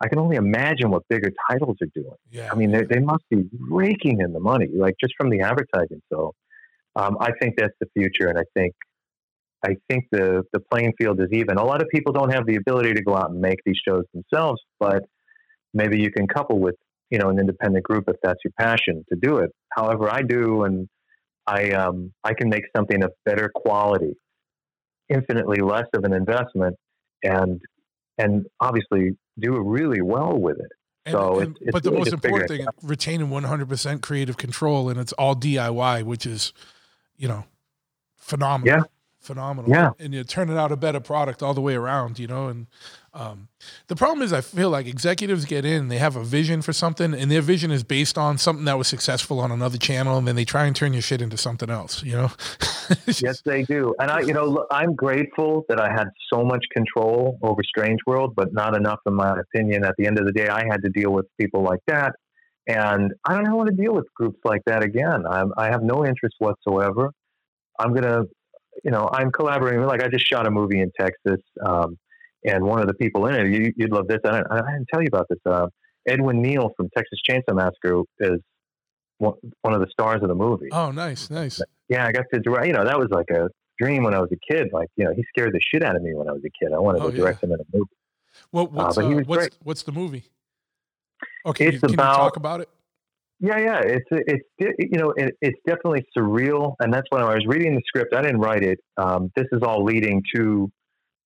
[0.00, 2.16] I can only imagine what bigger titles are doing.
[2.30, 2.50] Yeah.
[2.52, 6.02] I mean, they must be raking in the money, like just from the advertising.
[6.12, 6.34] So
[6.96, 8.74] um, I think that's the future, and I think
[9.64, 11.56] I think the the playing field is even.
[11.56, 14.04] A lot of people don't have the ability to go out and make these shows
[14.12, 15.04] themselves, but
[15.74, 16.76] maybe you can couple with
[17.10, 19.50] you know an independent group if that's your passion to do it.
[19.70, 20.88] However, I do, and
[21.46, 24.14] I um, I can make something of better quality,
[25.08, 26.76] infinitely less of an investment,
[27.22, 27.60] and
[28.18, 30.72] and obviously do really well with it.
[31.04, 35.12] And, so and, it's, but the most important thing, retaining 100% creative control, and it's
[35.12, 36.52] all DIY, which is,
[37.16, 37.44] you know,
[38.16, 38.78] phenomenal.
[38.78, 38.82] Yeah,
[39.26, 39.70] phenomenal.
[39.70, 39.90] Yeah.
[39.98, 42.46] And you're turning out a better product all the way around, you know.
[42.48, 42.66] And
[43.12, 43.48] um,
[43.88, 47.12] the problem is, I feel like executives get in, they have a vision for something,
[47.12, 50.36] and their vision is based on something that was successful on another channel, and then
[50.36, 52.30] they try and turn your shit into something else, you know.
[53.06, 53.94] yes, they do.
[53.98, 58.00] And I, you know, look, I'm grateful that I had so much control over Strange
[58.06, 59.84] World, but not enough, in my opinion.
[59.84, 62.14] At the end of the day, I had to deal with people like that.
[62.68, 65.24] And I don't want to deal with groups like that again.
[65.24, 67.12] I'm, I have no interest whatsoever.
[67.78, 68.26] I'm going to
[68.84, 69.82] you know, I'm collaborating.
[69.84, 71.98] Like I just shot a movie in Texas, um,
[72.44, 74.18] and one of the people in it, you, would love this.
[74.24, 75.38] I didn't, I didn't, tell you about this.
[75.44, 75.66] Uh,
[76.06, 78.40] Edwin Neal from Texas Chainsaw Massacre is
[79.18, 80.68] one, one of the stars of the movie.
[80.72, 81.60] Oh, nice, nice.
[81.88, 82.66] Yeah, I got to direct.
[82.66, 83.48] You know, that was like a
[83.78, 84.68] dream when I was a kid.
[84.72, 86.72] Like, you know, he scared the shit out of me when I was a kid.
[86.72, 87.48] I wanted oh, to direct yeah.
[87.48, 87.90] him in a movie.
[88.52, 90.24] Well, what's, uh, uh, what's, what's, the movie?
[91.46, 92.68] Okay, it's can about, you talk about it?
[93.38, 97.44] Yeah, yeah, it's it's you know it, it's definitely surreal, and that's when I was
[97.46, 98.14] reading the script.
[98.14, 98.78] I didn't write it.
[98.96, 100.70] Um, this is all leading to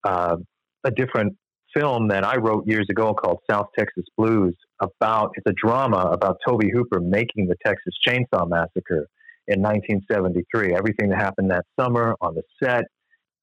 [0.05, 0.37] uh,
[0.85, 1.35] a different
[1.75, 6.37] film that I wrote years ago called South Texas Blues about it's a drama about
[6.47, 9.07] Tobe Hooper making the Texas Chainsaw Massacre
[9.47, 10.75] in 1973.
[10.75, 12.85] Everything that happened that summer on the set.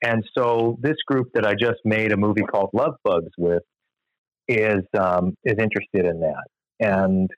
[0.02, 3.62] And so this group that I just made a movie called Love Bugs with
[4.48, 6.44] is um, is interested in that.
[6.80, 7.30] And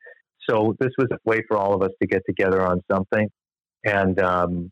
[0.49, 3.29] so this was a way for all of us to get together on something.
[3.85, 4.71] And um,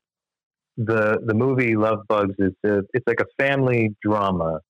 [0.76, 4.60] the the movie Love Bugs is a, it's like a family drama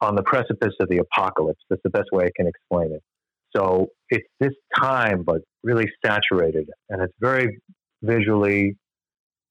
[0.00, 1.60] on the precipice of the apocalypse.
[1.68, 3.02] That's the best way I can explain it.
[3.56, 7.58] So it's this time, but really saturated, and it's very
[8.02, 8.76] visually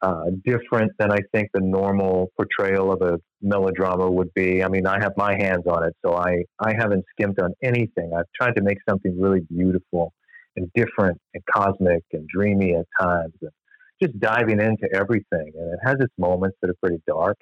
[0.02, 4.64] uh, different than I think the normal portrayal of a melodrama would be.
[4.64, 8.12] I mean, I have my hands on it, so I, I haven't skimped on anything.
[8.18, 10.14] I've tried to make something really beautiful
[10.60, 13.52] and different and cosmic and dreamy at times, and
[14.02, 15.52] just diving into everything.
[15.56, 17.38] And it has its moments that are pretty dark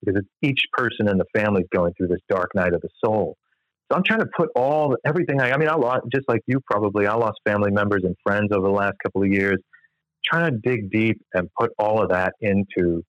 [0.00, 2.88] because it's each person in the family is going through this dark night of the
[3.04, 3.36] soul.
[3.90, 5.40] So I'm trying to put all everything.
[5.40, 7.06] I, I mean, I lost just like you probably.
[7.06, 9.58] I lost family members and friends over the last couple of years.
[10.24, 13.02] Trying to dig deep and put all of that into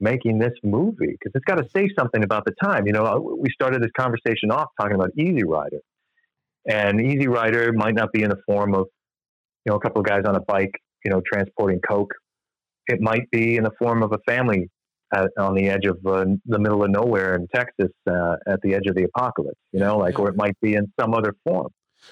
[0.00, 2.86] making this movie because it's got to say something about the time.
[2.86, 5.78] You know, we started this conversation off talking about Easy Rider,
[6.66, 8.86] and Easy Rider might not be in the form of
[9.64, 10.72] you know a couple of guys on a bike,
[11.04, 12.12] you know, transporting coke.
[12.88, 14.68] It might be in the form of a family
[15.14, 18.74] at, on the edge of uh, the middle of nowhere in Texas, uh, at the
[18.74, 19.58] edge of the apocalypse.
[19.72, 21.68] You know, like, or it might be in some other form.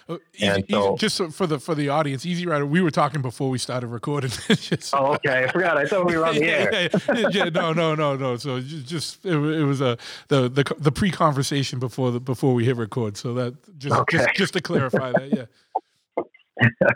[0.08, 2.66] Easy, so, easy, just so for the for the audience, Easy Rider.
[2.66, 4.30] We were talking before we started recording.
[4.48, 5.44] just, oh, okay.
[5.44, 5.76] I forgot.
[5.76, 6.72] I thought we were on the air.
[6.72, 8.36] yeah, yeah, yeah, no, no, no, no.
[8.36, 9.98] So just it, it was a
[10.28, 13.16] the the, the pre conversation before the before we hit record.
[13.16, 14.18] So that just okay.
[14.18, 16.84] just, just to clarify that, yeah.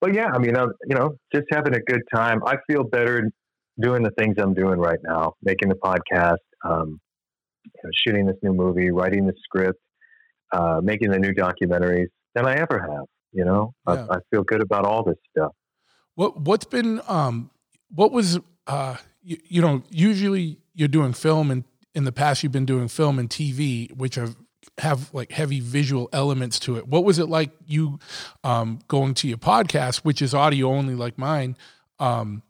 [0.00, 2.42] but yeah, I mean, I'm, you know, just having a good time.
[2.46, 3.30] I feel better
[3.80, 7.00] doing the things I'm doing right now, making the podcast, um,
[7.64, 9.80] you know, shooting this new movie, writing the script,
[10.52, 13.06] uh, making the new documentaries than I ever have.
[13.32, 14.06] You know, yeah.
[14.08, 15.52] I, I, feel good about all this stuff.
[16.14, 17.50] What What's been um,
[17.94, 21.64] what was uh, you, you know usually you're doing film and
[21.94, 24.36] in the past you've been doing film and TV, which have
[24.78, 26.86] have like heavy visual elements to it.
[26.86, 27.98] What was it like you
[28.44, 31.56] um, going to your podcast, which is audio only like mine?
[31.98, 32.42] Um,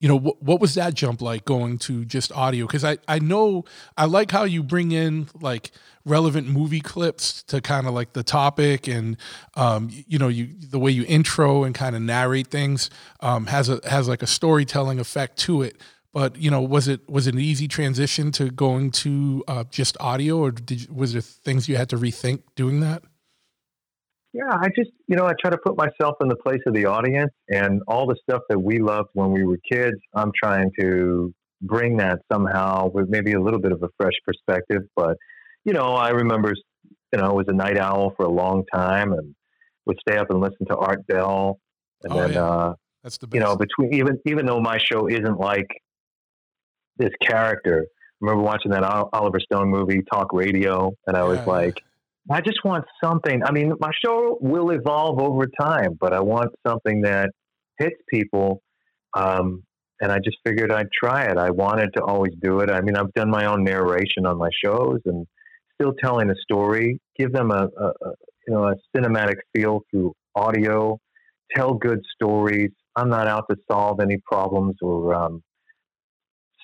[0.00, 2.66] you know what, what was that jump like going to just audio?
[2.66, 3.64] Because I, I know
[3.96, 5.70] i like how you bring in like
[6.04, 9.16] relevant movie clips to kind of like the topic and
[9.56, 12.90] um, you know you the way you intro and kind of narrate things
[13.20, 15.80] um, has a has like a storytelling effect to it.
[16.12, 19.96] But you know was it was it an easy transition to going to uh, just
[20.00, 23.02] audio or did was there things you had to rethink doing that
[24.36, 26.84] yeah, I just, you know, I try to put myself in the place of the
[26.84, 29.96] audience and all the stuff that we loved when we were kids.
[30.14, 31.32] I'm trying to
[31.62, 34.82] bring that somehow with maybe a little bit of a fresh perspective.
[34.94, 35.16] But,
[35.64, 36.52] you know, I remember,
[37.12, 39.34] you know, I was a night owl for a long time and
[39.86, 41.58] would stay up and listen to Art Bell.
[42.02, 42.44] And oh, then, yeah.
[42.44, 43.34] uh, that's the best.
[43.34, 45.68] you know, between even, even though my show isn't like
[46.98, 51.44] this character, I remember watching that Oliver Stone movie, Talk Radio, and I was yeah,
[51.44, 51.82] like,
[52.30, 53.42] I just want something.
[53.44, 57.30] I mean, my show will evolve over time, but I want something that
[57.78, 58.62] hits people.
[59.14, 59.62] Um,
[60.00, 61.38] and I just figured I'd try it.
[61.38, 62.70] I wanted to always do it.
[62.70, 65.26] I mean, I've done my own narration on my shows and
[65.80, 68.12] still telling a story, give them a, a, a
[68.46, 70.98] you know a cinematic feel through audio,
[71.54, 72.70] tell good stories.
[72.94, 75.42] I'm not out to solve any problems or um,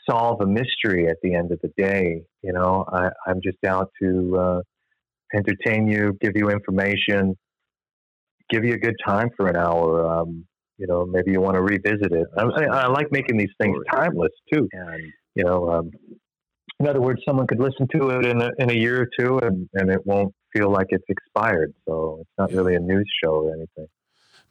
[0.09, 2.23] solve a mystery at the end of the day.
[2.43, 4.61] You know, I, I'm just out to uh,
[5.35, 7.37] entertain you, give you information,
[8.51, 10.07] give you a good time for an hour.
[10.07, 10.47] Um,
[10.79, 12.27] you know, maybe you want to revisit it.
[12.37, 14.69] I, I, like making these things timeless too.
[14.73, 15.91] And you know, um,
[16.81, 19.39] in other words, someone could listen to it in a, in a year or two,
[19.39, 21.73] and, and it won't feel like it's expired.
[21.89, 23.87] So it's not really a news show or anything.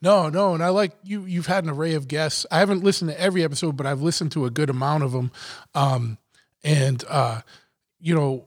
[0.00, 1.24] No, no, and I like you.
[1.26, 2.44] You've had an array of guests.
[2.50, 5.30] I haven't listened to every episode, but I've listened to a good amount of them.
[5.74, 6.18] Um,
[6.64, 7.42] and uh,
[8.00, 8.46] you know,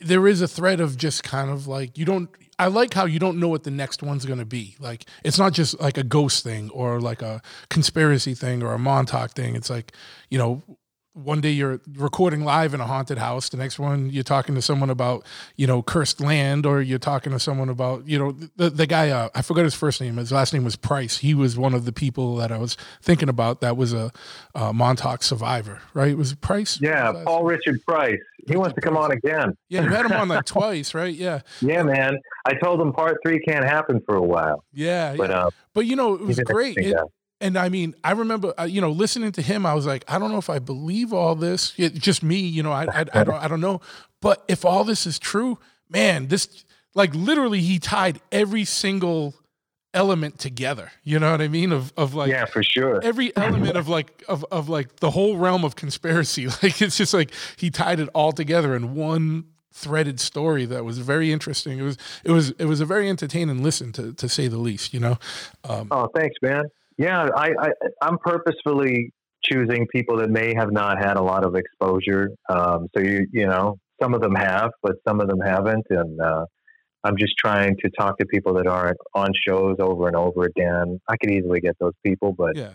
[0.00, 3.18] there is a thread of just kind of like you don't I like how you
[3.18, 4.76] don't know what the next one's going to be.
[4.78, 8.78] Like it's not just like a ghost thing or like a conspiracy thing or a
[8.78, 9.56] Montauk thing.
[9.56, 9.92] It's like,
[10.30, 10.62] you know,
[11.14, 14.60] one day you're recording live in a haunted house the next one you're talking to
[14.60, 18.68] someone about you know cursed land or you're talking to someone about you know the,
[18.68, 20.16] the guy uh, i forgot his first name.
[20.16, 21.18] His last name was price.
[21.18, 24.10] He was one of the people that i was thinking about that was a,
[24.56, 26.10] a montauk survivor right?
[26.10, 26.80] It was price?
[26.80, 29.56] Yeah paul richard price he wants to come on again.
[29.68, 31.14] Yeah you had him on like twice right?
[31.14, 31.40] Yeah.
[31.60, 32.18] Yeah man.
[32.46, 34.64] I told him part three can't happen for a while.
[34.72, 35.46] Yeah but yeah.
[35.46, 36.76] Uh, but you know it was great.
[36.78, 36.96] it,
[37.40, 40.18] and I mean, I remember, uh, you know, listening to him, I was like, I
[40.18, 41.74] don't know if I believe all this.
[41.76, 43.82] It, just me, you know, I, I, I don't, I don't know.
[44.22, 45.58] But if all this is true,
[45.90, 46.64] man, this,
[46.94, 49.34] like, literally, he tied every single
[49.94, 50.92] element together.
[51.02, 51.72] You know what I mean?
[51.72, 53.00] Of, of like, yeah, for sure.
[53.02, 56.48] every element of like of of like the whole realm of conspiracy.
[56.62, 60.98] Like it's just like he tied it all together in one threaded story that was
[60.98, 61.78] very interesting.
[61.78, 64.94] It was it was it was a very entertaining listen to to say the least.
[64.94, 65.18] You know.
[65.64, 66.64] Um, Oh, thanks, man.
[66.96, 67.68] Yeah, I, I
[68.02, 69.12] I'm purposefully
[69.42, 72.30] choosing people that may have not had a lot of exposure.
[72.48, 76.20] Um, so you you know, some of them have, but some of them haven't, and
[76.20, 76.46] uh,
[77.04, 81.00] I'm just trying to talk to people that aren't on shows over and over again.
[81.06, 82.72] I could easily get those people, but yeah.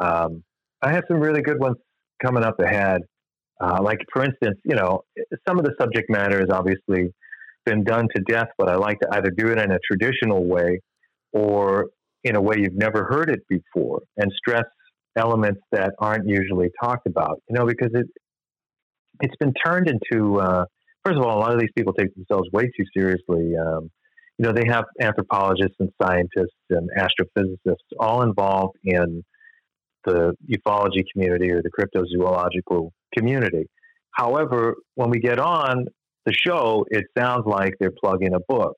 [0.00, 0.42] um,
[0.82, 1.76] I have some really good ones
[2.22, 3.02] coming up ahead.
[3.60, 5.04] Uh, like for instance, you know,
[5.48, 7.14] some of the subject matter has obviously
[7.64, 10.80] been done to death, but I like to either do it in a traditional way
[11.32, 11.86] or
[12.24, 14.64] in a way you've never heard it before, and stress
[15.16, 17.40] elements that aren't usually talked about.
[17.48, 18.06] You know, because it
[19.20, 20.40] it's been turned into.
[20.40, 20.64] Uh,
[21.04, 23.54] first of all, a lot of these people take themselves way too seriously.
[23.56, 23.90] Um,
[24.38, 29.22] you know, they have anthropologists and scientists and astrophysicists all involved in
[30.04, 33.68] the ufology community or the cryptozoological community.
[34.12, 35.86] However, when we get on
[36.26, 38.76] the show, it sounds like they're plugging a book.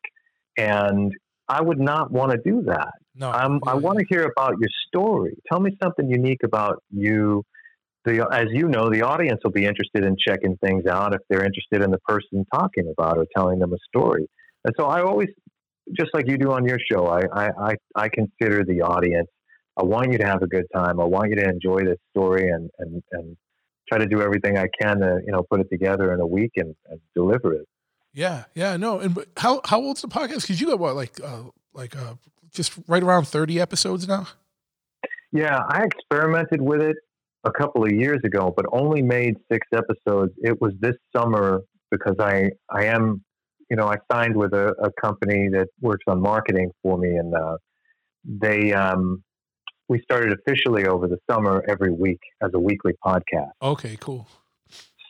[0.56, 1.12] And
[1.48, 2.92] I would not want to do that.
[3.14, 3.30] No.
[3.30, 5.36] I'm, I want to hear about your story.
[5.50, 7.42] Tell me something unique about you.
[8.04, 11.44] The, as you know, the audience will be interested in checking things out if they're
[11.44, 14.28] interested in the person talking about or telling them a story.
[14.64, 15.28] And so I always,
[15.96, 19.28] just like you do on your show, I, I, I, I consider the audience.
[19.76, 21.00] I want you to have a good time.
[21.00, 23.36] I want you to enjoy this story and, and, and
[23.88, 26.52] try to do everything I can to, you know, put it together in a week
[26.56, 27.66] and, and deliver it.
[28.12, 29.00] Yeah, yeah, no.
[29.00, 30.42] And how how old's the podcast?
[30.42, 32.14] Because you got what, like, uh, like, uh,
[32.52, 34.28] just right around thirty episodes now.
[35.32, 36.96] Yeah, I experimented with it
[37.44, 40.32] a couple of years ago, but only made six episodes.
[40.38, 43.22] It was this summer because I I am,
[43.70, 47.34] you know, I signed with a, a company that works on marketing for me, and
[47.34, 47.56] uh,
[48.24, 49.22] they um,
[49.88, 53.50] we started officially over the summer every week as a weekly podcast.
[53.62, 54.26] Okay, cool.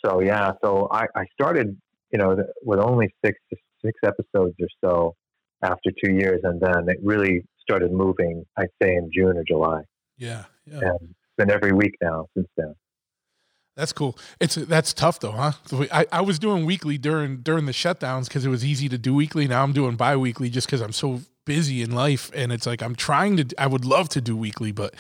[0.05, 1.77] So yeah, so I, I started,
[2.12, 3.39] you know, with only six
[3.85, 5.15] six episodes or so
[5.62, 8.44] after two years, and then it really started moving.
[8.56, 9.82] I'd say in June or July,
[10.19, 10.81] Yeah, yeah.
[10.81, 12.74] and been every week now since then.
[13.77, 14.16] That's cool.
[14.40, 15.52] It's that's tough though, huh?
[15.93, 19.12] I, I was doing weekly during during the shutdowns because it was easy to do
[19.15, 19.48] weekly.
[19.48, 22.94] Now I'm doing bi-weekly just because I'm so busy in life, and it's like I'm
[22.94, 23.47] trying to.
[23.59, 24.94] I would love to do weekly, but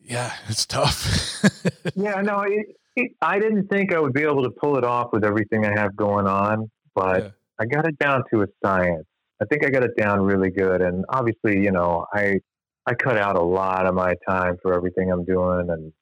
[0.00, 1.42] yeah, it's tough.
[1.94, 5.12] Yeah, no, it, it, I didn't think I would be able to pull it off
[5.12, 7.28] with everything I have going on, but Yeah.
[7.58, 9.06] I got it down to a science.
[9.40, 12.40] I think I got it down really good, and obviously, you know, I
[12.86, 15.92] I cut out a lot of my time for everything I'm doing, and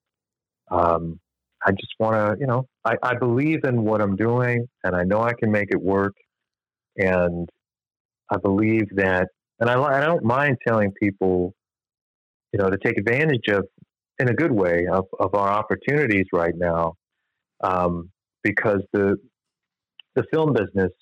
[0.70, 1.20] um,
[1.64, 5.04] I just want to, you know, I, I believe in what I'm doing, and I
[5.04, 6.14] know I can make it work,
[6.96, 7.48] and
[8.30, 9.28] I believe that,
[9.60, 11.54] and I, I don't mind telling people,
[12.52, 13.64] you know, to take advantage of
[14.18, 16.94] in a good way of, of our opportunities right now
[17.62, 18.10] um,
[18.42, 19.16] because the
[20.14, 20.92] the film business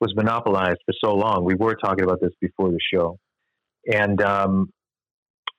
[0.00, 1.44] was monopolized for so long.
[1.44, 3.18] We were talking about this before the show,
[3.86, 4.70] and um,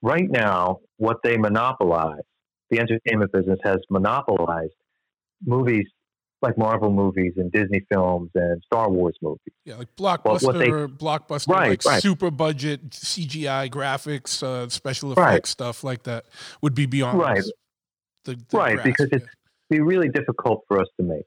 [0.03, 2.21] right now, what they monopolize,
[2.69, 4.73] the entertainment business has monopolized
[5.43, 5.87] movies
[6.41, 9.53] like Marvel movies and Disney films and Star Wars movies.
[9.63, 12.01] yeah, like blockbuster, they- blockbuster, Right, like right.
[12.01, 15.29] super budget CGI graphics, uh, special Right.
[15.35, 16.25] effects stuff like that
[16.61, 17.41] would be beyond Right.
[18.25, 19.17] The, the Right, grasp, because yeah.
[19.19, 19.27] it's
[19.69, 21.25] be really difficult for us to make.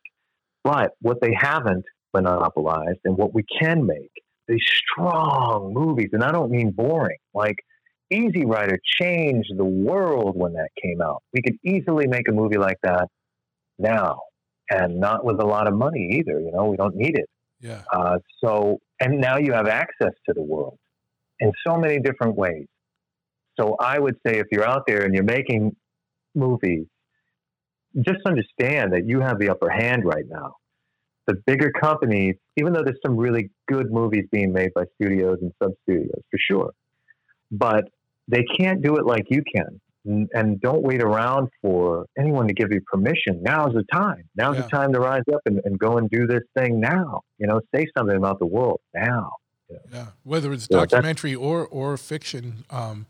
[0.65, 4.13] But what they haven't monopolized and what we can make,
[4.49, 7.57] these strong movies, and I don't mean boring, like
[8.11, 11.23] Easy Rider changed the world when that came out.
[11.33, 13.09] We could easily make a movie like that
[13.79, 14.21] now
[14.71, 16.41] and not with a lot of money either.
[16.41, 17.29] You know, we don't need it.
[17.61, 20.79] yeah, Uh, so, and now you have access to the world
[21.41, 22.67] in so many different ways.
[23.59, 25.75] So, I would say if you're out there and you're making
[26.35, 26.87] movies,
[28.03, 30.55] just understand that you have the upper hand right now.
[31.27, 35.53] The bigger companies, even though there's some really good movies being made by studios and
[35.61, 36.73] sub studios for sure,
[37.51, 37.85] but
[38.29, 39.81] they can't do it like you can.
[40.33, 43.43] And don't wait around for anyone to give you permission.
[43.43, 44.23] Now's the time.
[44.37, 44.63] Now's Yeah.
[44.63, 47.23] the time to rise up and, and go and do this thing now.
[47.39, 49.33] You know, say something about the world now.
[49.93, 50.07] yeah.
[50.23, 53.07] Whether it's documentary or or fiction, um,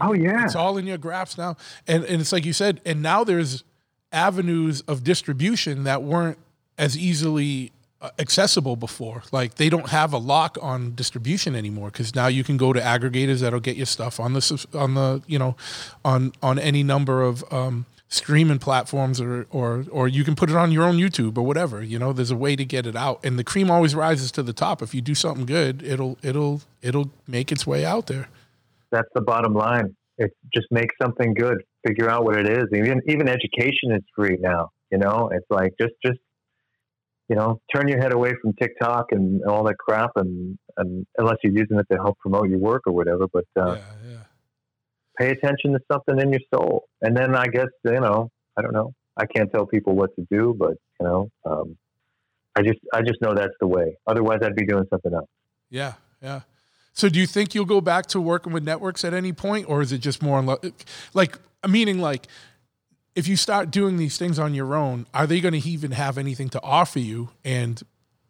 [0.00, 0.44] Oh, yeah.
[0.44, 1.56] it's all in your grasp now,
[1.88, 3.64] and and it's like you said, and now there's
[4.12, 6.38] avenues of distribution that weren't
[6.78, 7.72] as easily
[8.18, 9.22] accessible before.
[9.32, 12.80] Like they don't have a lock on distribution anymore because now you can go to
[12.80, 15.56] aggregators that'll get your stuff on the on the you know
[16.04, 20.56] on on any number of um, streaming platforms or or or you can put it
[20.56, 21.82] on your own YouTube or whatever.
[21.82, 24.42] You know, there's a way to get it out, and the cream always rises to
[24.42, 24.82] the top.
[24.82, 28.28] If you do something good, it'll it'll it'll make its way out there.
[28.90, 29.96] That's the bottom line.
[30.18, 31.62] It just make something good.
[31.86, 32.64] Figure out what it is.
[32.74, 34.70] Even even education is free now.
[34.90, 36.18] You know, it's like just just
[37.28, 41.36] you know, turn your head away from TikTok and all that crap, and, and unless
[41.42, 43.26] you're using it to help promote your work or whatever.
[43.32, 44.18] But uh, yeah, yeah.
[45.18, 48.72] pay attention to something in your soul, and then I guess you know, I don't
[48.72, 48.92] know.
[49.16, 51.76] I can't tell people what to do, but you know, um,
[52.54, 53.96] I just I just know that's the way.
[54.06, 55.28] Otherwise, I'd be doing something else.
[55.68, 56.40] Yeah, yeah.
[56.92, 59.82] So, do you think you'll go back to working with networks at any point, or
[59.82, 60.58] is it just more on
[61.12, 61.38] like
[61.68, 62.28] meaning like
[63.16, 66.18] if you start doing these things on your own, are they going to even have
[66.18, 67.30] anything to offer you?
[67.44, 67.82] And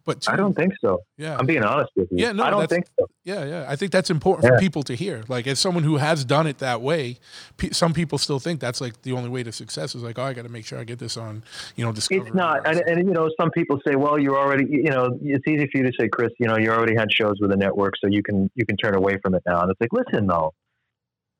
[0.04, 1.02] but I don't think so.
[1.18, 2.18] Yeah, I'm being honest with you.
[2.24, 3.08] Yeah, no, I don't think so.
[3.24, 3.66] yeah, yeah.
[3.68, 5.24] I think that's important for people to hear.
[5.26, 7.18] Like as someone who has done it that way,
[7.56, 10.22] pe- some people still think that's like the only way to success is like, oh,
[10.22, 11.42] I got to make sure I get this on,
[11.74, 12.24] you know, Discovery.
[12.28, 15.46] It's not, and, and you know, some people say, "Well, you're already," you know, it's
[15.48, 17.94] easy for you to say, "Chris, you know, you already had shows with a network,
[18.00, 20.54] so you can you can turn away from it now." And it's like, listen, though,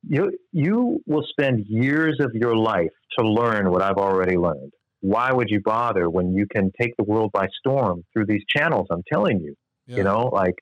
[0.09, 4.73] you you will spend years of your life to learn what I've already learned.
[5.01, 8.87] Why would you bother when you can take the world by storm through these channels?
[8.91, 9.55] I'm telling you,
[9.87, 9.99] Yeah.
[9.99, 10.55] you know, like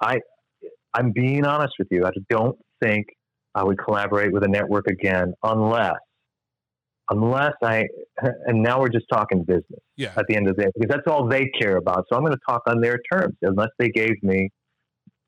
[0.00, 0.18] I,
[0.92, 2.04] I'm being honest with you.
[2.04, 3.06] I don't think
[3.54, 5.96] I would collaborate with a network again unless,
[7.10, 7.84] unless I,
[8.46, 11.06] and now we're just talking business yeah, at the end of the day because that's
[11.06, 12.04] all they care about.
[12.08, 14.50] So I'm going to talk on their terms unless they gave me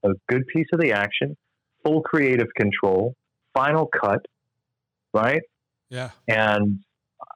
[0.05, 1.37] a good piece of the action,
[1.85, 3.15] full creative control,
[3.57, 4.21] final cut,
[5.15, 5.43] right?
[5.91, 6.81] yeah, And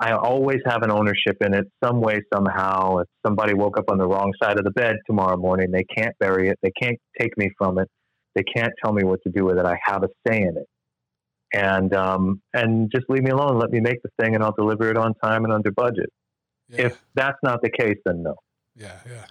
[0.01, 2.99] I always have an ownership in it some way, somehow.
[2.99, 6.17] If somebody woke up on the wrong side of the bed tomorrow morning, they can't
[6.19, 6.59] bury it.
[6.63, 7.89] They can't take me from it.
[8.35, 9.67] They can't tell me what to do with it.
[9.67, 10.67] I have a say in it.
[11.53, 13.59] And um, and just leave me alone.
[13.59, 16.09] Let me make the thing, and I'll deliver it on time and under budget.
[16.69, 16.87] yeah.
[16.87, 18.37] If that's not the case, then no.
[18.77, 19.27] Yeah, yeah.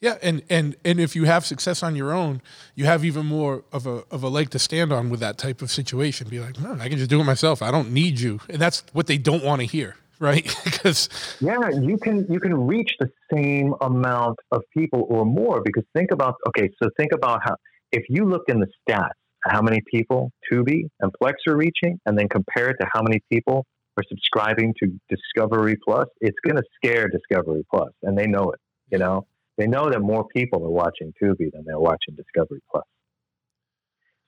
[0.00, 2.40] Yeah, and, and and if you have success on your own,
[2.74, 5.60] you have even more of a of a leg to stand on with that type
[5.60, 6.28] of situation.
[6.28, 7.60] Be like, man, I can just do it myself.
[7.60, 10.44] I don't need you, and that's what they don't want to hear, right?
[10.64, 11.10] because
[11.40, 16.12] Yeah, you can you can reach the same amount of people or more because think
[16.12, 17.56] about okay, so think about how
[17.92, 19.10] if you look in the stats
[19.44, 23.20] how many people Tubi and Plex are reaching, and then compare it to how many
[23.30, 23.66] people
[23.96, 28.60] are subscribing to Discovery Plus, it's going to scare Discovery Plus, and they know it.
[28.90, 29.26] You know,
[29.60, 32.84] they know that more people are watching Tubi than they're watching Discovery Plus.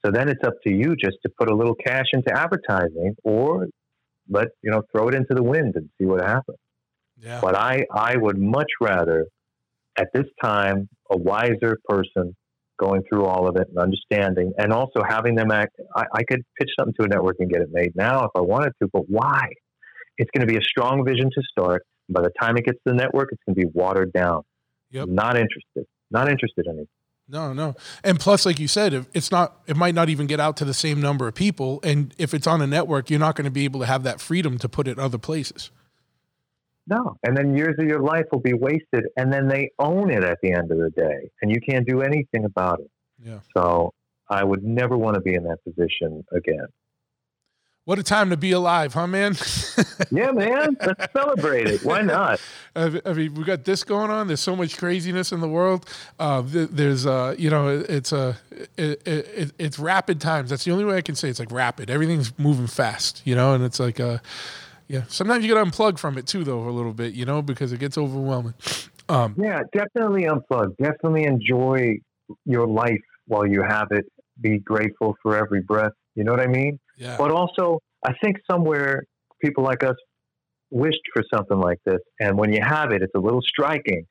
[0.05, 3.69] So then it's up to you just to put a little cash into advertising, or
[4.29, 6.59] let you know throw it into the wind and see what happens.
[7.21, 9.27] yeah, But I, I would much rather,
[9.97, 12.35] at this time, a wiser person
[12.81, 15.77] going through all of it and understanding, and also having them act.
[15.95, 18.41] I, I could pitch something to a network and get it made now if I
[18.41, 19.47] wanted to, but why?
[20.19, 21.83] It's going to be a strong vision to start.
[22.09, 24.43] By the time it gets to the network, it's going to be watered down.
[24.93, 25.09] Yep.
[25.09, 25.87] Not interested.
[26.11, 26.89] Not interested in it.
[27.29, 27.75] no, no.
[28.05, 30.75] And plus, like you said, it's not, it might not even get out to the
[30.75, 31.81] same number of people.
[31.83, 34.21] And if it's on a network, you're not going to be able to have that
[34.21, 35.71] freedom to put it other places.
[36.87, 37.17] No.
[37.23, 40.39] And then years of your life will be wasted, and then they own it at
[40.43, 42.91] the end of the day, and you can't do anything about it.
[43.25, 43.39] Yeah.
[43.57, 43.95] So
[44.29, 46.67] I would never want to be in that position again.
[47.85, 49.35] What a time to be alive, huh, man?
[50.11, 50.77] Yeah, man.
[50.85, 51.83] Let's celebrate it.
[51.85, 52.39] Why not?
[52.77, 54.27] I I mean, we got this going on.
[54.27, 55.89] There's so much craziness in the world.
[56.19, 58.37] Uh, there's, uh, you know, it's a,
[58.77, 60.51] it, it, it's rapid times.
[60.51, 61.89] That's the only way I can say it's like rapid.
[61.89, 64.19] Everything's moving fast, you know, and it's like, uh,
[64.87, 65.05] yeah.
[65.09, 67.73] Sometimes you got to unplug from it too, though, a little bit, you know, because
[67.73, 68.55] it gets overwhelming.
[69.09, 70.77] Um, Yeah, definitely unplug.
[70.77, 71.97] Definitely enjoy
[72.45, 74.05] your life while you have it.
[74.43, 75.93] Be grateful for every breath.
[76.17, 76.79] You know what I mean?
[77.03, 79.03] Yeah, But also, I think somewhere
[79.41, 79.97] people like us
[80.71, 81.99] wished for something like this.
[82.21, 84.07] And when you have it, it's a little striking,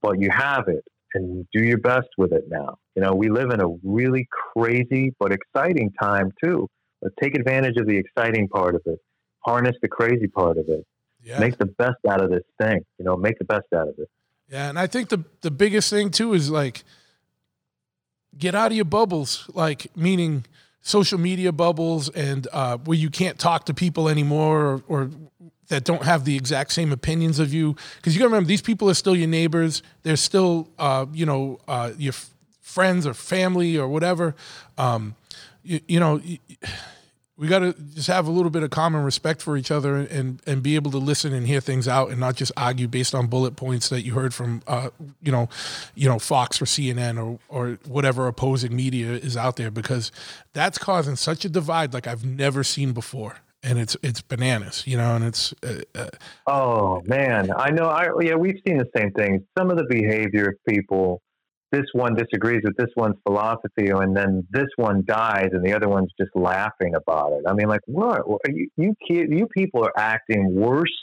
[0.00, 0.82] but you have it
[1.12, 2.76] and do your best with it now.
[2.96, 4.26] You know, we live in a really
[4.56, 6.68] crazy but exciting time too.
[7.02, 8.98] Let's take advantage of the exciting part of it,
[9.40, 10.86] harness the crazy part of it,
[11.22, 11.38] yeah.
[11.38, 12.80] make the best out of this thing.
[12.98, 14.08] You know, make the best out of it.
[14.48, 16.82] Yeah, and I think the the biggest thing too is like
[18.38, 20.46] get out of your bubbles, like meaning
[20.82, 25.10] social media bubbles and uh, where you can't talk to people anymore or, or
[25.68, 27.74] that don't have the exact same opinions of you.
[27.96, 29.82] Because you got to remember, these people are still your neighbors.
[30.02, 32.30] They're still, uh, you know, uh, your f-
[32.60, 34.34] friends or family or whatever.
[34.76, 35.14] Um,
[35.62, 36.20] you, you know,
[37.36, 40.40] we got to just have a little bit of common respect for each other and
[40.46, 43.26] and be able to listen and hear things out and not just argue based on
[43.26, 44.90] bullet points that you heard from uh,
[45.22, 45.48] you know
[45.94, 50.12] you know Fox or CNN or or whatever opposing media is out there because
[50.52, 53.38] that's causing such a divide like I've never seen before.
[53.64, 56.08] And it's it's bananas you know and it's uh, uh,
[56.48, 57.50] oh man.
[57.56, 57.84] I know.
[57.84, 61.22] I yeah we've seen the same things some of the behavior of people
[61.72, 65.88] this one disagrees with this one's philosophy, and then this one dies, and the other
[65.88, 67.44] one's just laughing about it.
[67.48, 68.22] I mean, like, what?
[68.46, 70.94] You you, you people are acting worse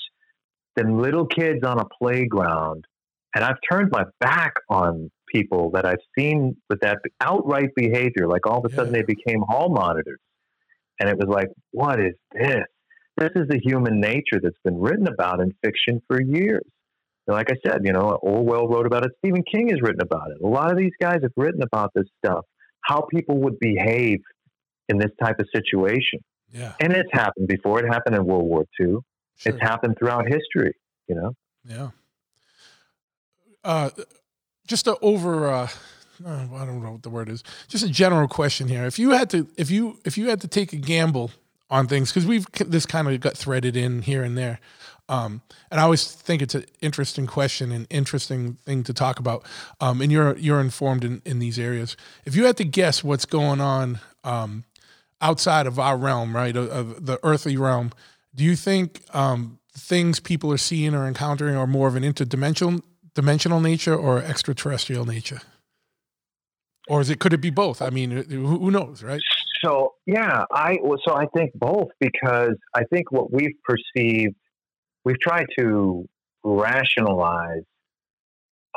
[0.76, 2.86] than little kids on a playground,
[3.36, 8.28] and I've turned my back on people that I've seen with that outright behavior.
[8.28, 10.20] Like all of a sudden, they became hall monitors,
[11.00, 12.66] and it was like, what is this?
[13.18, 16.64] This is the human nature that's been written about in fiction for years
[17.34, 19.12] like I said, you know, Orwell wrote about it.
[19.20, 20.42] Stephen King has written about it.
[20.44, 22.46] A lot of these guys have written about this stuff,
[22.82, 24.20] how people would behave
[24.88, 26.20] in this type of situation.
[26.52, 26.74] Yeah.
[26.80, 27.80] And it's happened before.
[27.80, 28.88] It happened in World War II.
[28.88, 29.04] Sure.
[29.46, 30.74] It's happened throughout history,
[31.08, 31.36] you know?
[31.64, 31.90] Yeah.
[33.64, 33.90] Uh,
[34.66, 35.68] just a over, uh,
[36.26, 37.44] I don't know what the word is.
[37.68, 38.86] Just a general question here.
[38.86, 41.32] If you had to, if you, if you had to take a gamble
[41.70, 44.60] on things, because we've this kind of got threaded in here and there.
[45.10, 45.42] Um,
[45.72, 49.44] and I always think it's an interesting question and interesting thing to talk about.
[49.82, 51.98] Um, and you're you're informed in, in these areas.
[52.26, 54.64] If you had to guess what's going on um,
[55.20, 57.92] outside of our realm, right, of, of, the earthly realm,
[58.36, 62.84] do you think um, things people are seeing or encountering are more of an interdimensional
[63.16, 65.42] dimensional nature or extraterrestrial nature?
[66.88, 67.82] Or is it could it be both?
[67.82, 69.22] I mean, who knows, right?
[69.64, 74.36] So yeah, I so I think both because I think what we've perceived
[75.10, 76.08] we've tried to
[76.44, 77.64] rationalize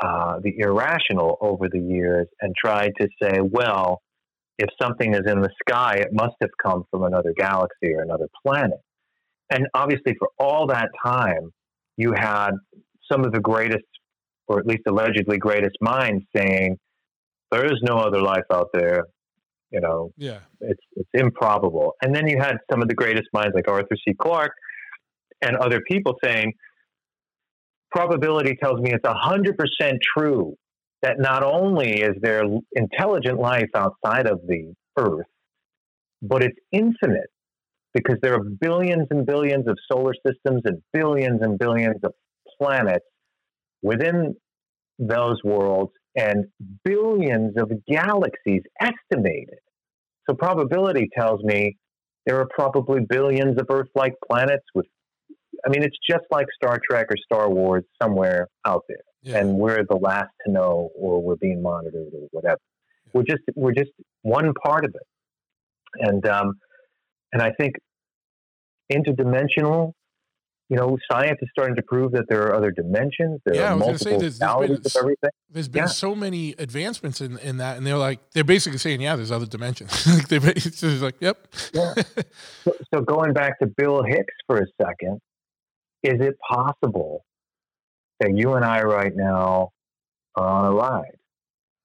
[0.01, 4.01] uh, the irrational over the years and tried to say, well,
[4.57, 8.27] if something is in the sky, it must have come from another galaxy or another
[8.43, 8.79] planet.
[9.51, 11.51] And obviously, for all that time,
[11.97, 12.51] you had
[13.11, 13.85] some of the greatest,
[14.47, 16.79] or at least allegedly greatest minds saying,
[17.51, 19.03] there is no other life out there.
[19.69, 21.93] You know, yeah, it's it's improbable.
[22.01, 24.15] And then you had some of the greatest minds like Arthur C.
[24.19, 24.53] Clarke
[25.43, 26.53] and other people saying,
[27.91, 30.55] probability tells me it's 100% true
[31.01, 32.43] that not only is there
[32.73, 35.27] intelligent life outside of the Earth,
[36.21, 37.29] but it's infinite
[37.93, 42.13] because there are billions and billions of solar systems and billions and billions of
[42.59, 43.05] planets
[43.81, 44.33] within
[44.97, 46.45] those worlds and
[46.85, 49.59] billions of galaxies estimated.
[50.27, 51.77] So probability tells me
[52.25, 54.85] there are probably billions of Earth like planets with
[55.65, 59.37] I mean, it's just like Star Trek or Star Wars somewhere out there, yeah.
[59.37, 62.57] and we're the last to know, or we're being monitored, or whatever.
[63.05, 63.11] Yeah.
[63.13, 63.91] We're just we're just
[64.23, 66.53] one part of it, and um,
[67.31, 67.75] and I think
[68.91, 69.93] interdimensional.
[70.69, 73.41] You know, science is starting to prove that there are other dimensions.
[73.45, 75.29] There yeah, are multiple there's, there's been, of everything.
[75.49, 75.87] There's been yeah.
[75.87, 79.45] so many advancements in, in that, and they're like they're basically saying, yeah, there's other
[79.45, 80.07] dimensions.
[80.17, 81.47] like they're just like, yep.
[81.73, 81.93] yeah.
[82.63, 85.19] So, so going back to Bill Hicks for a second,
[86.03, 87.25] is it possible
[88.19, 89.69] that you and I right now
[90.35, 91.17] are on a ride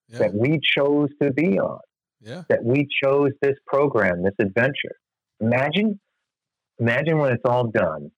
[0.09, 0.19] yeah.
[0.19, 1.81] that we chose to be on?
[2.21, 2.43] Yeah.
[2.49, 4.97] That we chose this program, this adventure.
[5.41, 6.01] Imagine,
[6.81, 8.11] imagine when it's all done,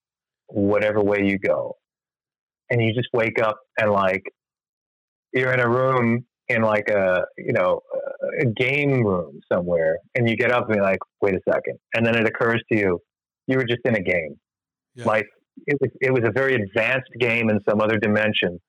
[0.46, 1.76] whatever way you go,
[2.70, 4.22] and you just wake up and like
[5.34, 7.80] you're in a room in like a you know
[8.40, 12.06] a game room somewhere, and you get up and you're like, wait a second, and
[12.06, 12.98] then it occurs to you,
[13.46, 14.34] you were just in a game.
[14.94, 15.04] Yeah.
[15.04, 15.26] Life
[15.66, 18.60] it was it was a very advanced game in some other dimension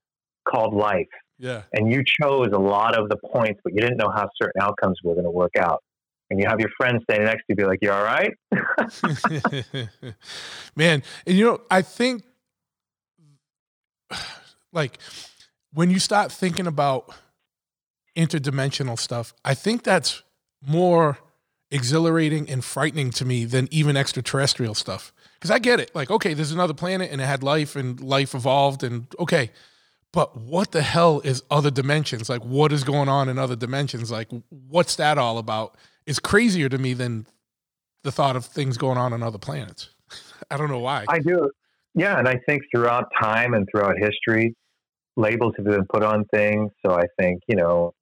[0.48, 1.08] called life.
[1.38, 1.64] Yeah.
[1.74, 5.00] And you chose a lot of the points, but you didn't know how certain outcomes
[5.04, 5.84] were going to work out.
[6.30, 8.32] And you have your friend standing next to you, be like, "You all right?"
[10.76, 12.24] Man, and you know, I think
[14.72, 15.00] like
[15.74, 17.14] when you start thinking about
[18.16, 20.24] interdimensional stuff, I think that's
[20.66, 21.18] more
[21.70, 25.90] exhilarating and frightening to me than even extraterrestrial stuff because I get it.
[25.96, 29.50] Like, okay, there's another planet and it had life and life evolved and okay,
[30.14, 32.30] but what the hell is other dimensions?
[32.30, 34.12] Like, what is going on in other dimensions?
[34.12, 35.76] Like, what's that all about?
[36.06, 37.26] Is crazier to me than
[38.04, 39.90] the thought of things going on on other planets.
[40.52, 41.06] I don't know why.
[41.08, 41.50] I do.
[41.94, 44.56] Yeah, and I think throughout time and throughout history,
[45.18, 46.72] labels have been put on things.
[46.86, 47.94] So I think you know,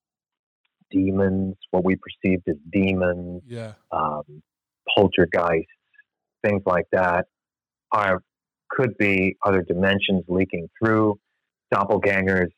[0.92, 4.44] demons, what we perceived as demons, yeah, um,
[4.96, 5.68] poltergeist,
[6.44, 7.26] things like that
[7.92, 8.22] are
[8.70, 11.20] could be other dimensions leaking through
[11.74, 12.52] doppelgangers.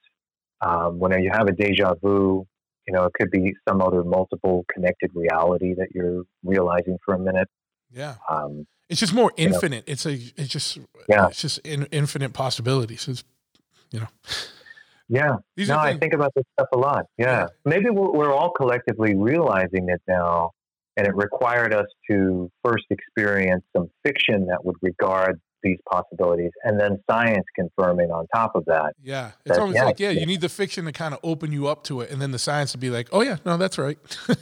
[0.62, 2.46] Um, when you have a deja vu,
[2.88, 7.20] you know, it could be some other multiple connected reality that you're realizing for a
[7.20, 7.48] minute.
[7.92, 8.16] Yeah.
[8.30, 9.56] Um, It's just more You know.
[9.56, 9.84] infinite.
[9.88, 10.78] It's a it's just
[11.08, 11.28] Yeah.
[11.28, 13.08] it's just in, infinite possibilities.
[13.08, 13.24] It's
[15.10, 17.06] yeah, these no, I think about this stuff a lot.
[17.18, 17.48] Yeah, Yeah.
[17.66, 20.52] maybe we're, we're all collectively realizing it now,
[21.02, 26.80] and it required us to first experience some fiction that would regard these possibilities, and
[26.80, 28.94] then science confirming on top of that.
[29.02, 29.32] yeah.
[29.46, 30.20] It's that- almost yeah, like yeah, yeah.
[30.20, 32.40] you need the fiction to kind of open you up to it, and then the
[32.40, 33.98] science to be like, oh yeah, no, that's right.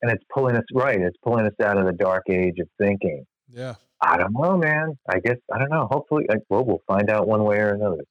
[0.00, 1.00] And it's pulling us right.
[1.00, 3.24] It's pulling us out of the dark age of thinking.
[3.48, 3.74] yeah.
[4.00, 4.96] I don't know, man.
[5.08, 5.88] I guess I don't know.
[5.90, 8.04] Hopefully, like, well, we'll find out one way or another.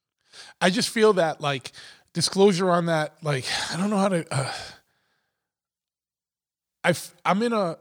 [0.60, 1.72] I just feel that like
[2.12, 4.26] disclosure on that, like I don't know how to.
[4.30, 4.52] Uh,
[6.88, 6.94] I
[7.30, 7.76] I'm in a,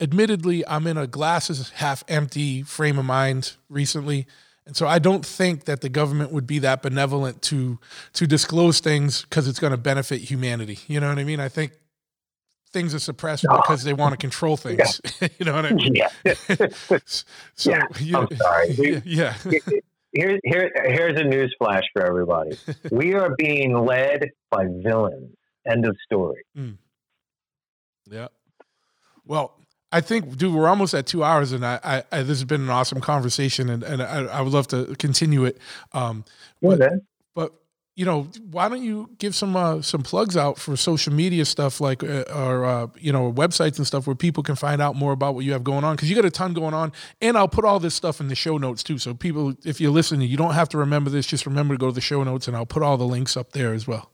[0.00, 4.26] admittedly, I'm in a glasses half empty frame of mind recently,
[4.66, 7.78] and so I don't think that the government would be that benevolent to
[8.14, 10.78] to disclose things because it's going to benefit humanity.
[10.86, 11.40] You know what I mean?
[11.40, 11.72] I think
[12.70, 13.56] things are suppressed No.
[13.56, 15.00] because they want to control things.
[15.38, 15.94] you know what I mean?
[15.94, 16.10] Yeah.
[17.06, 19.02] so Yeah, you- I'm sorry.
[19.06, 19.34] yeah.
[20.12, 22.58] Here, here, here's a news flash for everybody.
[22.90, 25.34] we are being led by villains.
[25.66, 26.42] End of story.
[26.54, 26.72] Hmm.
[28.10, 28.28] Yeah.
[29.24, 29.54] Well,
[29.90, 32.60] I think, dude, we're almost at two hours, and I, I, I this has been
[32.62, 35.58] an awesome conversation, and, and I, I would love to continue it.
[35.92, 36.24] Um,
[36.60, 37.02] Yeah, But- man.
[37.34, 37.52] but
[37.96, 41.80] you know, why don't you give some uh, some plugs out for social media stuff,
[41.80, 45.10] like uh, or uh, you know websites and stuff where people can find out more
[45.12, 45.96] about what you have going on?
[45.96, 48.36] Because you got a ton going on, and I'll put all this stuff in the
[48.36, 48.98] show notes too.
[48.98, 51.26] So people, if you're listening, you don't have to remember this.
[51.26, 53.50] Just remember to go to the show notes, and I'll put all the links up
[53.50, 54.12] there as well.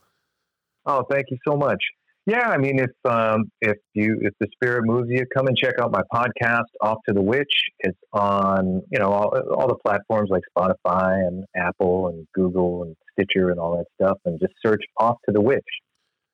[0.86, 1.82] Oh, thank you so much.
[2.26, 5.74] Yeah, I mean, if um, if you if the spirit moves you, come and check
[5.78, 7.52] out my podcast, Off to the Witch.
[7.80, 12.96] It's on you know all, all the platforms like Spotify and Apple and Google and
[13.12, 15.60] Stitcher and all that stuff, and just search Off to the Witch,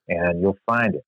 [0.08, 1.02] and you'll find it.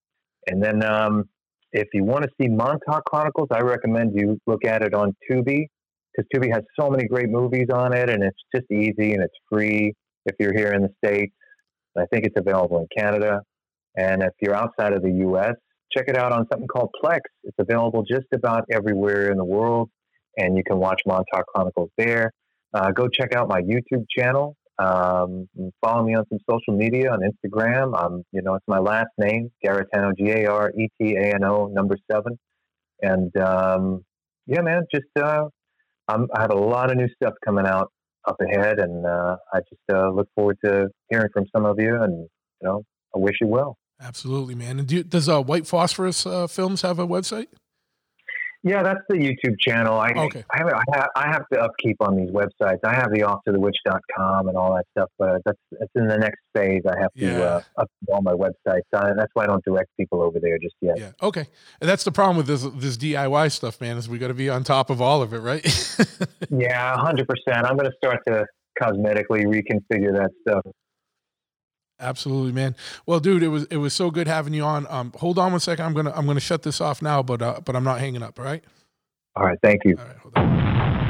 [0.49, 1.25] And then um,
[1.73, 5.67] if you want to see Montauk Chronicles, I recommend you look at it on Tubi
[6.13, 9.39] because Tubi has so many great movies on it, and it's just easy and it's
[9.49, 9.95] free
[10.27, 11.35] if you're here in the states.
[11.97, 13.43] I think it's available in Canada.
[13.97, 15.55] And if you're outside of the U.S.,
[15.95, 17.21] check it out on something called Plex.
[17.45, 19.91] It's available just about everywhere in the world,
[20.37, 22.33] and you can watch Montauk Chronicles there.
[22.75, 24.57] Uh, go check out my YouTube channel.
[24.79, 25.49] Um,
[25.85, 27.95] follow me on some social media on Instagram.
[28.03, 31.45] Um, you know, it's my last name, Garetano, G A R E T A N
[31.45, 32.39] O, number seven.
[33.03, 34.05] And um,
[34.47, 35.45] yeah, man, just uh,
[36.09, 37.93] I have a lot of new stuff coming out
[38.27, 42.01] up ahead, and uh, I just uh, look forward to hearing from some of you.
[42.01, 42.29] And
[42.61, 42.83] you know,
[43.15, 43.77] I wish you well.
[44.03, 44.79] Absolutely, man.
[44.81, 47.47] And do, does uh, White Phosphorus uh, Films have a website?
[48.65, 49.99] Yeah, that's the YouTube channel.
[49.99, 50.45] I, Okay.
[50.53, 52.79] I, have, I, have, I have to upkeep on these websites.
[52.85, 56.83] I have the offtothewitch.com and all that stuff, but that's, that's in the next phase.
[56.87, 57.41] I have to Yeah.
[57.41, 58.83] uh, upkeep all my websites.
[58.93, 60.97] Uh, that's why I don't direct people over there just yet.
[60.97, 61.11] Yeah.
[61.21, 61.47] Okay.
[61.81, 63.97] And that's the problem with this this DIY stuff, man.
[63.97, 65.65] Is we got to be on top of all of it, right?
[66.55, 67.25] Yeah, 100%.
[67.49, 68.45] I'm going to start to
[68.81, 70.63] cosmetically reconfigure that stuff.
[72.03, 72.75] Absolutely, man.
[73.07, 74.87] Well, dude, it was it was so good having you on.
[74.91, 75.85] Um, hold on one second.
[75.85, 78.39] I'm gonna I'm gonna shut this off now, but uh, but I'm not hanging up.
[78.39, 78.63] All right.
[79.37, 79.59] All right.
[79.63, 79.97] Thank you.
[79.99, 80.17] All right.
[80.17, 81.02] Hold on.